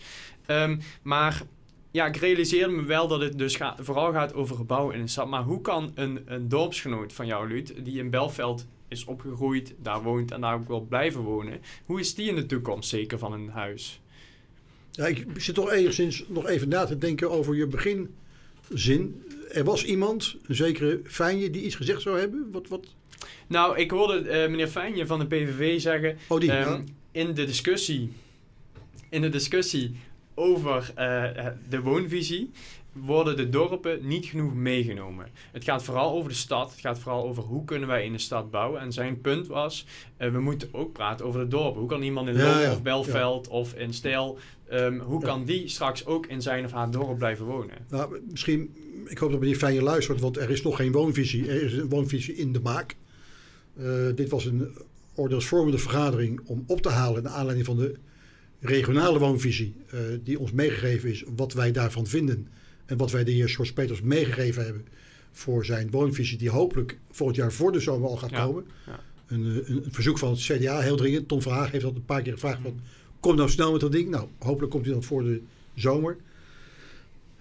maar 1.01 1.41
ja, 1.91 2.05
ik 2.05 2.15
realiseerde 2.15 2.73
me 2.73 2.83
wel 2.83 3.07
dat 3.07 3.21
het 3.21 3.37
dus 3.37 3.57
vooral 3.77 4.11
gaat 4.11 4.33
over 4.33 4.55
gebouwen 4.55 4.95
in 4.95 5.01
een 5.01 5.09
stad. 5.09 5.27
Maar 5.27 5.43
hoe 5.43 5.61
kan 5.61 5.91
een, 5.95 6.21
een 6.25 6.47
dorpsgenoot 6.47 7.13
van 7.13 7.25
jou, 7.25 7.47
Luut, 7.47 7.85
die 7.85 7.99
in 7.99 8.09
Belveld 8.09 8.67
is 8.87 9.05
opgegroeid, 9.05 9.75
daar 9.77 10.03
woont 10.03 10.31
en 10.31 10.41
daar 10.41 10.55
ook 10.55 10.67
wil 10.67 10.81
blijven 10.81 11.21
wonen, 11.21 11.61
hoe 11.85 11.99
is 11.99 12.15
die 12.15 12.29
in 12.29 12.35
de 12.35 12.45
toekomst 12.45 12.89
zeker 12.89 13.17
van 13.17 13.33
een 13.33 13.49
huis? 13.49 14.01
Ja, 14.95 15.05
ik 15.05 15.25
zit 15.37 15.55
toch 15.55 15.71
enigszins 15.71 16.23
nog 16.27 16.47
even 16.47 16.69
na 16.69 16.85
te 16.85 16.97
denken 16.97 17.31
over 17.31 17.55
je 17.55 17.67
beginzin. 17.67 19.23
Er 19.51 19.63
was 19.63 19.85
iemand, 19.85 20.35
een 20.47 20.55
zekere 20.55 21.01
Fijnje, 21.03 21.49
die 21.49 21.63
iets 21.63 21.75
gezegd 21.75 22.01
zou 22.01 22.19
hebben. 22.19 22.47
Wat, 22.51 22.67
wat? 22.67 22.87
Nou, 23.47 23.77
ik 23.77 23.91
hoorde 23.91 24.19
uh, 24.19 24.29
meneer 24.29 24.67
Fijnje 24.67 25.05
van 25.05 25.19
de 25.19 25.25
PVV 25.25 25.81
zeggen... 25.81 26.17
Oh, 26.27 26.39
die, 26.39 26.57
um, 26.57 26.83
In 27.11 27.33
de 27.33 27.45
discussie... 27.45 28.11
In 29.09 29.21
de 29.21 29.29
discussie 29.29 29.95
over 30.33 30.91
uh, 30.97 31.47
de 31.69 31.81
woonvisie 31.81 32.51
worden 32.93 33.37
de 33.37 33.49
dorpen 33.49 34.07
niet 34.07 34.25
genoeg 34.25 34.53
meegenomen. 34.53 35.27
Het 35.51 35.63
gaat 35.63 35.83
vooral 35.83 36.11
over 36.11 36.29
de 36.29 36.35
stad. 36.35 36.71
Het 36.71 36.79
gaat 36.79 36.99
vooral 36.99 37.23
over 37.23 37.43
hoe 37.43 37.65
kunnen 37.65 37.87
wij 37.87 38.05
in 38.05 38.11
de 38.11 38.17
stad 38.17 38.51
bouwen. 38.51 38.81
En 38.81 38.91
zijn 38.91 39.21
punt 39.21 39.47
was, 39.47 39.85
uh, 40.17 40.31
we 40.31 40.39
moeten 40.39 40.69
ook 40.71 40.93
praten 40.93 41.25
over 41.25 41.39
de 41.39 41.47
dorpen. 41.47 41.79
Hoe 41.79 41.89
kan 41.89 42.01
iemand 42.01 42.27
in 42.27 42.35
ja, 42.35 42.59
ja, 42.59 42.71
of 42.71 42.81
Belveld 42.81 43.45
ja. 43.45 43.51
of 43.51 43.73
in 43.73 43.93
Stijl, 43.93 44.37
um, 44.73 44.99
hoe 44.99 45.21
kan 45.21 45.45
die 45.45 45.67
straks 45.67 46.05
ook 46.05 46.27
in 46.27 46.41
zijn 46.41 46.65
of 46.65 46.71
haar 46.71 46.91
dorp 46.91 47.17
blijven 47.17 47.45
wonen? 47.45 47.77
Nou, 47.89 48.19
misschien, 48.29 48.75
ik 49.05 49.17
hoop 49.17 49.31
dat 49.31 49.39
meneer 49.39 49.55
Fijn 49.55 49.73
je 49.73 49.81
luistert, 49.81 50.19
want 50.19 50.37
er 50.37 50.49
is 50.49 50.61
nog 50.61 50.75
geen 50.75 50.91
woonvisie. 50.91 51.49
Er 51.49 51.63
is 51.63 51.73
een 51.73 51.89
woonvisie 51.89 52.35
in 52.35 52.53
de 52.53 52.59
maak. 52.59 52.95
Uh, 53.77 53.85
dit 54.15 54.29
was 54.29 54.45
een 54.45 54.77
oordeelsvormende 55.15 55.77
vergadering 55.77 56.41
om 56.45 56.63
op 56.67 56.81
te 56.81 56.89
halen 56.89 57.23
naar 57.23 57.31
aanleiding 57.31 57.65
van 57.65 57.77
de 57.77 57.95
regionale 58.59 59.19
woonvisie 59.19 59.75
uh, 59.93 59.99
die 60.23 60.39
ons 60.39 60.51
meegegeven 60.51 61.09
is, 61.09 61.23
wat 61.35 61.53
wij 61.53 61.71
daarvan 61.71 62.07
vinden 62.07 62.47
en 62.85 62.97
wat 62.97 63.11
wij 63.11 63.23
de 63.23 63.31
heer 63.31 63.47
Sjors 63.47 63.73
Peters 63.73 64.01
meegegeven 64.01 64.63
hebben 64.63 64.85
voor 65.31 65.65
zijn 65.65 65.91
woonvisie 65.91 66.37
die 66.37 66.49
hopelijk 66.49 66.97
volgend 67.11 67.37
jaar 67.37 67.51
voor 67.51 67.71
de 67.71 67.79
zomer 67.79 68.09
al 68.09 68.17
gaat 68.17 68.29
ja. 68.29 68.45
komen. 68.45 68.65
Ja. 68.85 68.99
Een, 69.27 69.45
een, 69.45 69.85
een, 69.85 69.93
verzoek 69.93 70.17
van 70.17 70.29
het 70.29 70.39
CDA, 70.39 70.79
heel 70.79 70.95
dringend. 70.95 71.27
Ton 71.27 71.41
Verhaag 71.41 71.71
heeft 71.71 71.83
dat 71.83 71.95
een 71.95 72.05
paar 72.05 72.21
keer 72.21 72.33
gevraagd. 72.33 72.61
Van, 72.61 72.79
kom 73.23 73.35
nou 73.35 73.49
snel 73.49 73.71
met 73.71 73.81
dat 73.81 73.91
ding. 73.91 74.09
Nou, 74.09 74.27
hopelijk 74.39 74.71
komt 74.71 74.85
hij 74.85 74.93
dan 74.93 75.03
voor 75.03 75.23
de 75.23 75.41
zomer. 75.75 76.17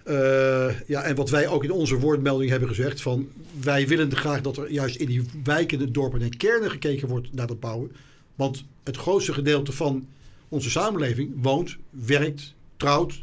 Uh, 0.07 0.79
ja, 0.87 1.03
en 1.03 1.15
wat 1.15 1.29
wij 1.29 1.47
ook 1.47 1.63
in 1.63 1.71
onze 1.71 1.99
woordmelding 1.99 2.49
hebben 2.49 2.67
gezegd: 2.67 3.01
van 3.01 3.27
wij 3.61 3.87
willen 3.87 4.15
graag 4.15 4.41
dat 4.41 4.57
er 4.57 4.71
juist 4.71 4.95
in 4.95 5.07
die 5.07 5.25
wijkende 5.43 5.91
dorpen 5.91 6.21
en 6.21 6.37
kernen 6.37 6.71
gekeken 6.71 7.07
wordt 7.07 7.33
naar 7.33 7.47
dat 7.47 7.59
bouwen. 7.59 7.91
Want 8.35 8.63
het 8.83 8.97
grootste 8.97 9.33
gedeelte 9.33 9.71
van 9.71 10.07
onze 10.49 10.69
samenleving 10.69 11.31
woont, 11.41 11.77
werkt, 11.89 12.53
trouwt, 12.77 13.19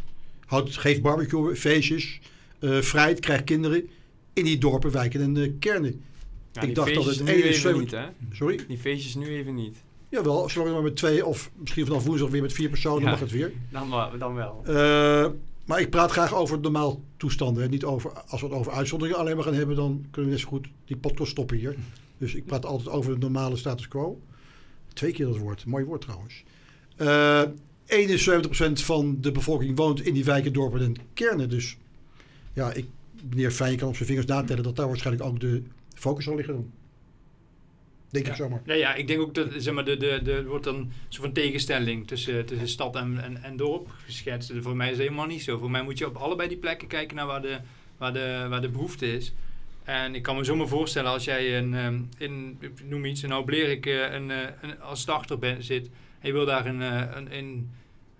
houdt, 0.46 0.76
geeft 0.76 1.02
barbecue, 1.02 1.56
feestjes, 1.56 2.20
uh, 2.60 2.80
vrijt, 2.80 3.20
krijgt 3.20 3.44
kinderen 3.44 3.88
in 4.32 4.44
die 4.44 4.58
dorpen, 4.58 4.90
wijken 4.90 5.20
en 5.20 5.36
uh, 5.36 5.52
kernen. 5.58 6.02
Ja, 6.52 6.62
ik 6.62 6.74
dacht 6.74 6.94
dat 6.94 7.04
het 7.04 7.26
71... 7.26 7.80
Niet, 7.80 7.90
hè? 7.90 8.06
Sorry? 8.32 8.60
Die 8.68 8.78
feestjes 8.78 9.14
nu 9.14 9.26
even 9.28 9.54
niet. 9.54 9.76
Jawel, 10.10 10.48
zolang 10.48 10.68
je 10.68 10.74
maar 10.74 10.84
met 10.84 10.96
twee 10.96 11.26
of 11.26 11.50
misschien 11.56 11.86
vanaf 11.86 12.04
woensdag 12.04 12.30
weer 12.30 12.42
met 12.42 12.52
vier 12.52 12.68
personen, 12.68 13.02
ja, 13.02 13.10
mag 13.10 13.20
het 13.20 13.30
weer. 13.30 13.52
Dan, 13.70 13.90
dan 14.18 14.34
wel. 14.34 14.62
Uh, 14.68 15.26
maar 15.64 15.80
ik 15.80 15.90
praat 15.90 16.10
graag 16.10 16.34
over 16.34 16.60
normaal 16.60 17.00
toestanden. 17.16 17.62
Hè. 17.62 17.68
Niet 17.68 17.84
over, 17.84 18.12
als 18.28 18.40
we 18.40 18.46
het 18.46 18.56
over 18.56 18.72
uitzonderingen 18.72 19.20
alleen 19.20 19.34
maar 19.34 19.44
gaan 19.44 19.54
hebben, 19.54 19.76
dan 19.76 20.06
kunnen 20.10 20.30
we 20.30 20.36
net 20.36 20.44
zo 20.44 20.48
goed 20.48 20.68
die 20.84 20.96
podcast 20.96 21.30
stoppen 21.30 21.56
hier. 21.56 21.76
Dus 22.18 22.34
ik 22.34 22.46
praat 22.46 22.66
altijd 22.66 22.88
over 22.88 23.12
de 23.12 23.18
normale 23.18 23.56
status 23.56 23.88
quo. 23.88 24.20
Twee 24.92 25.12
keer 25.12 25.26
dat 25.26 25.36
woord. 25.36 25.66
Mooi 25.66 25.84
woord 25.84 26.00
trouwens. 26.00 26.44
Uh, 26.96 27.42
71% 27.86 28.72
van 28.72 29.16
de 29.20 29.32
bevolking 29.32 29.76
woont 29.76 30.00
in 30.00 30.14
die 30.14 30.24
wijken, 30.24 30.52
dorpen 30.52 30.80
en 30.80 30.96
kernen. 31.14 31.48
Dus 31.48 31.76
ja, 32.52 32.72
ik, 32.72 32.86
meneer 33.28 33.50
Fijn 33.50 33.76
kan 33.76 33.88
op 33.88 33.94
zijn 33.96 34.08
vingers 34.08 34.26
natellen 34.26 34.62
dat 34.62 34.76
daar 34.76 34.88
waarschijnlijk 34.88 35.26
ook 35.26 35.40
de 35.40 35.62
focus 35.94 36.24
zal 36.24 36.34
liggen 36.34 36.54
dan. 36.54 36.70
Denk 38.10 38.24
ja. 38.24 38.30
ik 38.30 38.36
zomaar. 38.36 38.60
Ja, 38.64 38.74
ja, 38.74 38.94
ik 38.94 39.06
denk 39.06 39.20
ook 39.20 39.34
dat 39.34 39.48
zeg 39.56 39.74
maar, 39.74 39.84
de, 39.84 39.96
de, 39.96 40.20
de, 40.22 40.32
er 40.32 40.46
wordt 40.46 40.64
dan 40.64 40.74
een 40.74 40.92
soort 41.08 41.24
van 41.24 41.32
tegenstelling 41.32 42.06
tussen, 42.06 42.46
tussen 42.46 42.68
stad 42.68 42.96
en, 42.96 43.22
en, 43.22 43.42
en 43.42 43.56
dorp 43.56 43.88
geschetst. 44.04 44.52
Voor 44.60 44.76
mij 44.76 44.90
is 44.90 44.98
helemaal 44.98 45.26
niet 45.26 45.42
zo. 45.42 45.58
Voor 45.58 45.70
mij 45.70 45.82
moet 45.82 45.98
je 45.98 46.06
op 46.06 46.16
allebei 46.16 46.48
die 46.48 46.58
plekken 46.58 46.88
kijken 46.88 47.16
naar 47.16 47.26
waar 47.26 47.42
de, 47.42 47.58
waar 47.96 48.12
de, 48.12 48.46
waar 48.48 48.60
de 48.60 48.68
behoefte 48.68 49.16
is. 49.16 49.32
En 49.84 50.14
ik 50.14 50.22
kan 50.22 50.36
me 50.36 50.44
zomaar 50.44 50.68
voorstellen 50.68 51.10
als 51.10 51.24
jij 51.24 51.58
een, 51.58 51.74
ehm, 51.74 52.00
in, 52.18 52.58
noem 52.84 53.04
iets, 53.04 53.22
nou 53.22 53.44
Blerik, 53.44 53.86
een, 53.86 54.30
een, 54.30 54.80
als 54.80 55.00
starter 55.00 55.38
bent, 55.38 55.64
zit 55.64 55.90
en 56.20 56.26
je 56.26 56.32
wil 56.32 56.46
daar 56.46 56.66
een, 56.66 56.80
een, 56.80 57.36
een 57.36 57.70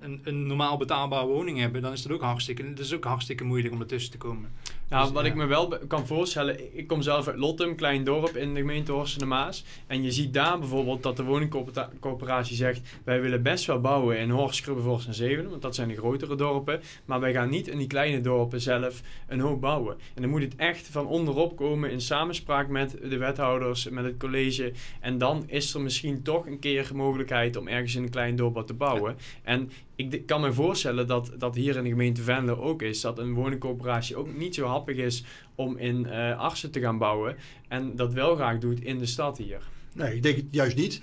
een, 0.01 0.21
een 0.25 0.47
normaal 0.47 0.77
betaalbare 0.77 1.27
woning 1.27 1.59
hebben, 1.59 1.83
dan 1.83 1.93
is 1.93 2.03
dat 2.03 2.13
ook 2.13 2.23
hartstikke, 2.23 2.69
dat 2.75 2.85
is 2.85 2.95
ook 2.95 3.05
hartstikke 3.05 3.45
moeilijk 3.45 3.75
om 3.75 3.81
ertussen 3.81 4.11
te 4.11 4.19
komen. 4.19 4.51
Nou, 4.89 5.05
Dus, 5.05 5.13
wat 5.13 5.25
ja. 5.25 5.31
ik 5.31 5.37
me 5.37 5.47
wel 5.47 5.79
kan 5.89 6.07
voorstellen, 6.07 6.79
ik 6.79 6.87
kom 6.87 7.03
zelf 7.03 7.29
uit 7.29 7.37
Lottum, 7.37 7.75
klein 7.75 8.05
dorp 8.05 8.37
in 8.37 8.55
de 8.55 8.61
gemeente 8.61 8.93
Horst 8.93 9.13
en 9.13 9.19
de 9.19 9.27
Maas. 9.27 9.65
En 9.87 10.03
je 10.03 10.11
ziet 10.11 10.35
daar 10.35 10.59
bijvoorbeeld 10.59 11.03
dat 11.03 11.17
de 11.17 11.23
woningcoöperatie 11.25 12.57
zegt, 12.57 12.81
wij 13.05 13.21
willen 13.21 13.43
best 13.43 13.67
wel 13.67 13.81
bouwen 13.81 14.19
in 14.19 14.31
Horst, 14.31 14.61
Krubbevorst 14.61 15.07
en 15.07 15.15
Zeven, 15.15 15.51
want 15.51 15.63
dat 15.63 15.75
zijn 15.75 15.89
de 15.89 15.97
grotere 15.97 16.37
dorpen. 16.37 16.81
Maar 17.05 17.21
wij 17.21 17.33
gaan 17.33 17.51
niet 17.51 17.69
in 17.69 17.79
die 17.79 17.87
kleine 17.87 18.21
dorpen 18.21 18.61
zelf 18.61 19.01
een 19.29 19.41
hoop 19.41 19.61
bouwen. 19.61 19.97
En 20.15 20.23
dan 20.23 20.31
moet 20.31 20.43
het 20.43 20.57
echt 20.57 20.89
van 20.89 21.07
onderop 21.07 21.57
komen 21.57 21.91
in 21.91 22.01
samenspraak 22.01 22.69
met 22.69 22.97
de 23.03 23.17
wethouders, 23.17 23.89
met 23.89 24.05
het 24.05 24.17
college. 24.17 24.73
En 25.01 25.19
dan 25.19 25.45
is 25.47 25.75
er 25.75 25.81
misschien 25.81 26.23
toch 26.23 26.47
een 26.47 26.59
keer 26.59 26.91
mogelijkheid 26.95 27.57
om 27.57 27.69
ergens 27.69 27.95
in 27.95 28.03
een 28.03 28.11
klein 28.11 28.37
dorp 28.37 28.55
wat 28.55 28.67
te 28.67 28.75
bouwen. 28.75 29.17
En 29.43 29.71
ik 30.01 30.27
kan 30.27 30.41
me 30.41 30.53
voorstellen 30.53 31.07
dat 31.07 31.33
dat 31.39 31.55
hier 31.55 31.77
in 31.77 31.85
de 31.85 31.91
gemeente 31.91 32.23
Venlo 32.23 32.57
ook 32.57 32.83
is. 32.83 33.01
Dat 33.01 33.19
een 33.19 33.35
woningcoöperatie 33.35 34.17
ook 34.17 34.37
niet 34.37 34.55
zo 34.55 34.67
happig 34.67 34.97
is 34.97 35.25
om 35.55 35.77
in 35.77 36.11
Arsen 36.37 36.71
te 36.71 36.81
gaan 36.81 36.99
bouwen. 36.99 37.37
En 37.69 37.97
dat 37.97 38.13
wel 38.13 38.35
graag 38.35 38.59
doet 38.59 38.81
in 38.81 38.99
de 38.99 39.07
stad 39.07 39.39
hier. 39.39 39.61
Nee, 39.95 40.15
ik 40.15 40.23
denk 40.23 40.37
het 40.37 40.47
juist 40.51 40.77
niet. 40.77 41.03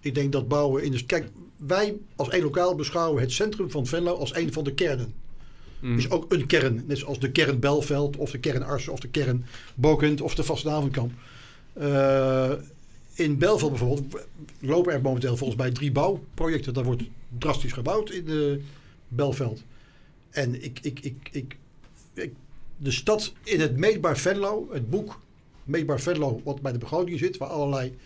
Ik 0.00 0.14
denk 0.14 0.32
dat 0.32 0.48
bouwen 0.48 0.82
in 0.82 0.90
de... 0.90 1.04
Kijk, 1.04 1.28
wij 1.56 1.96
als 2.16 2.28
één 2.28 2.42
lokaal 2.42 2.74
beschouwen 2.74 3.20
het 3.20 3.32
centrum 3.32 3.70
van 3.70 3.86
Venlo 3.86 4.14
als 4.14 4.34
een 4.34 4.52
van 4.52 4.64
de 4.64 4.74
kernen. 4.74 5.14
Mm. 5.80 5.98
is 5.98 6.10
ook 6.10 6.32
een 6.32 6.46
kern. 6.46 6.84
Net 6.86 6.98
zoals 6.98 7.18
de 7.18 7.30
kern 7.30 7.60
Belveld 7.60 8.16
of 8.16 8.30
de 8.30 8.38
kern 8.38 8.62
Arsen 8.62 8.92
of 8.92 9.00
de 9.00 9.08
kern 9.08 9.44
Bokend 9.74 10.20
of 10.20 10.34
de 10.34 10.44
Vastenavondkamp. 10.44 11.12
Eh 11.72 12.52
in 13.16 13.38
Belveld 13.38 13.70
bijvoorbeeld 13.70 14.26
lopen 14.60 14.92
er 14.92 15.00
momenteel 15.00 15.36
volgens 15.36 15.58
mij 15.58 15.70
drie 15.70 15.92
bouwprojecten. 15.92 16.74
Daar 16.74 16.84
wordt 16.84 17.02
drastisch 17.38 17.72
gebouwd 17.72 18.10
in 18.10 18.24
de 18.24 18.60
Belveld. 19.08 19.62
En 20.30 20.64
ik, 20.64 20.78
ik, 20.82 21.00
ik, 21.00 21.56
ik, 22.14 22.32
de 22.76 22.90
stad 22.90 23.32
in 23.42 23.60
het 23.60 23.76
Meetbaar 23.76 24.18
Venlo, 24.18 24.68
het 24.70 24.90
boek 24.90 25.20
Meetbaar 25.64 26.00
Venlo, 26.00 26.40
wat 26.44 26.60
bij 26.60 26.72
de 26.72 26.78
begroting 26.78 27.18
zit, 27.18 27.36
waar 27.36 27.48
allerlei 27.48 27.96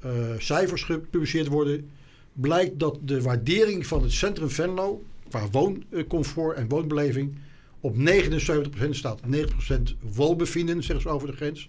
eh, 0.00 0.10
cijfers 0.38 0.82
gepubliceerd 0.82 1.46
worden, 1.46 1.90
blijkt 2.32 2.78
dat 2.78 2.98
de 3.02 3.22
waardering 3.22 3.86
van 3.86 4.02
het 4.02 4.12
centrum 4.12 4.50
Venlo 4.50 5.02
qua 5.28 5.50
wooncomfort 5.50 6.56
en 6.56 6.68
woonbeleving 6.68 7.34
op 7.80 7.96
79% 7.96 8.90
staat. 8.90 9.20
90% 9.30 9.76
woonbevinden, 10.00 10.82
zeggen 10.82 11.00
ze 11.00 11.08
over 11.08 11.28
de 11.28 11.36
grens, 11.36 11.68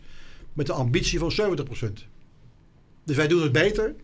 met 0.53 0.69
een 0.69 0.75
ambitie 0.75 1.19
van 1.19 1.31
70%. 1.31 2.14
Dus 3.05 3.15
wij 3.15 3.27
doen 3.27 3.41
het 3.41 3.51
beter 3.51 3.95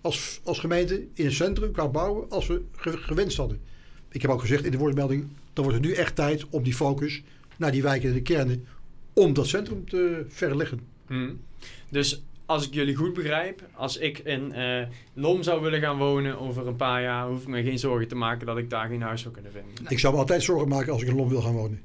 als, 0.00 0.40
als 0.44 0.58
gemeente 0.58 1.06
in 1.14 1.24
het 1.24 1.34
centrum 1.34 1.72
qua 1.72 1.88
bouwen 1.88 2.30
als 2.30 2.46
we 2.46 2.62
ge- 2.76 2.96
gewenst 2.96 3.36
hadden. 3.36 3.60
Ik 4.10 4.22
heb 4.22 4.30
ook 4.30 4.40
gezegd 4.40 4.64
in 4.64 4.70
de 4.70 4.78
woordmelding, 4.78 5.26
dan 5.52 5.64
wordt 5.64 5.78
het 5.78 5.88
nu 5.88 5.94
echt 5.94 6.14
tijd 6.14 6.44
om 6.50 6.62
die 6.62 6.74
focus 6.74 7.22
naar 7.56 7.72
die 7.72 7.82
wijken 7.82 8.08
en 8.08 8.14
de 8.14 8.22
kernen, 8.22 8.66
om 9.12 9.32
dat 9.32 9.46
centrum 9.46 9.88
te 9.88 10.24
verleggen. 10.28 10.80
Mm. 11.08 11.40
Dus 11.90 12.22
als 12.46 12.66
ik 12.66 12.74
jullie 12.74 12.94
goed 12.94 13.14
begrijp, 13.14 13.62
als 13.74 13.96
ik 13.96 14.18
in 14.18 14.52
eh, 14.52 14.86
Lom 15.14 15.42
zou 15.42 15.60
willen 15.62 15.80
gaan 15.80 15.98
wonen 15.98 16.38
over 16.38 16.66
een 16.66 16.76
paar 16.76 17.02
jaar, 17.02 17.26
hoef 17.28 17.42
ik 17.42 17.48
me 17.48 17.62
geen 17.62 17.78
zorgen 17.78 18.08
te 18.08 18.14
maken 18.14 18.46
dat 18.46 18.58
ik 18.58 18.70
daar 18.70 18.88
geen 18.88 19.02
huis 19.02 19.20
zou 19.20 19.34
kunnen 19.34 19.52
vinden. 19.52 19.70
Ik 19.88 19.98
zou 19.98 20.12
me 20.14 20.18
altijd 20.20 20.42
zorgen 20.42 20.68
maken 20.68 20.92
als 20.92 21.02
ik 21.02 21.08
in 21.08 21.14
Lom 21.16 21.28
wil 21.28 21.40
gaan 21.42 21.52
wonen. 21.54 21.82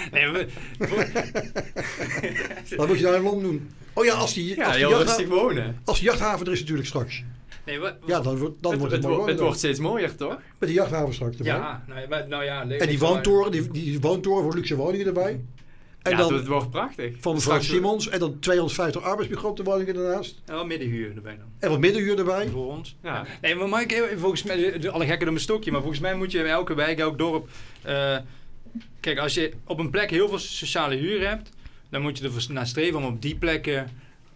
Nee, 0.12 0.28
we, 0.30 0.46
Wat 2.76 2.86
moet 2.88 2.96
je 2.98 3.04
nou 3.04 3.16
in 3.16 3.22
Lom 3.22 3.42
doen? 3.42 3.70
Oh 3.92 4.04
ja, 4.04 4.12
als 4.14 4.34
die, 4.34 4.56
Ja, 4.56 4.64
als 4.64 4.76
die, 4.76 4.86
heel 4.86 5.02
rustig 5.02 5.28
wonen. 5.28 5.78
als 5.84 5.98
die 5.98 6.08
jachthaven 6.08 6.46
er 6.46 6.52
is 6.52 6.60
natuurlijk 6.60 6.88
straks. 6.88 7.22
nee, 7.66 7.80
we, 7.80 7.94
Ja, 8.06 8.20
dan, 8.20 8.36
wordt 8.38 8.62
dan 8.62 8.70
het, 8.70 8.80
wordt 8.80 8.94
het, 8.94 9.26
het, 9.26 9.40
wordt 9.40 9.58
steeds 9.58 9.78
mooier, 9.78 10.14
toch? 10.16 10.38
Met 10.58 10.68
die 10.68 10.78
jachthaven 10.78 11.14
straks 11.14 11.36
erbij. 11.36 11.52
ja, 11.52 11.84
nou, 11.88 12.08
maar- 12.08 12.28
nou 12.28 12.44
ja, 12.44 12.62
En 12.68 12.88
die 12.88 12.98
woontoren, 12.98 13.50
die, 13.50 13.70
die 13.70 14.00
woontoren 14.00 14.42
voor 14.42 14.54
luxe 14.54 14.76
woningen 14.76 15.06
erbij. 15.06 15.40
En 16.02 16.10
ja, 16.10 16.16
dan 16.16 16.34
het 16.34 16.46
wordt 16.46 16.70
prachtig. 16.70 17.14
van 17.20 17.34
mevrouw 17.34 17.60
Simons. 17.60 18.08
En 18.08 18.18
dan 18.18 18.38
250 18.38 19.02
arbeidsmigrantenwoningen 19.02 19.94
daarnaast. 19.94 20.40
Ja, 20.46 20.62
middenhuur 20.62 21.12
erbij 21.16 21.36
dan. 21.36 21.46
En 21.58 21.70
wat 21.70 21.78
middenhuur 21.78 22.18
erbij. 22.18 22.48
Voor 22.48 22.66
ons. 22.66 22.96
Ja. 23.02 23.26
Nee, 23.40 23.54
maar 23.54 23.68
Mike, 23.68 23.94
even- 24.04 24.18
volgens 24.18 24.42
mij, 24.42 24.78
de- 24.78 24.90
alle 24.90 25.06
gekken 25.06 25.28
om 25.28 25.34
een 25.34 25.40
stokje, 25.40 25.70
maar 25.70 25.80
volgens 25.80 26.00
mij 26.00 26.14
moet 26.14 26.32
je 26.32 26.38
in 26.38 26.46
elke 26.46 26.74
wijk, 26.74 26.98
elk 26.98 27.18
dorp. 27.18 27.48
eh, 27.82 28.16
kijk, 29.00 29.18
als 29.18 29.34
je 29.34 29.52
op 29.64 29.78
een 29.78 29.90
plek 29.90 30.10
heel 30.10 30.28
veel 30.28 30.38
sociale 30.38 30.94
huur 30.96 31.28
hebt, 31.28 31.50
dan 31.88 32.02
moet 32.02 32.18
je 32.18 32.24
ervoor 32.24 32.52
naar 32.52 32.66
streven 32.66 32.98
om 32.98 33.04
op 33.04 33.22
die 33.22 33.36
plekken 33.36 33.90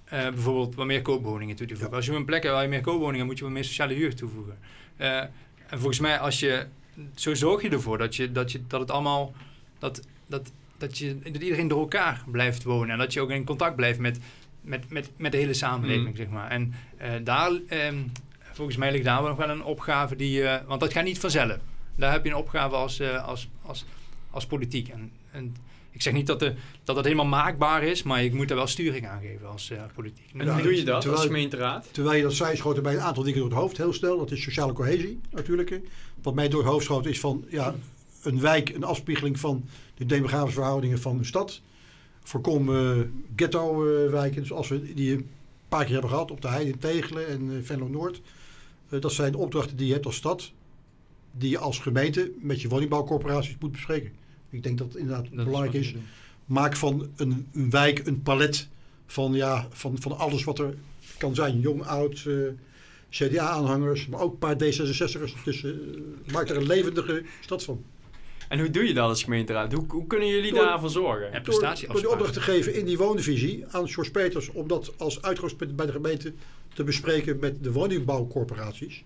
eh, 0.04 0.28
bijvoorbeeld 0.28 0.74
wat 0.74 0.86
meer 0.86 1.02
koopwoningen 1.02 1.56
toe 1.56 1.66
te 1.66 1.76
voegen. 1.76 1.96
Als 1.96 2.04
je 2.06 2.10
op 2.10 2.16
een 2.16 2.24
plek 2.24 2.42
hebt 2.42 2.54
waar 2.54 2.62
je 2.62 2.68
meer 2.68 2.80
koopwoningen 2.80 3.16
hebt, 3.16 3.28
moet 3.28 3.38
je 3.38 3.44
wat 3.44 3.52
meer 3.52 3.64
sociale 3.64 3.94
huur 3.94 4.14
toevoegen. 4.14 4.58
Eh, 4.96 5.18
en 5.66 5.78
volgens 5.78 5.98
mij, 6.00 6.18
als 6.18 6.40
je, 6.40 6.66
zo 7.14 7.34
zorg 7.34 7.62
je 7.62 7.68
ervoor 7.68 7.98
dat, 7.98 8.16
je, 8.16 8.32
dat, 8.32 8.52
je, 8.52 8.60
dat 8.66 8.80
het 8.80 8.90
allemaal, 8.90 9.34
dat, 9.78 10.06
dat, 10.26 10.52
dat, 10.78 10.98
je, 10.98 11.18
dat 11.18 11.42
iedereen 11.42 11.68
door 11.68 11.80
elkaar 11.80 12.24
blijft 12.26 12.62
wonen 12.62 12.90
en 12.90 12.98
dat 12.98 13.12
je 13.12 13.20
ook 13.20 13.30
in 13.30 13.44
contact 13.44 13.76
blijft 13.76 13.98
met, 13.98 14.18
met, 14.60 14.90
met, 14.90 15.10
met 15.16 15.32
de 15.32 15.38
hele 15.38 15.54
samenleving, 15.54 16.08
Mm. 16.08 16.16
zeg 16.16 16.28
maar. 16.28 16.50
En 16.50 16.74
eh, 16.96 17.10
daar, 17.22 17.52
ehm, 17.68 17.98
volgens 18.52 18.76
mij 18.76 18.92
ligt 18.92 19.04
daar 19.04 19.22
nog 19.22 19.36
wel 19.36 19.50
een 19.50 19.64
opgave 19.64 20.16
die, 20.16 20.42
want 20.66 20.80
dat 20.80 20.92
gaat 20.92 21.04
niet 21.04 21.18
vanzelf. 21.18 21.58
Daar 21.96 22.12
heb 22.12 22.24
je 22.24 22.30
een 22.30 22.36
opgave 22.36 22.74
als, 22.74 23.00
als, 23.02 23.48
als, 23.62 23.84
als 24.34 24.46
politiek. 24.46 24.88
En, 24.88 25.10
en 25.30 25.54
ik 25.90 26.02
zeg 26.02 26.12
niet 26.12 26.26
dat, 26.26 26.40
de, 26.40 26.54
dat 26.84 26.94
dat 26.96 27.04
helemaal 27.04 27.26
maakbaar 27.26 27.82
is, 27.82 28.02
maar 28.02 28.24
ik 28.24 28.32
moet 28.34 28.48
daar 28.48 28.56
wel 28.56 28.66
sturing 28.66 29.06
aan 29.08 29.20
geven 29.20 29.48
als 29.48 29.70
eh, 29.70 29.82
politiek. 29.94 30.30
En 30.36 30.46
Ja, 30.46 30.52
hoe 30.52 30.62
doe 30.62 30.76
je 30.76 30.84
dat 30.84 31.00
terwijl- 31.00 31.20
als 31.22 31.30
gemeenteraad? 31.30 31.88
Terwijl 31.92 32.16
je 32.16 32.22
dat 32.22 32.32
zei, 32.32 32.56
schoot 32.56 32.76
er 32.76 32.82
bij 32.82 32.94
een 32.94 33.00
aantal 33.00 33.22
dingen 33.22 33.38
door 33.38 33.48
het 33.48 33.58
hoofd 33.58 33.76
heel 33.76 33.92
snel. 33.92 34.18
Dat 34.18 34.30
is 34.30 34.42
sociale 34.42 34.72
cohesie 34.72 35.20
natuurlijk. 35.30 35.70
hè. 35.70 35.80
Wat 36.22 36.34
mij 36.34 36.48
door 36.48 36.60
het 36.62 36.70
hoofd 36.70 36.84
schoot 36.84 37.06
is 37.06 37.20
van 37.20 37.44
ja, 37.48 37.74
een 38.22 38.40
wijk, 38.40 38.68
een 38.68 38.84
afspiegeling 38.84 39.38
van 39.40 39.64
de 39.94 40.06
demografische 40.06 40.60
verhoudingen 40.60 41.00
van 41.00 41.18
een 41.18 41.24
stad. 41.24 41.60
Voorkom 42.22 42.74
eh, 42.76 42.90
ghetto-wijken, 43.36 44.46
zoals 44.46 44.68
we 44.68 44.94
die 44.94 45.12
een 45.12 45.28
paar 45.68 45.84
keer 45.84 45.92
hebben 45.92 46.10
gehad 46.10 46.30
op 46.30 46.40
de 46.40 46.48
Heide 46.48 46.70
in 46.70 46.78
Tegelen 46.78 47.28
en 47.28 47.50
eh, 47.50 47.56
Venlo 47.62 47.88
Noord. 47.88 48.20
Eh, 48.88 49.00
dat 49.00 49.12
zijn 49.12 49.32
de 49.32 49.38
opdrachten 49.38 49.76
die 49.76 49.86
je 49.86 49.92
hebt 49.92 50.06
als 50.06 50.16
stad, 50.16 50.52
die 51.32 51.50
je 51.50 51.58
als 51.58 51.78
gemeente 51.78 52.30
met 52.40 52.60
je 52.60 52.68
woningbouwcorporaties 52.68 53.56
moet 53.60 53.72
bespreken. 53.72 54.12
Ik 54.54 54.62
denk 54.62 54.78
dat 54.78 54.86
het 54.86 54.96
inderdaad 54.96 55.26
Dat 55.32 55.44
belangrijk 55.44 55.74
is. 55.74 55.94
Maak 56.44 56.76
van 56.76 57.08
een, 57.16 57.46
een 57.52 57.70
wijk 57.70 58.06
een 58.06 58.22
palet 58.22 58.68
van, 59.06 59.32
ja, 59.32 59.66
van, 59.70 59.96
van 60.00 60.18
alles 60.18 60.44
wat 60.44 60.58
er 60.58 60.74
kan 61.18 61.34
zijn. 61.34 61.60
Jong, 61.60 61.82
oud, 61.82 62.24
eh, 62.26 62.34
CDA-aanhangers, 63.10 64.06
maar 64.06 64.20
ook 64.20 64.32
een 64.32 64.38
paar 64.38 64.54
D66'ers. 64.54 65.44
Dus 65.44 65.64
eh, 65.64 65.70
maak 66.32 66.48
er 66.48 66.56
een 66.56 66.66
levendige 66.66 67.22
stad 67.40 67.64
van. 67.64 67.84
En 68.48 68.58
hoe 68.58 68.70
doe 68.70 68.84
je 68.84 68.94
dat 68.94 69.08
als 69.08 69.22
gemeenteraad? 69.22 69.72
Hoe, 69.72 69.84
hoe 69.88 70.06
kunnen 70.06 70.28
jullie 70.28 70.52
Door- 70.52 70.64
daarvoor 70.64 70.90
zorgen? 70.90 71.32
Ja, 71.32 71.40
Door, 71.40 72.00
de 72.00 72.10
opdracht 72.10 72.32
te 72.32 72.40
geven 72.40 72.74
in 72.74 72.84
die 72.84 72.98
woondivisie 72.98 73.64
aan 73.70 73.88
George 73.88 74.10
Peters... 74.10 74.48
om 74.48 74.68
dat 74.68 74.92
als 74.98 75.22
uitgangspunt 75.22 75.76
bij 75.76 75.86
de 75.86 75.92
gemeente 75.92 76.32
te 76.74 76.84
bespreken 76.84 77.38
met 77.40 77.64
de 77.64 77.72
woningbouwcorporaties. 77.72 79.04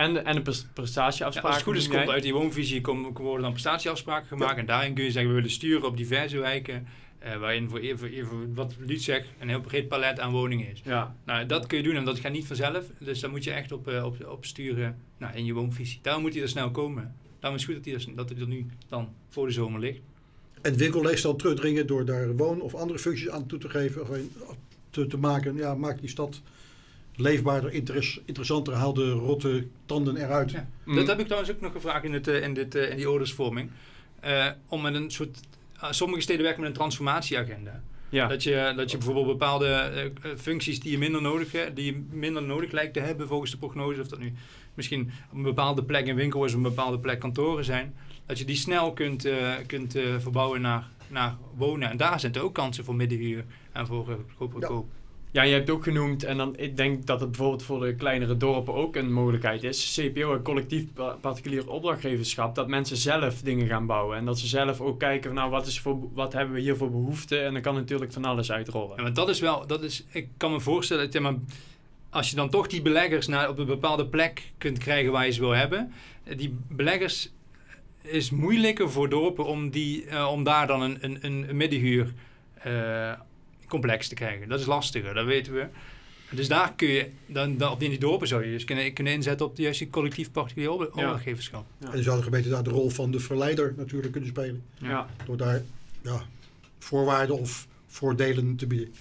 En, 0.00 0.12
de- 0.14 0.18
en 0.20 0.34
de 0.44 0.52
Ja, 0.84 1.14
als 1.14 1.34
het 1.54 1.62
goed 1.62 1.76
is, 1.76 1.88
komt 1.88 2.08
uit 2.08 2.22
die 2.22 2.32
woonvisie 2.32 2.80
komen, 2.80 3.12
worden 3.12 3.42
dan 3.42 3.50
prestatieafspraken 3.52 4.26
gemaakt. 4.28 4.58
En 4.58 4.66
daarin 4.66 4.94
kun 4.94 5.04
je 5.04 5.10
zeggen, 5.10 5.30
we 5.30 5.36
willen 5.36 5.50
sturen 5.50 5.86
op 5.86 5.96
diverse 5.96 6.38
wijken. 6.38 6.86
eh, 7.18 7.36
waarin 7.36 7.68
voor, 7.68 7.80
voor, 7.96 8.08
voor 8.22 8.54
wat 8.54 8.74
Lied 8.78 9.02
zegt, 9.02 9.26
een 9.38 9.48
heel 9.48 9.60
breed 9.60 9.88
palet 9.88 10.20
aan 10.20 10.32
woningen 10.32 10.70
is. 10.70 10.80
Ja. 10.84 11.16
Nou, 11.24 11.46
dat 11.46 11.66
kun 11.66 11.78
je 11.78 11.84
doen 11.84 11.94
en 11.96 12.04
dat 12.04 12.18
gaat 12.18 12.32
niet 12.32 12.46
vanzelf. 12.46 12.84
Dus 12.98 13.20
daar 13.20 13.30
moet 13.30 13.44
je 13.44 13.50
echt 13.52 13.72
op, 13.72 13.88
eh, 13.88 14.04
op, 14.04 14.26
op 14.26 14.44
sturen 14.44 14.98
nou, 15.18 15.34
in 15.36 15.44
je 15.44 15.52
woonvisie. 15.52 15.98
Daarom 16.02 16.22
moet 16.22 16.32
hij 16.34 16.42
er 16.42 16.48
snel 16.48 16.70
komen. 16.70 17.14
Daarom 17.40 17.58
is 17.60 17.66
het 17.66 17.74
goed 17.74 17.84
dat 17.84 17.94
hij 17.94 18.04
er, 18.06 18.16
dat 18.16 18.28
hij 18.30 18.38
er 18.40 18.46
nu 18.46 18.66
dan 18.88 19.08
voor 19.28 19.46
de 19.46 19.52
zomer 19.52 19.80
ligt. 19.80 20.00
En 20.62 20.76
winkelleegstand 20.76 21.38
terugdringen 21.38 21.86
door 21.86 22.04
daar 22.04 22.36
woon- 22.36 22.60
of 22.60 22.74
andere 22.74 22.98
functies 22.98 23.28
aan 23.28 23.46
toe 23.46 23.58
te 23.58 23.68
geven. 23.68 24.02
Of 24.02 24.08
een- 24.08 24.30
te, 24.90 25.06
te 25.06 25.16
maken. 25.18 25.56
Ja, 25.56 25.74
maak 25.74 26.00
die 26.00 26.08
stad 26.08 26.40
leefbaarder, 27.20 27.72
interes- 27.72 28.20
interessanter. 28.24 28.74
Haal 28.74 28.94
de 28.94 29.10
rotte 29.10 29.66
tanden 29.86 30.16
eruit. 30.16 30.50
Ja. 30.50 30.68
Mm. 30.84 30.94
Dat 30.94 31.06
heb 31.06 31.18
ik 31.18 31.24
trouwens 31.24 31.52
ook 31.52 31.60
nog 31.60 31.72
gevraagd 31.72 32.04
in, 32.04 32.12
het, 32.12 32.28
eh, 32.28 32.42
in, 32.42 32.54
dit, 32.54 32.74
eh, 32.74 32.90
in 32.90 32.96
die 32.96 33.10
ordersvorming. 33.10 33.70
Eh, 34.20 34.46
om 34.68 34.82
met 34.82 34.94
een 34.94 35.10
soort... 35.10 35.40
ah, 35.76 35.92
sommige 35.92 36.22
steden 36.22 36.42
werken 36.42 36.60
met 36.60 36.70
een 36.70 36.76
transformatieagenda. 36.76 37.82
Ja. 38.08 38.26
Dat, 38.26 38.42
je, 38.42 38.72
dat 38.76 38.90
je 38.90 38.96
bijvoorbeeld 38.96 39.26
bepaalde 39.26 40.12
functies 40.36 40.80
die 40.80 40.90
je, 40.90 40.98
minder 40.98 41.22
nodig, 41.22 41.52
hebt, 41.52 41.76
die 41.76 41.84
je 41.84 42.04
minder 42.10 42.42
nodig 42.42 42.70
lijkt 42.70 42.94
te 42.94 43.00
hebben 43.00 43.28
volgens 43.28 43.50
de 43.50 43.56
prognose, 43.56 44.00
of 44.00 44.08
dat 44.08 44.18
nu 44.18 44.32
misschien 44.74 45.12
op 45.30 45.36
een 45.36 45.42
bepaalde 45.42 45.84
plek 45.84 46.06
een 46.06 46.14
winkel 46.14 46.44
is, 46.44 46.50
of 46.50 46.56
een 46.56 46.62
bepaalde 46.62 46.98
plek 46.98 47.20
kantoren 47.20 47.64
zijn, 47.64 47.94
dat 48.26 48.38
je 48.38 48.44
die 48.44 48.56
snel 48.56 48.92
kunt, 48.92 49.28
kunt 49.66 49.92
verbouwen 50.18 50.60
naar, 50.60 50.88
naar 51.08 51.36
wonen. 51.56 51.90
En 51.90 51.96
daar 51.96 52.20
zitten 52.20 52.42
ook 52.42 52.54
kansen 52.54 52.84
voor 52.84 52.94
middenhuur 52.94 53.44
en 53.72 53.86
voor 53.86 54.08
uh, 54.08 54.14
goedkope 54.36 54.66
Ja. 54.66 54.99
Ja, 55.32 55.42
je 55.42 55.52
hebt 55.52 55.70
ook 55.70 55.82
genoemd, 55.82 56.24
en 56.24 56.36
dan, 56.36 56.56
ik 56.56 56.76
denk 56.76 57.06
dat 57.06 57.20
het 57.20 57.30
bijvoorbeeld 57.30 57.62
voor 57.62 57.80
de 57.80 57.94
kleinere 57.94 58.36
dorpen 58.36 58.74
ook 58.74 58.96
een 58.96 59.12
mogelijkheid 59.12 59.62
is. 59.62 60.00
CPO 60.00 60.34
en 60.34 60.42
collectief 60.42 60.92
pa- 60.92 61.16
particulier 61.20 61.68
opdrachtgeverschap, 61.68 62.54
dat 62.54 62.68
mensen 62.68 62.96
zelf 62.96 63.40
dingen 63.40 63.66
gaan 63.66 63.86
bouwen. 63.86 64.16
En 64.16 64.24
dat 64.24 64.38
ze 64.38 64.46
zelf 64.46 64.80
ook 64.80 64.98
kijken 64.98 65.30
van 65.30 65.34
nou, 65.34 65.50
wat, 65.50 65.66
is 65.66 65.80
voor, 65.80 65.98
wat 66.12 66.32
hebben 66.32 66.54
we 66.54 66.60
hier 66.60 66.76
voor 66.76 66.90
behoefte? 66.90 67.38
En 67.38 67.52
dan 67.52 67.62
kan 67.62 67.74
natuurlijk 67.74 68.12
van 68.12 68.24
alles 68.24 68.52
uitrollen. 68.52 69.02
Want 69.02 69.16
dat 69.16 69.28
is 69.28 69.40
wel, 69.40 69.66
dat 69.66 69.82
is, 69.82 70.04
ik 70.10 70.28
kan 70.36 70.52
me 70.52 70.60
voorstellen, 70.60 71.10
dat, 71.10 71.22
maar 71.22 71.34
als 72.10 72.30
je 72.30 72.36
dan 72.36 72.50
toch 72.50 72.66
die 72.66 72.82
beleggers 72.82 73.26
naar, 73.26 73.48
op 73.48 73.58
een 73.58 73.66
bepaalde 73.66 74.06
plek 74.06 74.52
kunt 74.58 74.78
krijgen 74.78 75.12
waar 75.12 75.26
je 75.26 75.32
ze 75.32 75.40
wil 75.40 75.50
hebben, 75.50 75.92
eh, 76.24 76.38
die 76.38 76.56
beleggers 76.68 77.30
is 78.02 78.30
moeilijker 78.30 78.90
voor 78.90 79.08
dorpen 79.08 79.44
om, 79.44 79.70
die, 79.70 80.06
eh, 80.06 80.30
om 80.30 80.44
daar 80.44 80.66
dan 80.66 80.82
een, 80.82 80.98
een, 81.00 81.18
een 81.22 81.56
middenhuur 81.56 82.12
eh, 82.54 83.12
complex 83.70 84.08
te 84.08 84.14
krijgen. 84.14 84.48
Dat 84.48 84.60
is 84.60 84.66
lastiger, 84.66 85.14
dat 85.14 85.26
weten 85.26 85.52
we. 85.54 85.66
Dus 86.30 86.48
daar 86.48 86.74
kun 86.74 86.88
je, 86.88 87.10
dan, 87.26 87.56
dan 87.56 87.70
op 87.70 87.82
in 87.82 87.90
die 87.90 87.98
dorpen 87.98 88.28
zou 88.28 88.44
je 88.44 88.50
dus 88.50 88.64
kunnen, 88.64 88.92
kunnen 88.92 89.12
inzetten 89.12 89.46
op 89.46 89.56
de 89.56 89.62
juiste 89.62 89.90
collectief 89.90 90.30
particulier 90.30 90.68
Ja. 90.70 90.74
opdrachtgeverschap. 90.84 91.64
Ja. 91.78 91.92
En 91.92 92.02
zou 92.02 92.16
de 92.16 92.22
gemeente 92.22 92.48
daar 92.48 92.62
de 92.62 92.70
rol 92.70 92.90
van 92.90 93.10
de 93.10 93.20
verleider 93.20 93.74
natuurlijk 93.76 94.12
kunnen 94.12 94.30
spelen. 94.30 94.62
Ja. 94.78 95.08
Door 95.26 95.36
daar 95.36 95.62
ja, 96.02 96.26
voorwaarden 96.78 97.38
of 97.38 97.66
voordelen 97.86 98.56
te 98.56 98.66
bieden. 98.66 98.94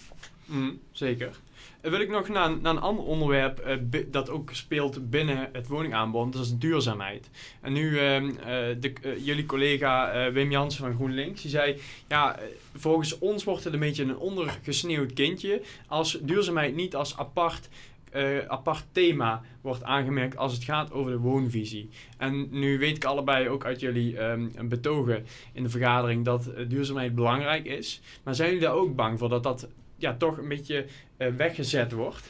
Mm, 0.45 0.80
zeker. 0.91 1.39
Dan 1.82 1.91
wil 1.91 1.99
ik 1.99 2.10
nog 2.10 2.28
naar, 2.28 2.60
naar 2.62 2.76
een 2.76 2.82
ander 2.82 3.03
onderwerp 3.03 3.60
eh, 3.60 4.03
dat 4.07 4.30
ook 4.30 4.49
speelt 4.53 5.10
binnen 5.10 5.49
het 5.53 5.68
woningaanbod. 5.68 6.34
Dat 6.34 6.41
is 6.41 6.57
duurzaamheid. 6.57 7.30
En 7.62 7.74
nu, 7.74 7.99
ehm, 7.99 8.30
eh, 8.30 8.36
de, 8.80 8.93
eh, 9.01 9.26
jullie 9.26 9.45
collega 9.45 10.12
eh, 10.12 10.34
Wim 10.34 10.51
Jansen 10.51 10.84
van 10.84 10.95
GroenLinks, 10.95 11.41
die 11.41 11.51
zei... 11.51 11.78
Ja, 12.07 12.38
eh, 12.38 12.45
volgens 12.76 13.18
ons 13.18 13.43
wordt 13.43 13.64
het 13.64 13.74
een 13.74 13.80
beetje 13.80 14.03
een 14.03 14.18
ondergesneeuwd 14.18 15.14
kindje... 15.14 15.62
als 15.88 16.18
duurzaamheid 16.22 16.76
niet 16.76 16.95
als 16.95 17.18
apart, 17.18 17.70
eh, 18.12 18.45
apart 18.47 18.86
thema 18.91 19.41
wordt 19.62 19.84
aangemerkt 19.84 20.38
als 20.38 20.53
het 20.53 20.64
gaat 20.64 20.91
over 20.91 21.12
de 21.12 21.18
woonvisie. 21.18 21.89
En 22.18 22.47
nu 22.51 22.80
weet 22.80 22.95
ik 22.95 23.05
allebei 23.05 23.49
ook 23.49 23.66
uit 23.66 23.80
jullie 23.80 24.18
ehm, 24.18 24.68
betogen 24.68 25.26
in 25.53 25.64
de 25.64 25.70
vergadering... 25.70 26.26
dat 26.26 26.47
eh, 26.47 26.70
duurzaamheid 26.70 27.16
belangrijk 27.16 27.66
is. 27.66 28.01
Maar 28.24 28.36
zijn 28.36 28.49
jullie 28.49 28.64
daar 28.64 28.76
ook 28.76 28.95
bang 28.95 29.20
voor 29.20 29.30
dat 29.30 29.43
dat 29.43 29.68
ja, 29.95 30.16
toch 30.16 30.38
een 30.38 30.47
beetje 30.47 30.78
eh, 30.78 30.89
weggezet 31.28 31.91
wordt. 31.91 32.22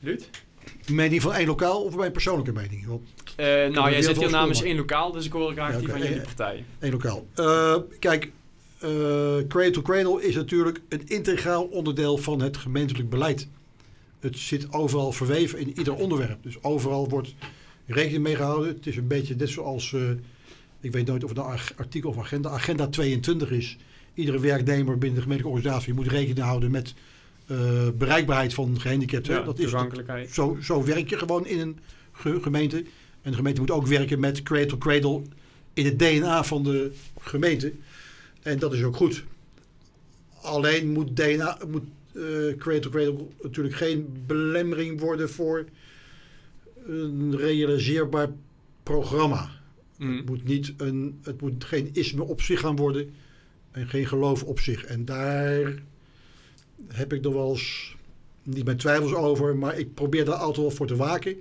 Luut? 0.00 0.30
Mening 0.90 1.22
van 1.22 1.32
één 1.32 1.46
lokaal 1.46 1.82
of 1.84 1.96
mijn 1.96 2.12
persoonlijke 2.12 2.52
mening? 2.52 2.86
Want 2.86 3.08
Eh, 3.36 3.46
nou, 3.46 3.90
jij 3.90 4.02
zit 4.02 4.18
hier 4.18 4.30
namens 4.30 4.62
één 4.62 4.76
lokaal, 4.76 5.12
dus 5.12 5.24
ik 5.26 5.32
hoor 5.32 5.52
graag 5.52 5.72
Ja, 5.72 5.78
die 5.78 5.88
van 5.88 5.98
jullie 5.98 6.16
Eh, 6.16 6.22
partij. 6.22 6.64
één 6.78 6.90
lokaal. 6.92 7.26
Eh, 7.34 7.76
kijk, 7.98 8.24
eh, 8.78 8.90
Cradle 9.48 9.70
to 9.70 9.82
Cradle 9.82 10.22
is 10.26 10.34
natuurlijk 10.34 10.80
een 10.88 11.02
integraal 11.08 11.62
onderdeel 11.64 12.16
van 12.16 12.40
het 12.40 12.56
gemeentelijk 12.56 13.10
beleid. 13.10 13.48
Het 14.20 14.38
zit 14.38 14.72
overal 14.72 15.12
verweven 15.12 15.58
in 15.58 15.78
ieder 15.78 15.94
onderwerp. 15.94 16.42
Dus 16.42 16.62
overal 16.62 17.08
wordt 17.08 17.34
rekening 17.86 18.22
mee 18.22 18.36
gehouden. 18.36 18.68
Het 18.74 18.86
is 18.86 18.96
een 18.96 19.06
beetje 19.06 19.34
net 19.36 19.48
zoals, 19.48 19.92
eh, 19.92 20.00
ik 20.80 20.92
weet 20.92 21.06
nooit 21.06 21.22
of 21.24 21.28
het 21.28 21.38
een 21.38 21.44
ag- 21.44 21.72
artikel 21.76 22.10
of 22.10 22.18
agenda, 22.18 22.48
agenda 22.50 22.86
22 22.88 23.50
is. 23.50 23.76
Iedere 24.14 24.38
werknemer 24.40 24.98
binnen 24.98 25.14
de 25.16 25.22
gemeentelijke 25.22 25.48
organisatie 25.58 25.94
moet 25.94 26.06
rekening 26.08 26.38
houden 26.46 26.70
met 26.70 26.88
eh, 26.88 26.94
bereikbaarheid 27.98 28.54
van 28.54 28.80
gehandicapten. 28.80 29.34
Ja, 29.34 29.42
dat 29.42 29.58
is 29.58 29.70
toegankelijkheid. 29.70 30.30
zo, 30.30 30.58
zo 30.62 30.84
werk 30.84 31.10
je 31.10 31.18
gewoon 31.18 31.46
in 31.46 31.60
een 31.60 31.78
ge- 32.12 32.42
gemeente. 32.42 32.76
En 33.22 33.30
de 33.30 33.36
gemeente 33.36 33.60
moet 33.60 33.70
ook 33.70 33.86
werken 33.86 34.20
met 34.20 34.42
cradle 34.42 34.78
cradle 34.78 35.22
in 35.74 35.84
het 35.84 35.98
DNA 35.98 36.44
van 36.44 36.62
de 36.62 36.92
gemeente. 37.20 37.72
En 38.42 38.58
dat 38.58 38.72
is 38.72 38.82
ook 38.82 38.96
goed. 38.96 39.24
Alleen 40.42 40.92
moet 40.92 41.16
DNA, 41.16 41.58
moet 41.68 41.84
eh 42.12 42.56
cradle 42.58 42.90
cradle 42.90 43.26
natuurlijk 43.42 43.74
geen 43.74 44.22
belemmering 44.26 45.00
worden 45.00 45.30
voor 45.30 45.64
een 46.86 47.36
realiseerbaar 47.36 48.28
programma. 48.82 49.50
Mm. 49.96 50.16
Het 50.16 50.26
moet, 50.26 50.44
niet 50.44 50.74
een, 50.76 51.18
het 51.22 51.40
moet 51.40 51.64
geen 51.64 51.90
isme 51.92 52.22
op 52.22 52.42
zich 52.42 52.60
gaan 52.60 52.76
worden 52.76 53.10
en 53.70 53.88
geen 53.88 54.06
geloof 54.06 54.42
op 54.42 54.60
zich. 54.60 54.84
En 54.84 55.04
daar 55.04 55.74
heb 56.88 57.12
ik 57.12 57.22
nog 57.22 57.32
wel 57.32 57.50
eens 57.50 57.96
niet 58.42 58.64
mijn 58.64 58.76
twijfels 58.76 59.14
over, 59.14 59.56
maar 59.56 59.78
ik 59.78 59.94
probeer 59.94 60.24
daar 60.24 60.34
altijd 60.34 60.56
wel 60.56 60.70
voor 60.70 60.86
te 60.86 60.96
waken. 60.96 61.36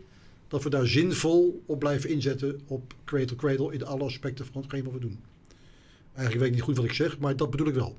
Dat 0.48 0.64
we 0.64 0.70
daar 0.70 0.88
zinvol 0.88 1.64
op 1.66 1.80
blijven 1.80 2.10
inzetten 2.10 2.62
op 2.68 2.94
Cradle 3.06 3.36
Cradle 3.36 3.74
in 3.74 3.86
alle 3.86 4.04
aspecten 4.04 4.46
van 4.52 4.62
hetgeen 4.62 4.84
wat 4.84 4.94
we 4.94 5.00
doen. 5.00 5.20
Eigenlijk 6.14 6.40
weet 6.40 6.48
ik 6.48 6.54
niet 6.56 6.64
goed 6.64 6.76
wat 6.76 6.86
ik 6.86 6.94
zeg, 6.94 7.20
maar 7.20 7.36
dat 7.36 7.50
bedoel 7.50 7.68
ik 7.68 7.74
wel. 7.74 7.98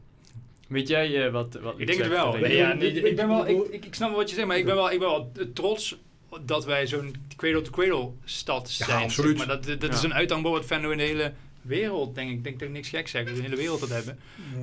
Weet 0.69 0.89
jij 0.89 1.27
eh, 1.27 1.33
wat, 1.33 1.59
wat 1.63 1.75
Ik 1.77 1.87
denk 1.87 1.99
het 1.99 2.09
wel. 2.09 2.37
Nee, 2.37 2.57
ja, 2.57 2.73
nee, 2.73 2.93
ik, 2.93 3.17
ben 3.17 3.29
wel 3.29 3.47
ik, 3.49 3.69
ik, 3.71 3.85
ik 3.85 3.95
snap 3.95 4.09
wel 4.09 4.19
wat 4.19 4.29
je 4.29 4.35
zegt, 4.35 4.47
maar 4.47 4.59
ik 4.59 4.65
ben 4.65 4.75
wel, 4.75 4.91
ik 4.91 4.99
ben 4.99 5.09
wel 5.09 5.33
trots 5.55 5.99
dat 6.45 6.65
wij 6.65 6.87
zo'n 6.87 7.15
cradle-to-cradle 7.37 8.11
stad 8.25 8.75
Ja, 8.79 8.85
zijn. 8.85 9.03
absoluut. 9.03 9.37
Maar 9.37 9.47
dat, 9.47 9.65
dat 9.81 9.93
is 9.95 10.01
Ja. 10.01 10.07
een 10.07 10.15
uithangbord 10.15 10.55
wat 10.55 10.67
Venlo 10.67 10.91
in 10.91 10.99
de 10.99 11.05
hele 11.05 11.33
wereld, 11.63 12.15
denk 12.15 12.31
ik. 12.31 12.37
Ik 12.37 12.45
denk 12.45 12.59
dat 12.59 12.69
ik 12.69 12.75
niks 12.75 12.89
gek 12.89 13.09
zeg, 13.09 13.25
dat 13.25 13.31
we 13.35 13.37
de 13.41 13.45
hele 13.47 13.57
wereld 13.61 13.81
dat 13.81 13.89
hebben. 13.89 14.19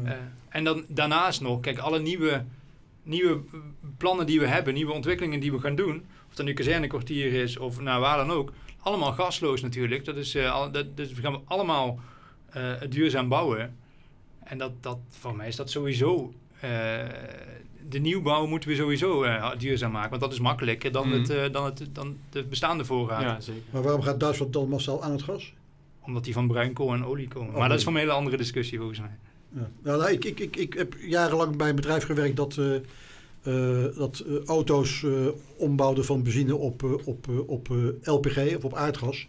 Eh, 0.05 0.11
en 0.49 0.63
dan 0.63 0.83
daarnaast 0.87 1.41
nog, 1.41 1.59
kijk, 1.59 1.77
alle 1.77 1.99
nieuwe, 1.99 2.43
nieuwe 3.07 3.39
plannen 3.97 4.25
die 4.25 4.39
we 4.39 4.47
hebben, 4.47 4.73
nieuwe 4.73 4.91
ontwikkelingen 4.91 5.39
die 5.39 5.51
we 5.51 5.59
gaan 5.59 5.75
doen, 5.75 6.05
of 6.29 6.35
dat 6.35 6.45
nu 6.45 6.53
kazernekwartier 6.53 7.33
is 7.33 7.57
of 7.57 7.79
nou, 7.79 8.01
waar 8.01 8.17
dan 8.17 8.31
ook, 8.31 8.51
allemaal 8.79 9.11
gasloos 9.11 9.61
natuurlijk. 9.61 10.05
Dat 10.05 10.15
is, 10.15 10.35
eh, 10.35 10.53
al, 10.53 10.71
dat, 10.71 10.97
dus 10.97 11.13
we 11.13 11.21
gaan 11.21 11.41
allemaal 11.45 11.99
eh, 12.49 12.71
duurzaam 12.89 13.27
bouwen. 13.27 13.75
En 14.43 14.57
dat, 14.57 14.71
dat, 14.81 14.97
voor 15.09 15.35
mij 15.35 15.47
is 15.47 15.55
dat 15.55 15.69
sowieso, 15.69 16.33
eh, 16.59 16.69
de 17.89 17.99
nieuwbouw 17.99 18.45
moeten 18.45 18.69
we 18.69 18.75
sowieso 18.75 19.23
eh, 19.23 19.51
duurzaam 19.57 19.91
maken, 19.91 20.09
want 20.09 20.21
dat 20.21 20.31
is 20.33 20.39
makkelijker 20.39 20.91
dan, 20.91 21.11
het, 21.11 21.29
eh, 21.29 21.51
dan, 21.51 21.65
het, 21.65 21.87
dan 21.91 22.17
de 22.29 22.43
bestaande 22.43 22.85
voorraad. 22.85 23.21
Ja, 23.21 23.39
zeker. 23.39 23.61
Maar 23.69 23.81
waarom 23.81 24.01
gaat 24.01 24.19
Duitsland 24.19 24.53
dan 24.53 24.69
massaal 24.69 25.03
aan 25.03 25.11
het 25.11 25.23
gas? 25.23 25.53
Omdat 26.01 26.23
die 26.23 26.33
van 26.33 26.47
bruinkool 26.47 26.93
en 26.93 27.05
olie 27.05 27.27
komen. 27.27 27.53
Oh, 27.53 27.59
maar 27.59 27.69
dat 27.69 27.77
is 27.77 27.83
voor 27.83 27.93
een 27.93 27.99
hele 27.99 28.11
andere 28.11 28.37
discussie 28.37 28.77
volgens 28.77 28.99
mij. 28.99 29.17
Ja. 29.57 29.69
Nou, 29.97 30.11
ik, 30.11 30.25
ik, 30.25 30.39
ik, 30.39 30.55
ik 30.55 30.73
heb 30.73 30.95
jarenlang 30.99 31.55
bij 31.55 31.69
een 31.69 31.75
bedrijf 31.75 32.03
gewerkt 32.03 32.35
dat, 32.35 32.57
eh, 32.57 32.75
eh, 32.75 33.95
dat 33.95 34.19
eh, 34.19 34.45
auto's 34.45 35.05
ombouwde 35.57 36.03
van 36.03 36.23
benzine 36.23 36.55
op, 36.55 36.83
op, 37.05 37.27
op 37.47 37.67
LPG 38.03 38.55
of 38.55 38.63
op 38.63 38.73
aardgas. 38.73 39.27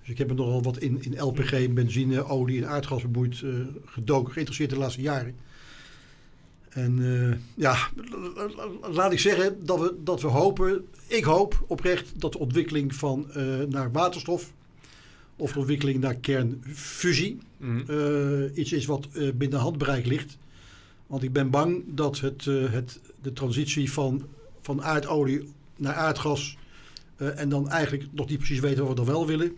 Dus 0.00 0.08
ik 0.08 0.18
heb 0.18 0.28
me 0.28 0.34
nogal 0.34 0.62
wat 0.62 0.78
in, 0.78 1.02
in 1.02 1.20
LPG, 1.20 1.72
benzine, 1.72 2.24
olie 2.24 2.62
en 2.62 2.68
aardgas 2.68 3.02
bemoeid, 3.02 3.42
gedoken, 3.84 4.32
geïnteresseerd 4.32 4.70
de 4.70 4.78
laatste 4.78 5.00
jaren. 5.00 5.34
En 6.68 7.00
ja, 7.54 7.76
laat 8.90 9.12
ik 9.12 9.18
zeggen 9.18 9.64
dat 9.64 9.80
we, 9.80 9.94
dat 10.04 10.20
we 10.20 10.28
hopen, 10.28 10.86
ik 11.06 11.24
hoop 11.24 11.64
oprecht 11.66 12.20
dat 12.20 12.32
de 12.32 12.38
ontwikkeling 12.38 12.94
van 12.94 13.26
naar 13.68 13.92
waterstof 13.92 14.52
of 15.36 15.52
de 15.52 15.58
ontwikkeling 15.58 16.00
naar 16.00 16.14
kernfusie 16.14 17.38
Mm. 17.58 17.84
eh, 17.88 18.58
iets 18.58 18.72
is 18.72 18.86
wat 18.86 19.08
eh, 19.12 19.32
binnen 19.34 19.58
handbereik 19.58 20.06
ligt. 20.06 20.38
Want 21.06 21.22
ik 21.22 21.32
ben 21.32 21.50
bang 21.50 21.84
dat 21.86 22.20
het, 22.20 22.46
eh, 22.46 22.72
het, 22.72 23.00
de 23.22 23.32
transitie 23.32 23.92
van, 23.92 24.26
van 24.60 24.82
aardolie 24.82 25.52
naar 25.76 25.94
aardgas 25.94 26.56
en 27.16 27.48
dan 27.48 27.68
eigenlijk 27.68 28.06
nog 28.12 28.28
niet 28.28 28.38
precies 28.38 28.60
weten 28.60 28.78
wat 28.80 28.88
we 28.88 28.94
dan 28.94 29.14
wel 29.14 29.26
willen. 29.26 29.56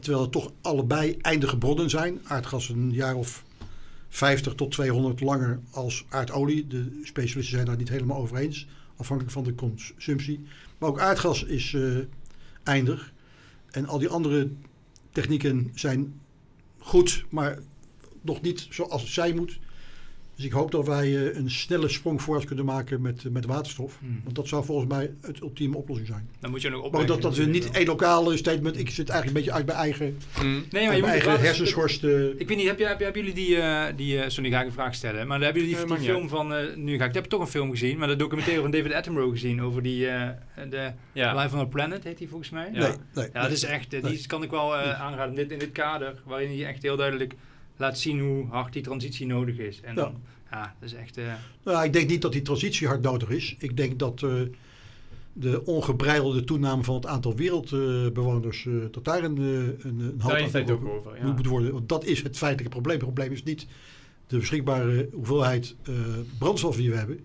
Terwijl 0.00 0.20
het 0.20 0.32
toch 0.32 0.52
allebei 0.60 1.16
eindige 1.20 1.58
bronnen 1.58 1.90
zijn. 1.90 2.20
Aardgas 2.24 2.68
een 2.68 2.92
jaar 2.92 3.14
of 3.14 3.44
50 4.08 4.54
tot 4.54 4.70
200 4.70 5.20
langer 5.20 5.60
als 5.70 6.04
aardolie. 6.08 6.66
De 6.66 7.00
specialisten 7.02 7.54
zijn 7.54 7.66
daar 7.66 7.76
niet 7.76 7.88
helemaal 7.88 8.16
over 8.16 8.36
eens, 8.36 8.66
afhankelijk 8.96 9.34
van 9.34 9.44
de 9.44 9.54
consumptie. 9.54 10.44
Maar 10.78 10.88
ook 10.88 10.98
aardgas 11.00 11.44
is 11.44 11.76
eindig. 12.62 13.12
En 13.74 13.86
al 13.86 13.98
die 13.98 14.08
andere 14.08 14.50
technieken 15.12 15.70
zijn 15.74 16.20
goed, 16.78 17.24
maar 17.30 17.58
nog 18.20 18.40
niet 18.40 18.66
zoals 18.70 19.02
het 19.02 19.10
zijn 19.10 19.36
moet. 19.36 19.58
Dus 20.36 20.44
ik 20.44 20.52
hoop 20.52 20.70
dat 20.70 20.86
wij 20.86 21.04
eh, 21.30 21.36
een 21.36 21.50
snelle 21.50 21.88
sprong 21.88 22.22
vooruit 22.22 22.46
kunnen 22.46 22.64
maken 22.64 23.00
met, 23.00 23.24
eh, 23.24 23.30
met 23.32 23.44
waterstof. 23.46 23.96
Hmm. 24.00 24.20
Want 24.24 24.36
dat 24.36 24.48
zou 24.48 24.64
volgens 24.64 24.88
mij 24.88 25.10
het 25.20 25.40
ultieme 25.40 25.76
oplossing 25.76 26.08
zijn. 26.08 26.28
Dan 26.40 26.50
moet 26.50 26.62
je 26.62 26.68
nog 26.68 26.76
Maar 26.78 26.86
opleggen. 26.86 27.10
dat, 27.12 27.22
dat 27.22 27.32
is 27.32 27.38
natuurlijk 27.38 27.64
niet 27.64 27.76
één 27.76 27.86
lokale 27.86 28.36
statement. 28.36 28.78
Ik 28.78 28.90
zit 28.90 29.08
eigenlijk 29.08 29.26
een 29.26 29.44
beetje 29.44 29.52
uit 29.58 29.66
mijn 29.66 29.78
eigen, 29.78 30.18
Mm. 30.42 30.64
Nee, 30.70 30.84
maar 30.86 30.94
je 30.94 31.00
moet 31.00 31.10
eigen 31.10 31.28
wel- 31.28 31.38
hersenschorst. 31.38 32.04
Ik 32.04 32.48
weet 32.48 32.56
niet, 32.56 32.66
heb 32.66 32.78
je, 32.78 32.86
heb 32.86 32.98
hebben 33.00 33.20
jullie 33.24 33.34
die, 33.46 33.56
eh, 33.60 33.84
die 33.96 34.20
eh, 34.20 34.28
sorry, 34.28 34.50
ga 34.50 34.60
ik 34.60 34.66
een 34.66 34.72
vraag 34.72 34.94
stellen, 34.94 35.26
maar 35.26 35.40
hebben 35.40 35.62
jullie 35.62 35.76
Nee, 35.86 35.86
die, 35.98 36.06
film 36.06 36.28
van, 36.28 36.54
eh, 36.54 36.76
nu 36.76 36.96
ga 36.98 37.04
ik, 37.04 37.14
heb 37.14 37.22
je 37.24 37.30
toch 37.30 37.40
een 37.40 37.46
film 37.46 37.70
gezien, 37.70 37.98
maar 37.98 38.08
de 38.08 38.16
documentaire 38.16 38.62
van 38.62 38.70
David 38.70 38.92
Attenborough 38.92 39.32
gezien 39.32 39.62
over 39.62 39.82
die, 39.82 40.08
eh, 40.08 40.28
de 40.70 40.92
Ja. 41.12 41.42
Life 41.42 41.54
on 41.54 41.60
a 41.60 41.64
Planet 41.64 42.04
heet 42.04 42.18
die 42.18 42.28
volgens 42.28 42.50
mij. 42.50 42.68
Ja. 42.72 42.78
nee, 42.80 42.90
nee, 43.14 43.28
Ja, 43.32 43.42
dat 43.42 43.50
is 43.50 43.64
echt, 43.64 43.90
Nee. 43.90 44.00
die 44.00 44.26
kan 44.26 44.42
ik 44.42 44.50
wel 44.50 44.76
eh, 44.76 45.00
aanraden 45.00 45.28
in 45.30 45.34
dit, 45.42 45.50
in 45.50 45.58
dit 45.58 45.72
kader, 45.72 46.14
waarin 46.24 46.48
hij 46.58 46.66
echt 46.66 46.82
heel 46.82 46.96
duidelijk 46.96 47.34
laat 47.76 47.98
zien 47.98 48.20
hoe 48.20 48.46
hard 48.46 48.72
die 48.72 48.82
transitie 48.82 49.26
nodig 49.26 49.56
is. 49.58 49.80
En 49.80 49.94
Ja. 49.94 50.00
dan, 50.02 50.14
ja, 50.50 50.74
dat 50.80 50.88
is 50.90 50.94
echt, 50.96 51.16
eh, 51.16 51.24
Nou, 51.64 51.84
ik 51.84 51.92
denk 51.92 52.08
niet 52.08 52.22
dat 52.22 52.32
die 52.32 52.42
transitie 52.42 52.86
hard 52.86 53.02
nodig 53.02 53.28
is. 53.28 53.54
Ik 53.58 53.76
denk 53.76 53.98
dat 53.98 54.22
eh, 54.22 54.30
de 55.32 55.64
ongebreidelde 55.64 56.44
toename 56.44 56.82
van 56.84 56.94
het 56.94 57.06
aantal 57.06 57.34
wereldbewoners... 57.36 58.66
eh, 58.66 58.72
dat 58.90 59.04
daar 59.04 59.24
een, 59.24 59.36
een, 59.38 59.78
een 59.82 60.14
halt 60.18 60.32
aan 60.34 60.40
heeft 60.40 60.52
hij 60.52 60.60
het 60.62 60.70
ook 60.70 60.82
moet- 60.82 60.90
over. 60.92 61.16
Ja. 61.16 61.32
moet 61.32 61.46
worden. 61.46 61.72
Want 61.72 61.88
dat 61.88 62.04
is 62.04 62.22
het 62.22 62.36
feitelijke 62.36 62.70
probleem. 62.72 62.96
Het 62.96 63.04
probleem 63.04 63.32
is 63.32 63.42
niet 63.42 63.66
de 64.26 64.38
beschikbare 64.38 65.08
hoeveelheid 65.12 65.74
eh, 65.84 65.94
brandstof 66.38 66.76
die 66.76 66.90
we 66.90 66.96
hebben. 66.96 67.20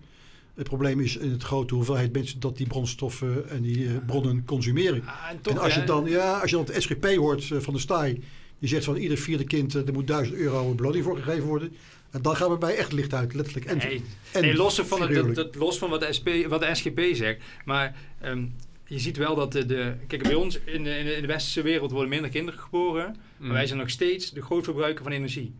Het 0.54 0.68
probleem 0.68 1.00
is 1.00 1.16
in 1.16 1.30
het 1.30 1.42
grote 1.42 1.74
hoeveelheid 1.74 2.12
mensen 2.12 2.40
dat 2.40 2.56
die 2.56 2.66
brandstoffen 2.66 3.48
en 3.48 3.62
die 3.62 3.88
bronnen 4.06 4.44
consumeren. 4.44 5.02
ah, 5.06 5.14
en 5.30 5.40
toch, 5.40 5.52
en 5.54 5.60
als 5.60 5.74
je 5.74 5.84
dan, 5.84 6.06
ja, 6.06 6.38
als 6.40 6.50
je 6.50 6.56
dan 6.56 6.64
het 6.64 6.82
SGP 6.82 7.04
hoort 7.16 7.44
van 7.44 7.74
de 7.74 7.80
STAI, 7.80 8.22
Die 8.60 8.68
zegt 8.68 8.84
van 8.84 8.96
ieder 8.96 9.18
vierde 9.18 9.44
kind, 9.44 9.74
eh, 9.74 9.86
er 9.86 9.92
moet 9.92 10.06
1000 10.06 10.36
euro 10.36 10.74
beloning 10.74 11.04
voor 11.04 11.16
gegeven 11.16 11.46
worden. 11.48 11.76
En 12.10 12.22
dan 12.22 12.36
gaan 12.36 12.50
we 12.50 12.58
bij 12.58 12.76
echt 12.76 12.92
licht 12.92 13.14
uit, 13.14 13.34
letterlijk. 13.34 13.66
En, 13.66 13.76
Nee, 13.78 14.02
en 14.32 14.42
nee, 14.42 14.54
los 14.54 14.80
van, 14.80 15.02
het, 15.02 15.34
dat- 15.34 15.54
los 15.54 15.78
van 15.78 15.90
wat 15.90 16.00
de, 16.00 16.12
SP, 16.18 16.28
wat 16.48 16.60
de 16.60 16.74
SGP 16.74 17.00
zegt. 17.12 17.42
Maar 17.64 17.96
ehm, 18.20 18.44
je 18.86 18.98
ziet 18.98 19.16
wel 19.16 19.34
dat 19.34 19.52
de, 19.52 19.66
de... 19.66 19.94
Kijk, 20.06 20.22
bij 20.22 20.34
ons 20.34 20.58
in 20.64 20.84
de, 20.84 20.98
in, 20.98 21.04
de, 21.04 21.14
in 21.14 21.20
de 21.20 21.26
westerse 21.26 21.62
wereld 21.62 21.90
worden 21.90 22.08
minder 22.10 22.30
kinderen 22.30 22.60
geboren. 22.60 23.16
Mm. 23.36 23.46
Maar 23.46 23.56
wij 23.56 23.66
zijn 23.66 23.78
nog 23.78 23.90
steeds 23.90 24.30
de 24.30 24.42
grootverbruiker 24.42 25.02
van 25.02 25.12
energie. 25.12 25.54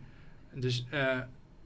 Dus 0.53 0.85
eh, 0.89 1.17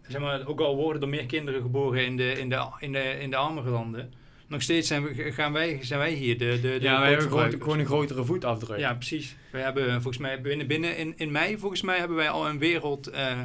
zeg 0.07 0.21
maar, 0.21 0.47
ook 0.47 0.59
al 0.59 0.75
worden 0.75 1.01
er 1.01 1.07
meer 1.09 1.25
kinderen 1.25 1.61
geboren 1.61 2.05
in 2.05 2.17
de, 2.17 2.31
in 2.39 2.49
de, 2.49 2.67
in 2.79 2.91
de, 2.91 3.17
in 3.19 3.29
de 3.29 3.36
armere 3.36 3.69
landen. 3.69 4.13
Nog 4.47 4.61
steeds 4.61 4.87
zijn, 4.87 5.03
we, 5.03 5.31
gaan 5.31 5.53
wij, 5.53 5.79
zijn 5.81 5.99
wij 5.99 6.11
hier 6.13 6.37
de, 6.37 6.45
de, 6.61 6.61
de 6.61 6.77
Ja, 6.81 6.99
wij 6.99 7.09
hebben 7.09 7.29
gewoon, 7.59 7.79
een 7.79 7.85
grotere 7.85 8.23
voetafdruk. 8.25 8.79
Ja, 8.79 8.93
precies. 8.93 9.35
We 9.51 9.57
hebben 9.57 9.91
volgens 9.91 10.17
mij 10.17 10.41
binnen, 10.41 10.67
binnen 10.67 10.97
in, 10.97 11.13
in 11.17 11.31
mei 11.31 11.57
volgens 11.57 11.81
mij 11.81 11.97
hebben 11.97 12.17
wij 12.17 12.29
al 12.29 12.47
een 12.47 12.59
wereld. 12.59 13.07
eh, 13.07 13.41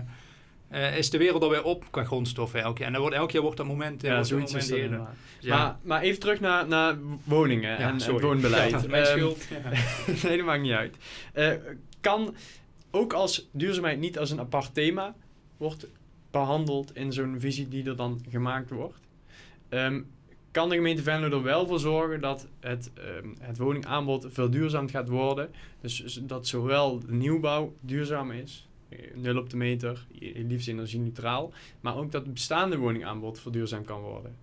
eh, 0.69 0.97
is 0.99 1.11
de 1.11 1.19
wereld 1.19 1.43
alweer 1.43 1.63
op 1.65 1.85
qua 1.91 2.05
grondstoffen 2.05 2.61
elk 2.63 2.79
jaar. 2.79 2.87
En 2.87 2.93
dan 2.93 3.01
wordt, 3.03 3.17
elk 3.17 3.31
jaar 3.31 3.43
wordt 3.43 3.57
dat 3.57 3.67
moment, 3.67 4.03
Ja, 4.03 4.15
wordt 4.17 4.31
moment 4.31 4.53
dat 4.69 4.69
eerder. 4.79 5.01
ja. 5.41 5.57
Maar, 5.57 5.77
maar 5.83 6.01
even 6.03 6.21
terug 6.21 6.41
naar, 6.41 6.69
naar 6.69 6.97
woningen 7.25 7.71
Ja, 7.71 7.77
en, 7.79 7.89
en 7.89 7.95
het 7.95 8.21
woonbeleid. 8.21 8.71
Ja, 8.71 8.83
mijn 8.89 9.05
Ehm, 9.05 9.13
schuld. 9.19 9.47
Ja. 9.51 10.29
nee, 10.29 10.37
dat 10.37 10.47
maakt 10.47 10.63
niet 10.63 10.73
uit. 10.73 10.97
Eh, 11.33 11.53
kan 12.01 12.35
ook 12.91 13.13
als 13.13 13.49
duurzaamheid 13.53 13.99
niet 13.99 14.19
als 14.19 14.31
een 14.31 14.41
apart 14.41 14.75
thema 14.75 15.15
wordt 15.57 15.87
behandeld 16.31 16.97
in 16.97 17.13
zo'n 17.13 17.37
visie 17.39 17.69
die 17.69 17.85
er 17.85 17.97
dan 17.97 18.25
gemaakt 18.31 18.71
wordt, 18.71 18.99
ehm, 19.69 20.01
kan 20.51 20.69
de 20.69 20.75
gemeente 20.75 21.03
Venlo 21.03 21.31
er 21.31 21.43
wel 21.43 21.67
voor 21.67 21.81
zorgen 21.81 22.21
dat 22.21 22.47
het, 22.61 22.91
ehm, 22.95 23.29
het 23.41 23.59
woningaanbod 23.59 24.27
verduurzaamd 24.29 24.91
gaat 24.91 25.09
worden. 25.09 25.51
Dus 25.81 26.21
dat 26.23 26.47
zowel 26.47 26.99
de 26.99 27.13
nieuwbouw 27.13 27.75
duurzaam 27.81 28.31
is, 28.31 28.69
eh, 28.89 28.99
nul 29.15 29.37
op 29.37 29.51
de 29.51 29.57
meter, 29.57 30.07
liefst 30.49 30.69
energie-neutraal, 30.69 31.53
maar 31.81 31.97
ook 31.97 32.13
dat 32.13 32.23
het 32.23 32.35
bestaande 32.35 32.77
woningaanbod 32.77 33.41
verduurzaamd 33.41 33.87
kan 33.87 34.01
worden. 34.01 34.37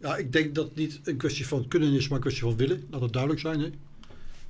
Ja, 0.00 0.16
ik 0.16 0.32
denk 0.32 0.54
dat 0.54 0.64
het 0.64 0.74
niet 0.76 1.00
een 1.04 1.16
kwestie 1.16 1.46
van 1.46 1.68
kunnen 1.68 1.92
is, 1.92 2.08
maar 2.08 2.16
een 2.16 2.22
kwestie 2.22 2.42
van 2.42 2.56
willen. 2.56 2.86
Laat 2.90 3.00
het 3.00 3.12
duidelijk 3.12 3.42
zijn. 3.42 3.60
Hè. 3.60 3.66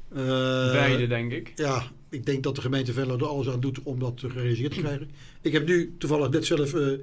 Eh, 0.08 0.72
Beide, 0.72 1.06
denk 1.06 1.32
ik. 1.32 1.52
Ja, 1.54 1.82
ik 2.08 2.26
denk 2.26 2.42
dat 2.42 2.54
de 2.54 2.60
gemeente 2.60 2.92
Venlo 2.92 3.16
er 3.16 3.26
alles 3.26 3.48
aan 3.48 3.60
doet 3.60 3.82
om 3.82 3.98
dat 3.98 4.20
gerealiseerd 4.20 4.74
te 4.74 4.80
krijgen. 4.80 5.10
Ik 5.40 5.52
heb 5.52 5.66
nu 5.66 5.94
toevallig 5.98 6.30
net 6.30 6.46
zelf 6.46 6.74
eh, 6.74 6.98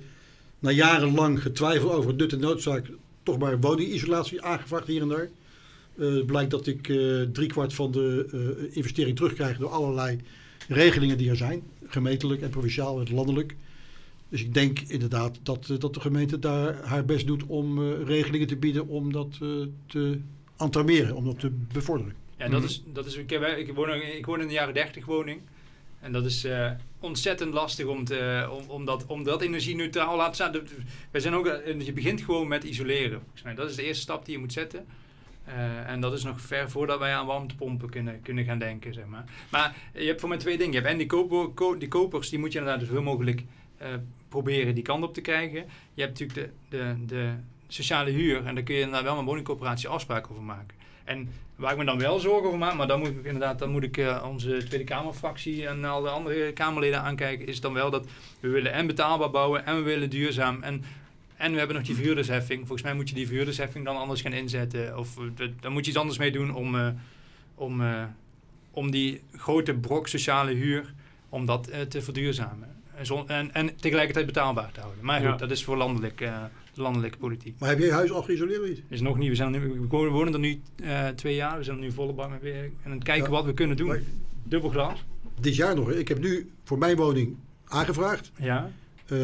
na 0.65 0.71
jarenlang 0.71 1.41
getwijfeld 1.41 1.91
over 1.91 2.13
nut 2.15 2.33
en 2.33 2.39
noodzaak 2.39 2.85
toch 3.23 3.37
maar 3.37 3.59
woningisolatie 3.59 4.41
aangevraagd 4.41 4.87
hier 4.87 5.01
en 5.01 5.07
daar. 5.07 5.29
Eh, 5.97 6.13
het 6.13 6.25
blijkt 6.25 6.51
dat 6.51 6.67
ik 6.67 6.89
eh 6.89 7.21
driekwart 7.31 7.73
van 7.73 7.91
de 7.91 8.27
eh, 8.31 8.77
investering 8.77 9.15
terugkrijg 9.15 9.57
door 9.57 9.69
allerlei 9.69 10.19
regelingen 10.67 11.17
die 11.17 11.29
er 11.29 11.35
zijn. 11.35 11.63
Gemeentelijk 11.87 12.41
en 12.41 12.49
provinciaal 12.49 12.99
en 12.99 13.13
landelijk. 13.13 13.55
Dus 14.29 14.41
ik 14.41 14.53
denk 14.53 14.79
inderdaad 14.79 15.39
dat, 15.43 15.73
dat 15.79 15.93
de 15.93 15.99
gemeente 15.99 16.39
daar 16.39 16.75
haar 16.83 17.05
best 17.05 17.27
doet 17.27 17.43
om 17.45 17.77
eh, 17.91 18.05
regelingen 18.05 18.47
te 18.47 18.55
bieden 18.55 18.87
om 18.87 19.11
dat 19.11 19.37
eh, 19.41 19.49
te 19.87 20.19
entameren, 20.57 21.15
om 21.15 21.25
dat 21.25 21.39
te 21.39 21.51
bevorderen. 21.73 22.13
Ja, 22.37 22.47
dat 22.49 22.59
Mhm. 22.59 22.69
is, 22.69 22.83
dat 22.93 23.05
is 23.05 23.15
ik, 23.15 23.29
heb, 23.29 23.57
ik, 23.57 23.73
woon, 23.73 23.89
ik 23.93 24.25
woon 24.25 24.41
in 24.41 24.47
de 24.47 24.53
jaren 24.53 24.73
30 24.73 25.05
woning. 25.05 25.39
En 26.05 26.11
dat 26.11 26.25
is 26.25 26.43
eh, 26.43 26.71
ontzettend 26.99 27.53
lastig 27.53 27.85
om, 27.85 28.03
te, 28.03 28.47
om, 28.51 28.69
om, 28.69 28.85
dat, 28.85 29.05
om 29.05 29.23
dat 29.23 29.41
energie-neutraal 29.41 30.09
te 30.09 30.17
laten 30.17 30.35
staan. 30.35 30.51
Wij 31.11 31.21
zijn 31.21 31.33
ook, 31.33 31.45
eh, 31.45 31.81
je 31.81 31.93
begint 31.93 32.21
gewoon 32.21 32.47
met 32.47 32.63
isoleren. 32.63 33.21
Dat 33.55 33.69
is 33.69 33.75
de 33.75 33.83
eerste 33.83 34.01
stap 34.01 34.25
die 34.25 34.33
je 34.33 34.39
moet 34.39 34.53
zetten. 34.53 34.85
Eh, 35.45 35.89
en 35.89 35.99
dat 36.01 36.13
is 36.13 36.23
nog 36.23 36.41
ver 36.41 36.69
voordat 36.69 36.99
wij 36.99 37.13
aan 37.15 37.25
warmtepompen 37.25 37.89
kunnen, 37.89 38.21
kunnen 38.21 38.43
gaan 38.43 38.59
denken. 38.59 38.93
Zeg 38.93 39.05
maar. 39.05 39.23
maar 39.51 39.75
je 39.93 40.05
hebt 40.05 40.19
voor 40.19 40.29
mij 40.29 40.37
twee 40.37 40.57
dingen. 40.57 40.73
Je 40.73 40.79
hebt 40.79 40.91
en 40.91 40.97
die, 40.97 41.07
koper, 41.07 41.47
ko- 41.47 41.77
die 41.77 41.87
kopers, 41.87 42.29
die 42.29 42.39
moet 42.39 42.51
je 42.51 42.59
inderdaad 42.59 42.85
zoveel 42.85 43.01
mogelijk 43.03 43.43
proberen 44.29 44.75
die 44.75 44.83
kant 44.83 45.03
op 45.03 45.13
te 45.13 45.21
krijgen. 45.21 45.65
Je 45.93 46.01
hebt 46.01 46.19
natuurlijk 46.19 46.51
de, 46.69 46.77
de, 46.77 47.05
de 47.05 47.33
sociale 47.67 48.11
huur. 48.11 48.45
En 48.45 48.55
daar 48.55 48.63
kun 48.63 48.75
je 48.75 48.81
inderdaad 48.81 49.03
wel 49.03 49.15
met 49.15 49.25
woningcoöperatie 49.25 49.87
afspraken 49.87 50.31
over 50.31 50.43
maken. 50.43 50.74
En 51.05 51.29
waar 51.55 51.71
ik 51.71 51.77
me 51.77 51.85
dan 51.85 51.99
wel 51.99 52.19
zorgen 52.19 52.45
over 52.47 52.59
maak, 52.59 52.75
maar 52.75 52.87
dan 52.87 52.99
moet 52.99 53.07
ik 53.09 53.23
inderdaad, 53.23 53.59
dan 53.59 53.69
moet 53.69 53.83
ik 53.83 53.97
eh, 53.97 54.25
onze 54.27 54.63
Tweede 54.63 54.83
Kamerfractie 54.85 55.67
en 55.67 55.85
al 55.85 56.01
de 56.01 56.09
andere 56.09 56.51
Kamerleden 56.53 57.01
aankijken, 57.01 57.47
is 57.47 57.61
dan 57.61 57.73
wel 57.73 57.89
dat 57.89 58.07
we 58.39 58.49
willen 58.49 58.71
en 58.73 58.87
betaalbaar 58.87 59.31
bouwen 59.31 59.65
en 59.65 59.75
we 59.75 59.81
willen 59.81 60.09
duurzaam. 60.09 60.63
En, 60.63 60.83
en 61.37 61.51
we 61.51 61.57
hebben 61.57 61.75
nog 61.75 61.85
die 61.85 61.95
verhuurdersheffing. 61.95 62.59
Volgens 62.59 62.81
mij 62.81 62.93
moet 62.93 63.09
je 63.09 63.15
die 63.15 63.25
verhuurdersheffing 63.27 63.85
dan 63.85 63.97
anders 63.97 64.21
gaan 64.21 64.33
inzetten. 64.33 64.97
Of 64.97 65.17
eh, 65.17 65.47
dan 65.61 65.71
moet 65.71 65.83
je 65.85 65.89
iets 65.91 65.99
anders 65.99 66.17
mee 66.17 66.31
doen 66.31 66.53
om, 66.53 66.75
eh, 66.75 66.87
om, 67.55 67.81
om 68.71 68.91
die 68.91 69.21
grote 69.35 69.73
brok 69.73 70.07
sociale 70.07 70.53
huur, 70.53 70.93
om 71.29 71.45
dat 71.45 71.71
te 71.89 72.01
verduurzamen. 72.01 72.73
En, 72.95 73.27
en, 73.27 73.53
en 73.53 73.75
tegelijkertijd 73.75 74.25
betaalbaar 74.25 74.71
te 74.71 74.79
houden. 74.79 75.05
Maar 75.05 75.19
goed, 75.19 75.29
Ja. 75.29 75.35
dat 75.35 75.51
is 75.51 75.63
voor 75.63 75.77
landelijk, 75.77 76.21
eh, 76.77 76.83
landelijke 76.83 77.17
politiek. 77.17 77.55
Maar 77.59 77.69
heb 77.69 77.79
je 77.79 77.85
je 77.85 77.91
huis 77.91 78.11
al 78.11 78.21
geïsoleerd 78.23 78.63
niet? 78.67 78.81
Is 78.87 79.01
nog 79.01 79.17
niet. 79.17 79.29
We, 79.29 79.35
zijn 79.35 79.51
nu, 79.51 79.59
we 79.59 79.87
wonen- 79.87 80.33
er 80.33 80.39
nu 80.39 80.61
eh, 80.83 81.07
twee 81.07 81.35
jaar. 81.35 81.57
We 81.57 81.63
zijn 81.63 81.77
er 81.77 81.83
nu 81.83 81.91
volle 81.91 82.13
bak 82.13 82.41
mee 82.41 82.71
aan 82.85 82.91
het 82.91 83.03
kijken 83.03 83.23
Ja. 83.23 83.29
wat 83.29 83.45
we 83.45 83.53
kunnen 83.53 83.77
doen. 83.77 83.95
Dubbel 84.43 84.69
glas. 84.69 85.05
Dit 85.39 85.55
jaar 85.55 85.75
nog. 85.75 85.87
hè. 85.87 85.97
Ik 85.97 86.07
heb 86.07 86.19
nu 86.19 86.49
voor 86.63 86.77
mijn 86.77 86.95
woning 86.95 87.35
aangevraagd. 87.67 88.31
Ja. 88.39 88.71
eh 89.05 89.17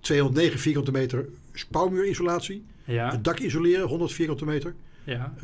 209 0.00 0.58
vierkante 0.58 0.90
meter 0.90 1.26
spouwmuurisolatie. 1.52 2.64
Ja. 2.84 3.10
Het 3.10 3.24
dak 3.24 3.38
isoleren, 3.38 3.86
100 3.88 4.12
vierkante 4.12 4.44
meter. 4.44 4.74
Ja. 5.04 5.32
eh 5.36 5.42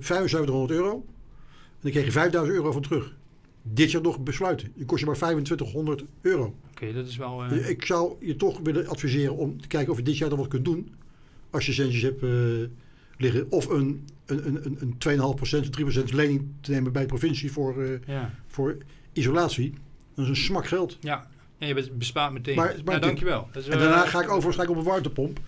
7500 0.00 0.70
euro. 0.70 0.90
En 0.92 1.02
dan 1.80 1.90
kreeg 1.90 2.04
je 2.04 2.12
5000 2.12 2.56
euro 2.56 2.72
van 2.72 2.82
terug. 2.82 3.14
Dit 3.62 3.90
jaar 3.90 4.02
nog 4.02 4.20
besluiten. 4.20 4.72
Die 4.74 4.84
kost 4.86 5.00
je 5.00 5.06
maar 5.06 5.14
2500 5.14 6.04
euro. 6.20 6.54
Oké, 6.70 6.92
dat 6.92 7.06
is 7.06 7.16
wel... 7.16 7.44
eh, 7.44 7.68
ik 7.68 7.84
zou 7.84 8.14
je 8.20 8.36
toch 8.36 8.58
willen 8.62 8.86
adviseren 8.88 9.36
om 9.36 9.60
te 9.60 9.68
kijken 9.68 9.92
of 9.92 9.98
je 9.98 10.04
dit 10.04 10.18
jaar 10.18 10.28
dan 10.28 10.38
wat 10.38 10.48
kunt 10.48 10.64
doen. 10.64 10.94
Als 11.50 11.66
je 11.66 11.72
centjes 11.72 12.02
hebt 12.02 12.22
eh, 12.22 12.30
liggen. 13.16 13.46
Of 13.50 13.66
een, 13.68 14.04
een, 14.26 14.46
een, 14.46 14.64
een- 14.80 14.96
een 14.98 15.64
2,5%, 15.64 16.00
3% 16.10 16.14
lening 16.14 16.46
te 16.60 16.70
nemen 16.70 16.92
bij 16.92 17.02
de 17.02 17.08
provincie 17.08 17.52
voor, 17.52 17.82
eh, 17.82 17.90
ja. 18.06 18.34
voor 18.46 18.76
isolatie. 19.12 19.74
Dat 20.14 20.24
is 20.24 20.30
een 20.30 20.36
smak 20.44 20.66
geld. 20.66 20.96
Ja. 21.00 21.28
En 21.58 21.68
je 21.68 21.88
bespaart 21.92 22.32
meteen. 22.32 22.56
Maar- 22.56 22.74
dit- 22.84 23.02
dankjewel. 23.02 23.48
Dat 23.52 23.62
is 23.62 23.68
En 23.68 23.78
daarna 23.78 24.06
ga 24.06 24.22
ik 24.22 24.30
overschakelen 24.30 24.78
op 24.78 24.84
een 24.84 24.90
warmtepomp. 24.90 25.40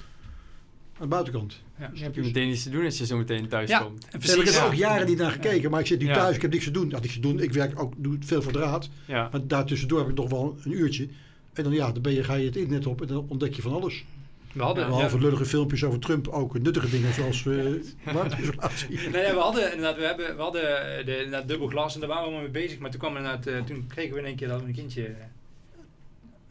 Aan 1.02 1.08
de 1.08 1.14
buitenkant. 1.14 1.60
Ja. 1.78 1.90
Heb 1.94 2.14
je 2.14 2.20
meteen 2.20 2.48
iets 2.48 2.62
te 2.62 2.70
doen 2.70 2.84
als 2.84 2.98
je 2.98 3.06
zo 3.06 3.16
meteen 3.16 3.48
thuis 3.48 3.68
Ja, 3.68 3.78
komt. 3.78 4.06
precies. 4.10 4.30
heb 4.30 4.40
ik 4.40 4.46
er 4.46 4.52
ja. 4.52 4.66
ook 4.66 4.74
jaren 4.74 5.06
niet 5.06 5.18
naar 5.18 5.30
gekeken. 5.30 5.70
Maar 5.70 5.80
ik 5.80 5.86
zit 5.86 6.00
nu 6.00 6.06
Ja. 6.06 6.14
thuis, 6.14 6.36
ik 6.36 6.42
heb 6.42 6.50
niks 6.52 6.64
te 6.64 6.70
doen. 6.70 6.90
Ja, 6.90 6.98
niks 7.00 7.14
te 7.14 7.20
doen. 7.20 7.40
Ik 7.40 7.52
werk 7.52 7.80
ook, 7.80 7.92
doe 7.96 8.16
veel 8.20 8.42
voor 8.42 8.52
draad. 8.52 8.88
Ja. 9.06 9.28
Maar 9.32 9.46
daartussendoor 9.46 9.98
heb 9.98 10.08
ik 10.08 10.14
nog 10.16 10.30
wel 10.30 10.56
een 10.64 10.72
uurtje. 10.72 11.08
En 11.52 11.62
dan, 11.64 11.72
ja, 11.72 11.92
dan 11.92 12.02
ben 12.02 12.12
je, 12.12 12.24
ga 12.24 12.34
je 12.34 12.46
het 12.46 12.56
internet 12.56 12.86
op 12.86 13.00
en 13.00 13.06
dan 13.06 13.26
ontdek 13.28 13.54
je 13.54 13.62
van 13.62 13.72
alles. 13.72 14.04
We 14.52 14.62
hadden... 14.62 14.86
Behalve 14.86 15.16
ja. 15.16 15.22
lullige 15.22 15.44
filmpjes 15.44 15.84
over 15.84 15.98
Trump, 15.98 16.28
ook 16.28 16.58
nuttige 16.58 16.90
dingen 16.90 17.12
zoals 17.12 17.46
eh 17.46 18.14
warmteisolatie. 18.14 18.88
Nee, 19.12 19.22
ja, 19.22 19.34
we 19.34 19.40
hadden 19.40 19.70
inderdaad, 19.72 19.96
we 19.96 20.04
hebben, 20.04 20.36
we 20.36 20.42
hadden 20.42 20.96
eh, 20.98 21.04
de, 21.06 21.16
inderdaad 21.16 21.48
dubbel 21.48 21.68
glas 21.68 21.94
en 21.94 22.00
daar 22.00 22.08
waren 22.08 22.32
we 22.34 22.38
mee 22.40 22.50
bezig. 22.50 22.78
Maar 22.78 22.90
toen 22.90 23.00
kwam 23.00 23.16
inderdaad, 23.16 23.46
eh, 23.46 23.62
toen 23.62 23.86
kregen 23.88 24.12
we 24.12 24.18
in 24.18 24.26
één 24.26 24.36
keer 24.36 24.48
dat 24.48 24.60
we 24.60 24.66
een 24.66 24.74
kindje... 24.74 25.14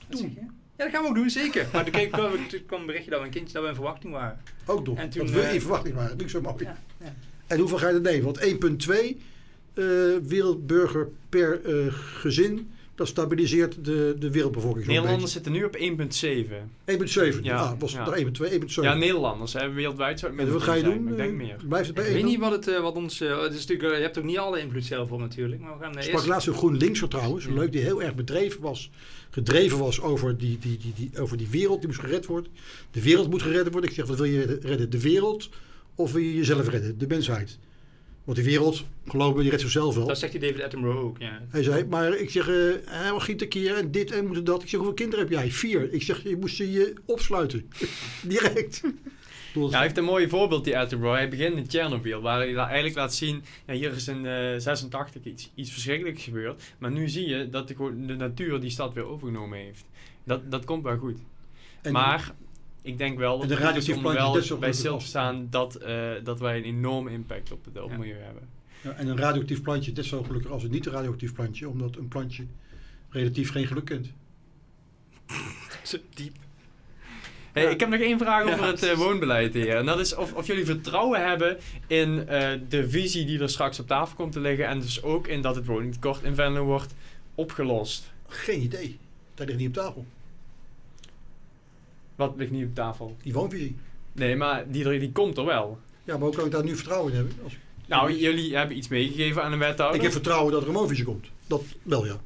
Wat 0.07 0.17
zeg 0.19 0.29
je? 0.33 0.41
Ja, 0.81 0.87
dat 0.87 0.95
gaan 0.95 1.03
we 1.03 1.09
ook 1.09 1.15
doen, 1.15 1.29
zeker. 1.29 1.67
Maar 1.73 1.91
toen, 1.91 2.09
kwam, 2.09 2.47
toen 2.47 2.65
kwam 2.65 2.79
een 2.79 2.85
berichtje 2.85 3.11
dat 3.11 3.19
we 3.19 3.25
een 3.25 3.31
kindje, 3.31 3.53
dat 3.53 3.63
we 3.63 3.69
in 3.69 3.75
verwachting 3.75 4.13
waren. 4.13 4.41
Ook 4.65 4.85
nog. 4.85 4.97
En 4.97 5.09
toen, 5.09 5.25
dat 5.25 5.35
we 5.35 5.41
eh, 5.41 5.53
in 5.53 5.61
verwachting 5.61 5.95
waren. 5.95 6.17
Niks 6.17 6.31
zo 6.31 6.41
mooi. 6.41 6.55
Ja, 6.57 6.77
ja. 6.97 7.13
En 7.47 7.59
hoeveel 7.59 7.77
ga 7.77 7.87
je 7.87 7.93
er 7.93 8.01
nemen? 8.01 8.23
Want 8.23 8.39
1,2 8.87 8.93
eh, 9.73 9.85
wereldburger 10.23 11.09
per 11.29 11.65
eh, 11.65 11.93
gezin. 11.93 12.71
Dat 13.01 13.09
stabiliseert 13.09 13.85
de, 13.85 14.15
de 14.19 14.31
wereldbevolking 14.31 14.85
Nederlanders 14.85 15.31
zitten 15.31 15.51
nu 15.51 15.63
op 15.63 15.77
1,7. 15.77 15.81
beetje. 16.85 17.33
1,7. 17.33 17.41
Ja, 17.41 17.55
Ja, 17.55 17.75
was 17.79 17.91
ja. 17.91 18.07
er 18.15 18.25
1,2, 18.25 18.51
1,7. 18.51 18.65
Ja, 18.67 18.93
Nederlanders. 18.93 19.53
Hè. 19.53 19.71
Wereldwijd 19.71 20.19
zou 20.19 20.39
het 20.39 20.49
wat 20.49 20.61
ga 20.61 20.73
je 20.73 20.79
zijn, 20.81 20.93
doen? 20.97 21.07
Ik 21.09 21.17
denk 21.17 21.31
Eh, 21.31 21.37
meer. 21.37 21.55
Blijft 21.67 21.85
het 21.85 21.95
bij 21.95 22.05
Ik 22.05 22.09
1? 22.13 22.19
weet 22.21 22.31
niet 22.31 22.39
wat, 22.39 22.51
het, 22.51 22.67
eh, 22.67 22.81
wat 22.81 22.95
ons... 22.95 23.21
eh, 23.21 23.41
het 23.41 23.53
is 23.53 23.65
natuurlijk, 23.65 23.95
je 23.95 24.01
hebt 24.01 24.17
ook 24.17 24.23
niet 24.23 24.37
alle 24.37 24.59
invloed 24.59 24.85
zelf 24.85 25.11
op 25.11 25.19
natuurlijk. 25.19 25.61
Maar 25.61 25.77
we 25.77 25.83
gaan 25.83 25.91
Ik 25.91 26.01
sprak 26.01 26.13
eerst... 26.15 26.27
laatst 26.27 26.47
een 26.47 26.53
GroenLinkser 26.53 27.07
trouwens, 27.07 27.45
Ja. 27.45 27.53
leuk, 27.53 27.71
die 27.71 27.81
heel 27.81 28.01
erg 28.03 28.15
bedreven 28.15 28.61
was, 28.61 28.89
gedreven 29.29 29.77
was 29.77 30.01
over 30.01 30.37
die, 30.37 30.57
die, 30.59 30.77
die, 30.77 30.93
die, 30.95 31.19
over 31.21 31.37
die 31.37 31.47
wereld 31.49 31.77
die 31.79 31.87
moest 31.87 31.99
gered 31.99 32.25
worden. 32.25 32.51
De 32.91 33.01
wereld 33.01 33.29
moet 33.29 33.41
gered 33.41 33.71
worden. 33.71 33.89
Ik 33.89 33.95
zeg, 33.95 34.05
wat 34.05 34.17
wil 34.17 34.25
je 34.25 34.59
redden? 34.61 34.89
De 34.89 35.01
wereld 35.01 35.49
of 35.95 36.11
wil 36.11 36.21
je 36.21 36.35
jezelf 36.35 36.67
redden? 36.69 36.97
De 36.97 37.07
mensheid. 37.07 37.57
Want 38.23 38.37
die 38.37 38.45
wereld, 38.45 38.85
geloof 39.07 39.35
me, 39.35 39.41
die 39.41 39.49
redt 39.49 39.61
zichzelf 39.61 39.95
wel. 39.95 40.07
Dat 40.07 40.19
zegt 40.19 40.31
die 40.31 40.41
David 40.41 40.61
Attenborough 40.61 41.03
ook, 41.03 41.19
ja. 41.19 41.41
Hij 41.49 41.63
zei, 41.63 41.85
maar 41.85 42.17
ik 42.17 42.29
zeg, 42.29 42.47
eh 42.49 42.55
hij 42.85 43.19
giet 43.19 43.41
een 43.41 43.47
keer 43.47 43.75
en 43.75 43.91
dit 43.91 44.11
en 44.11 44.27
moet 44.27 44.45
dat. 44.45 44.61
Ik 44.63 44.69
zeg, 44.69 44.79
hoeveel 44.79 44.95
kinderen 44.95 45.25
heb 45.25 45.33
jij? 45.33 45.51
Vier. 45.51 45.93
Ik 45.93 46.01
zeg, 46.03 46.23
je 46.23 46.37
moest 46.37 46.55
ze 46.55 46.71
je 46.71 46.93
opsluiten. 47.05 47.69
Direct. 48.23 48.81
Hij 49.53 49.81
heeft 49.81 49.97
een 49.97 50.03
mooi 50.03 50.29
voorbeeld, 50.29 50.63
die 50.63 50.77
Attenborough. 50.77 51.17
Hij 51.19 51.29
begint 51.29 51.57
in 51.57 51.65
Chernobyl, 51.69 52.21
waar 52.21 52.37
hij 52.39 52.55
eigenlijk 52.55 52.95
laat 52.95 53.13
zien... 53.13 53.43
Ja, 53.67 53.73
hier 53.73 53.91
is 53.93 54.07
in 54.07 54.25
eh 54.25 54.57
86 54.57 55.23
iets, 55.23 55.51
iets 55.55 55.71
verschrikkelijks 55.71 56.23
gebeurd. 56.23 56.63
Maar 56.77 56.91
nu 56.91 57.09
zie 57.09 57.27
je 57.27 57.49
dat 57.49 57.67
de, 57.67 57.75
natuur 58.17 58.59
die 58.59 58.69
stad 58.69 58.93
weer 58.93 59.05
overgenomen 59.05 59.57
heeft. 59.57 59.85
Dat, 60.23 60.51
dat 60.51 60.65
komt 60.65 60.83
wel 60.83 60.97
goed. 60.97 61.17
en- 61.81 61.91
maar 61.91 62.31
ik 62.81 62.97
denk 62.97 63.17
wel 63.17 63.39
dat 63.39 63.47
de 63.47 63.53
is 63.53 63.59
radioactieve 63.59 64.01
wel 64.01 64.41
zo 64.41 64.57
bij 64.57 64.69
goed 64.69 64.77
stil 64.77 64.93
af. 64.93 65.01
te 65.01 65.07
staan... 65.07 65.47
Dat, 65.49 65.75
eh, 65.75 66.09
dat 66.23 66.39
wij 66.39 66.57
een 66.57 66.63
enorme 66.63 67.11
impact 67.11 67.51
op 67.51 67.65
het 67.65 67.77
op 67.77 67.89
het 67.89 67.91
Ja. 67.91 67.97
milieu 67.97 68.19
hebben. 68.19 68.43
Ja, 68.81 68.91
en 68.91 69.07
een 69.07 69.17
radioactief 69.17 69.61
plantje 69.61 69.91
is 69.91 70.07
zo 70.07 70.23
gelukkig 70.23 70.51
als 70.51 70.63
een 70.63 70.71
niet-radioactief 70.71 71.33
plantje, 71.33 71.69
omdat 71.69 71.95
een 71.95 72.07
plantje 72.07 72.45
relatief 73.09 73.51
geen 73.51 73.67
geluk 73.67 73.85
kent. 73.85 74.07
Zo 75.83 75.97
diep. 76.13 76.35
Hey, 77.51 77.63
Ja. 77.63 77.69
Ik 77.69 77.79
heb 77.79 77.89
nog 77.89 77.99
één 77.99 78.17
vraag 78.17 78.43
over 78.43 78.59
Ja. 78.59 78.65
het 78.71 78.83
eh, 78.83 78.93
woonbeleid 78.97 79.53
hier. 79.53 79.75
En 79.75 79.85
dat 79.85 79.99
is 79.99 80.15
of, 80.15 80.33
of 80.33 80.47
jullie 80.47 80.65
vertrouwen 80.65 81.27
hebben 81.27 81.57
in 81.87 82.27
eh, 82.27 82.49
de 82.69 82.89
visie 82.89 83.25
die 83.25 83.39
er 83.39 83.49
straks 83.49 83.79
op 83.79 83.87
tafel 83.87 84.15
komt 84.15 84.31
te 84.31 84.39
liggen. 84.39 84.67
En 84.67 84.79
dus 84.79 85.03
ook 85.03 85.27
in 85.27 85.41
dat 85.41 85.55
het 85.55 85.65
woningtekort 85.65 86.23
in 86.23 86.35
Venlo 86.35 86.63
wordt 86.63 86.93
opgelost. 87.35 88.11
Geen 88.27 88.61
idee. 88.61 88.97
Dat 89.35 89.47
ligt 89.47 89.59
niet 89.59 89.67
op 89.67 89.73
tafel. 89.83 90.05
Wat 92.21 92.33
ligt 92.37 92.51
niet 92.51 92.65
op 92.65 92.75
tafel? 92.75 93.15
Die 93.23 93.33
woonvisie. 93.33 93.75
Nee, 94.11 94.35
maar 94.35 94.63
die, 94.67 94.99
die 94.99 95.11
komt 95.11 95.37
er 95.37 95.45
wel. 95.45 95.79
Ja, 96.03 96.17
maar 96.17 96.27
hoe 96.27 96.35
kan 96.35 96.45
ik 96.45 96.51
daar 96.51 96.63
nu 96.63 96.75
vertrouwen 96.75 97.11
in 97.11 97.17
hebben? 97.17 97.35
Als, 97.43 97.57
Nou, 97.87 98.13
jullie 98.13 98.55
hebben 98.55 98.77
iets 98.77 98.87
meegegeven 98.87 99.43
aan 99.43 99.51
de 99.51 99.57
wethouder. 99.57 99.95
ik 99.97 100.01
heb 100.01 100.11
vertrouwen 100.11 100.51
dat 100.51 100.61
er 100.61 100.67
een 100.67 100.73
woonvisie 100.73 101.05
komt. 101.05 101.27
Dat 101.47 101.63
wel, 101.83 102.05
ja. 102.05 102.19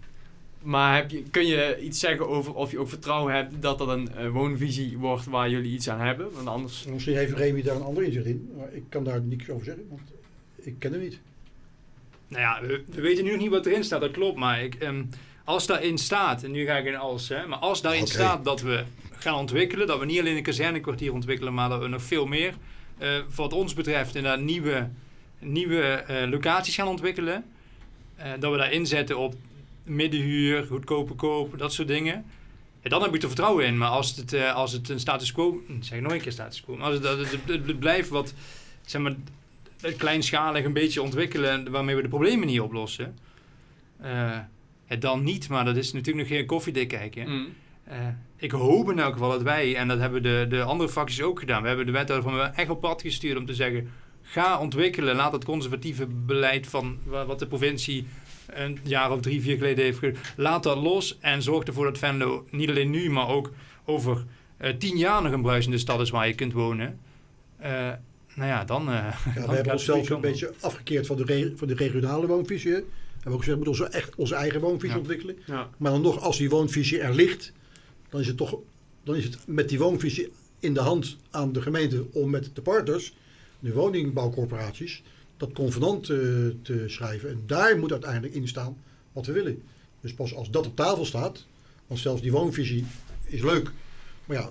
Maar 0.62 0.96
heb 0.96 1.12
je, 1.12 1.24
kun 1.24 1.46
je 1.48 1.80
iets 1.82 2.00
zeggen 2.00 2.28
over 2.28 2.54
of 2.54 2.72
je 2.72 2.80
ook 2.80 2.90
vertrouwen 2.90 3.34
hebt 3.34 3.62
dat 3.62 3.78
dat 3.78 3.88
een 3.88 4.16
eh, 4.16 4.30
woonvisie 4.30 4.98
wordt 4.98 5.26
waar 5.26 5.50
jullie 5.50 5.72
iets 5.72 5.90
aan 5.90 6.00
hebben? 6.00 6.32
Want 6.34 6.48
anders... 6.48 6.86
Misschien 6.86 7.16
heeft 7.16 7.34
Remy 7.34 7.62
daar 7.62 7.76
een 7.76 7.82
ander 7.82 8.04
inzicht 8.04 8.26
in. 8.26 8.50
Maar 8.58 8.74
ik 8.74 8.84
kan 8.90 9.04
daar 9.04 9.22
niks 9.22 9.50
over 9.50 9.66
zeggen, 9.66 9.88
want 9.90 10.02
ik 10.56 10.76
ken 10.80 10.92
hem 10.92 11.02
niet. 11.02 11.20
Nou 12.28 12.42
ja, 12.42 12.68
we, 12.68 12.84
we 12.90 13.02
weten 13.02 13.24
nu 13.24 13.32
nog 13.32 13.40
niet 13.40 13.50
wat 13.50 13.66
erin 13.66 13.84
staat, 13.84 14.02
dat 14.02 14.12
klopt. 14.12 14.38
Maar 14.38 14.64
ik, 14.64 14.76
ehm, 14.76 15.04
als 15.44 15.66
daarin 15.66 15.98
staat, 15.98 16.44
en 16.44 16.52
nu 16.52 16.66
ga 16.66 16.78
ik 16.78 16.86
in 16.86 16.96
alles, 16.96 17.30
hè, 17.30 17.48
maar 17.48 17.58
als 17.60 17.82
daarin 17.82 18.02
Oké. 18.02 18.12
staat 18.12 18.46
dat 18.46 18.62
we 18.62 18.84
gaan 19.26 19.40
ontwikkelen, 19.40 19.88
dat 19.88 20.00
we 20.00 20.06
niet 20.06 20.20
alleen 20.20 20.36
een 20.38 20.44
kazernekwartier 20.44 21.14
ontwikkelen, 21.14 21.54
maar 21.54 21.70
dat 21.70 21.82
we 21.82 21.88
nog 21.88 22.02
veel 22.02 22.26
meer, 22.26 22.54
eh, 22.98 23.10
wat 23.36 23.54
ons 23.54 23.74
betreft, 23.74 24.16
inderdaad 24.16 24.42
nieuwe, 24.42 24.90
nieuwe 25.40 25.82
eh, 25.82 26.30
locaties 26.30 26.76
gaan 26.76 26.88
ontwikkelen. 26.88 27.46
Eh, 28.16 28.32
dat 28.40 28.52
we 28.52 28.58
daar 28.58 28.72
inzetten 28.72 29.18
op 29.18 29.36
middenhuur, 29.84 30.64
goedkope 30.64 31.14
koop, 31.14 31.58
dat 31.58 31.74
soort 31.74 31.88
dingen. 31.88 32.26
Ja, 32.82 32.90
dan 32.90 33.02
heb 33.02 33.16
ik 33.16 33.22
er 33.22 33.28
vertrouwen 33.28 33.66
in. 33.66 33.78
Maar 33.78 33.90
als 33.90 34.16
het, 34.16 34.34
als 34.54 34.72
het 34.72 34.90
een 34.90 35.00
status 35.00 35.32
quo, 35.32 35.62
hm, 35.68 35.82
zeg 35.82 36.00
nog 36.00 36.12
een 36.12 36.22
keer 36.22 36.32
status 36.32 36.62
quo, 36.62 36.76
maar 36.76 36.86
als 36.86 36.94
het, 36.94 37.04
dat 37.04 37.18
het, 37.18 37.32
het, 37.32 37.68
het 37.68 37.80
blijft 37.80 38.10
wat, 38.10 38.34
zeg 38.86 39.02
maar, 39.02 39.16
het 39.82 39.96
kleinschalig 39.96 40.66
een 40.66 40.74
beetje 40.74 41.02
ontwikkelen 41.02 41.72
waarmee 41.72 41.96
we 41.96 42.02
de 42.02 42.08
problemen 42.08 42.48
niet 42.48 42.60
oplossen. 42.60 43.18
eh, 44.02 44.40
ja, 44.88 44.96
dan 45.00 45.24
niet, 45.24 45.50
maar 45.50 45.66
dat 45.66 45.76
is 45.76 45.94
natuurlijk 45.94 46.28
nog 46.28 46.38
geen 46.38 46.46
koffiedik 46.46 46.88
kijken. 46.88 47.30
Mm. 47.30 47.48
Ik 48.38 48.52
hoop 48.52 48.92
in 48.92 49.00
elk 49.00 49.14
geval 49.14 49.30
dat 49.30 49.42
wij, 49.42 49.76
en 49.76 49.88
dat 49.88 50.00
hebben 50.00 50.24
de, 50.24 50.46
de 50.50 50.62
andere 50.64 50.90
fracties 50.90 51.22
ook 51.22 51.40
gedaan, 51.40 51.62
we 51.62 51.68
hebben 51.68 51.86
de 51.86 51.92
wethouder 51.92 52.32
van 52.32 52.54
echt 52.54 52.70
op 52.70 52.82
pad 52.82 53.02
gestuurd 53.02 53.38
om 53.38 53.46
te 53.46 53.54
zeggen, 53.54 53.90
ga 54.22 54.60
ontwikkelen, 54.60 55.16
laat 55.16 55.32
het 55.32 55.46
conservatieve 55.46 56.06
beleid 56.26 56.68
van 56.68 56.98
wa- 57.04 57.26
wat 57.26 57.40
de 57.40 57.48
provincie 57.48 58.06
een 58.48 58.80
jaar 58.84 59.12
of 59.12 59.20
drie, 59.22 59.42
vier 59.42 59.58
geleden 59.58 59.84
heeft 59.84 59.98
gedaan, 60.00 60.22
laat 60.38 60.64
dat 60.64 60.78
los 60.78 61.18
en 61.20 61.42
zorg 61.42 61.64
ervoor 61.64 61.86
dat 61.86 61.98
Venlo 61.98 62.46
niet 62.52 62.70
alleen 62.70 62.90
nu, 62.90 63.10
maar 63.10 63.28
ook 63.30 63.52
over 63.86 64.26
eh, 64.58 64.74
tien 64.78 64.98
jaar 64.98 65.22
nog 65.22 65.32
een 65.32 65.42
bruisende 65.42 65.78
stad 65.78 66.00
is 66.02 66.10
waar 66.10 66.28
je 66.28 66.34
kunt 66.36 66.54
wonen. 66.54 67.00
Eh, 67.58 67.72
nou 68.36 68.50
ja, 68.50 68.64
dan... 68.64 68.82
eh, 68.90 68.94
Ja, 68.96 69.34
dan 69.36 69.48
we 69.50 69.56
hebben 69.56 69.74
onszelf 69.74 70.10
een 70.10 70.22
beetje 70.22 70.54
afgekeerd 70.62 71.06
van 71.08 71.16
de, 71.18 71.24
re- 71.24 71.54
van 71.56 71.68
de 71.68 71.76
regionale 71.76 72.28
woonvisie. 72.28 72.72
We 72.72 72.84
hebben 73.14 73.34
ook 73.34 73.40
gezegd, 73.40 73.58
we 73.60 73.66
moeten 73.66 73.86
onze, 73.86 73.98
echt 73.98 74.16
onze 74.16 74.36
eigen 74.36 74.62
woonvisie 74.62 74.90
Ja. 74.96 74.98
ontwikkelen. 74.98 75.36
Ja. 75.46 75.70
Maar 75.78 75.92
dan 75.92 76.02
nog, 76.02 76.20
als 76.22 76.38
die 76.38 76.50
woonvisie 76.50 77.00
er 77.00 77.14
ligt, 77.16 77.52
dan 78.10 78.20
is 78.20 78.28
het 78.28 78.38
toch 78.38 78.60
dan 79.06 79.16
is 79.16 79.24
het 79.24 79.38
met 79.48 79.70
die 79.70 79.80
woonvisie 79.80 80.32
in 80.60 80.74
de 80.74 80.80
hand 80.80 81.18
aan 81.30 81.54
de 81.54 81.62
gemeente 81.62 82.06
om 82.12 82.30
met 82.30 82.50
de 82.54 82.62
partners, 82.62 83.14
de 83.60 83.74
woningbouwcorporaties, 83.74 85.04
dat 85.38 85.52
convenant 85.52 86.10
eh, 86.10 86.18
te 86.62 86.84
schrijven. 86.88 87.30
En 87.30 87.44
daar 87.46 87.78
moet 87.78 87.92
uiteindelijk 87.92 88.34
in 88.34 88.48
staan 88.48 88.78
wat 89.12 89.26
we 89.26 89.32
willen. 89.32 89.62
Dus 90.02 90.14
pas 90.14 90.36
als 90.36 90.50
dat 90.50 90.66
op 90.66 90.76
tafel 90.76 91.06
staat, 91.06 91.46
want 91.88 92.00
zelfs 92.00 92.22
die 92.22 92.32
woonvisie 92.32 92.86
is 93.24 93.42
leuk, 93.42 93.72
maar 94.26 94.38
ja, 94.38 94.50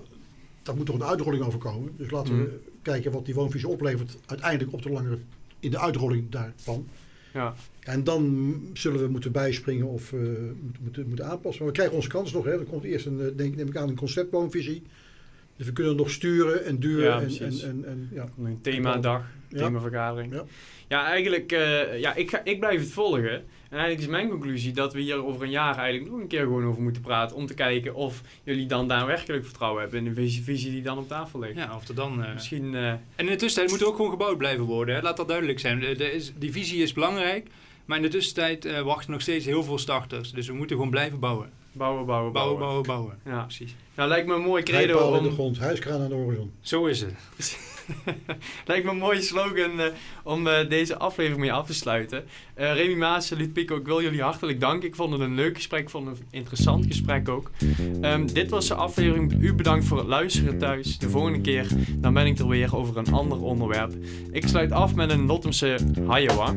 daar 0.63 0.75
moet 0.75 0.85
toch 0.85 0.95
een 0.95 1.03
uitrolling 1.03 1.43
over 1.43 1.59
komen. 1.59 1.93
Dus 1.97 2.11
laten 2.11 2.37
we 2.37 2.59
kijken 2.81 3.11
wat 3.11 3.25
die 3.25 3.35
woonvisie 3.35 3.67
oplevert 3.67 4.17
uiteindelijk 4.25 4.73
op 4.73 4.81
de 4.81 4.89
langere, 4.89 5.17
in 5.59 5.71
de 5.71 5.79
uitrolling 5.79 6.29
daarvan. 6.29 6.87
Ja. 7.33 7.55
En 7.85 8.03
dan 8.03 8.53
zullen 8.73 8.99
we 9.01 9.07
moeten 9.07 9.31
bijspringen 9.31 9.85
of 9.87 10.13
eh, 10.13 10.19
moeten, 10.19 10.81
moeten, 10.83 11.07
moeten 11.07 11.25
aanpassen. 11.25 11.63
Maar 11.63 11.71
we 11.71 11.77
krijgen 11.77 11.95
onze 11.95 12.09
kans 12.09 12.31
nog. 12.33 12.45
Hè. 12.45 12.51
Er 12.51 12.65
komt 12.65 12.83
eerst 12.83 13.05
een, 13.05 13.19
eh, 13.21 13.25
denk, 13.35 13.55
neem 13.55 13.67
ik 13.67 13.77
aan, 13.77 13.89
een 13.89 13.95
conceptwoonvisie. 13.95 14.83
Dus 15.57 15.65
we 15.65 15.73
kunnen 15.73 15.95
nog 15.95 16.09
sturen 16.11 16.65
en 16.65 16.79
duren. 16.79 17.03
Ja, 17.05 17.21
en, 17.21 17.39
en, 17.39 17.61
en, 17.63 17.83
en, 17.85 18.09
ja. 18.13 18.27
Een 18.43 18.61
themadag, 18.61 19.23
Ja. 19.49 19.57
themavergadering. 19.57 20.33
Ja. 20.33 20.43
Ja, 20.87 21.05
eigenlijk, 21.05 21.51
eh, 21.51 21.99
ja, 21.99 22.15
ik, 22.15 22.29
ga, 22.29 22.41
ik 22.43 22.59
blijf 22.59 22.79
het 22.79 22.89
volgen. 22.91 23.31
En 23.69 23.81
eigenlijk 23.81 24.01
is 24.01 24.07
mijn 24.07 24.29
conclusie 24.29 24.73
dat 24.73 24.93
we 24.93 24.99
hier 24.99 25.25
over 25.25 25.43
een 25.43 25.49
jaar 25.49 25.77
eigenlijk 25.77 26.11
nog 26.11 26.21
een 26.21 26.27
keer 26.27 26.41
gewoon 26.41 26.65
over 26.65 26.81
moeten 26.81 27.01
praten. 27.01 27.35
Om 27.35 27.45
te 27.45 27.53
kijken 27.53 27.95
of 27.95 28.21
jullie 28.43 28.65
dan 28.65 28.87
daadwerkelijk 28.87 29.45
vertrouwen 29.45 29.81
hebben 29.81 29.99
in 29.99 30.05
de 30.05 30.13
visie, 30.13 30.43
visie 30.43 30.71
die 30.71 30.81
dan 30.81 30.97
op 30.97 31.07
tafel 31.07 31.39
ligt. 31.39 31.55
Ja, 31.55 31.75
of 31.75 31.87
er 31.87 31.95
dan... 31.95 32.23
eh, 32.23 32.33
Misschien, 32.33 32.75
eh, 32.75 32.89
En 32.89 32.99
in 33.15 33.25
de 33.25 33.35
tussentijd 33.35 33.69
moet 33.69 33.81
er 33.81 33.87
ook 33.87 33.95
gewoon 33.95 34.11
gebouwd 34.11 34.37
blijven 34.37 34.65
worden. 34.65 34.95
Hè? 34.95 35.01
Laat 35.01 35.17
dat 35.17 35.27
duidelijk 35.27 35.59
zijn. 35.59 35.81
Is, 35.99 36.33
die 36.37 36.51
visie 36.51 36.81
is 36.83 36.93
belangrijk. 36.93 37.47
Maar 37.85 37.97
in 37.97 38.03
de 38.03 38.09
tussentijd 38.09 38.65
eh, 38.65 38.81
wachten 38.81 39.11
nog 39.11 39.21
steeds 39.21 39.45
heel 39.45 39.63
veel 39.63 39.77
starters. 39.77 40.31
Dus 40.31 40.47
we 40.47 40.53
moeten 40.53 40.75
gewoon 40.75 40.91
blijven 40.91 41.19
bouwen. 41.19 41.49
bouwen, 41.71 42.05
bouwen, 42.05 42.33
Bouwen, 42.33 42.57
bouwen. 42.59 42.83
bouwen, 42.85 43.17
bouwen. 43.23 43.37
Ja. 43.37 43.43
Precies. 43.43 43.75
Nou, 43.95 44.09
lijkt 44.09 44.27
me 44.27 44.33
een 44.33 44.41
mooi 44.41 44.63
credo 44.63 44.93
Rijpaal 44.93 45.15
in 45.15 45.23
de 45.23 45.29
om... 45.29 45.33
grond, 45.33 45.57
huiskraan 45.59 46.01
aan 46.01 46.09
de 46.09 46.15
horizon. 46.15 46.51
Zo 46.61 46.85
is 46.85 47.01
het. 47.01 47.13
Lijkt 48.65 48.85
me 48.85 48.91
een 48.91 48.97
mooie 48.97 49.21
slogan 49.21 49.79
eh, 49.79 49.85
om 50.23 50.47
eh, 50.47 50.69
deze 50.69 50.97
aflevering 50.97 51.41
mee 51.41 51.53
af 51.53 51.65
te 51.65 51.73
sluiten. 51.73 52.23
Eh 52.53 52.73
Remy 52.73 52.95
Maas, 52.95 53.33
Pico, 53.53 53.75
ik 53.75 53.85
wil 53.85 54.01
jullie 54.01 54.21
hartelijk 54.21 54.59
danken. 54.59 54.87
Ik 54.87 54.95
vond 54.95 55.11
het 55.11 55.21
een 55.21 55.35
leuk 55.35 55.55
gesprek, 55.55 55.81
ik 55.81 55.89
vond 55.89 56.07
het 56.07 56.19
een 56.19 56.25
interessant 56.31 56.85
gesprek 56.85 57.29
ook. 57.29 57.51
Ehm, 58.01 58.25
dit 58.25 58.49
was 58.49 58.67
de 58.67 58.73
aflevering. 58.73 59.33
U 59.41 59.53
bedankt 59.53 59.85
voor 59.85 59.97
het 59.97 60.07
luisteren 60.07 60.57
thuis. 60.57 60.97
De 60.97 61.09
volgende 61.09 61.41
keer 61.41 61.67
dan 61.95 62.13
ben 62.13 62.25
ik 62.25 62.39
er 62.39 62.47
weer 62.47 62.75
over 62.75 62.97
een 62.97 63.13
ander 63.13 63.41
onderwerp. 63.41 63.93
Ik 64.31 64.47
sluit 64.47 64.71
af 64.71 64.95
met 64.95 65.11
een 65.11 65.25
Lottemse 65.25 65.77
Hayewa. 66.07 66.55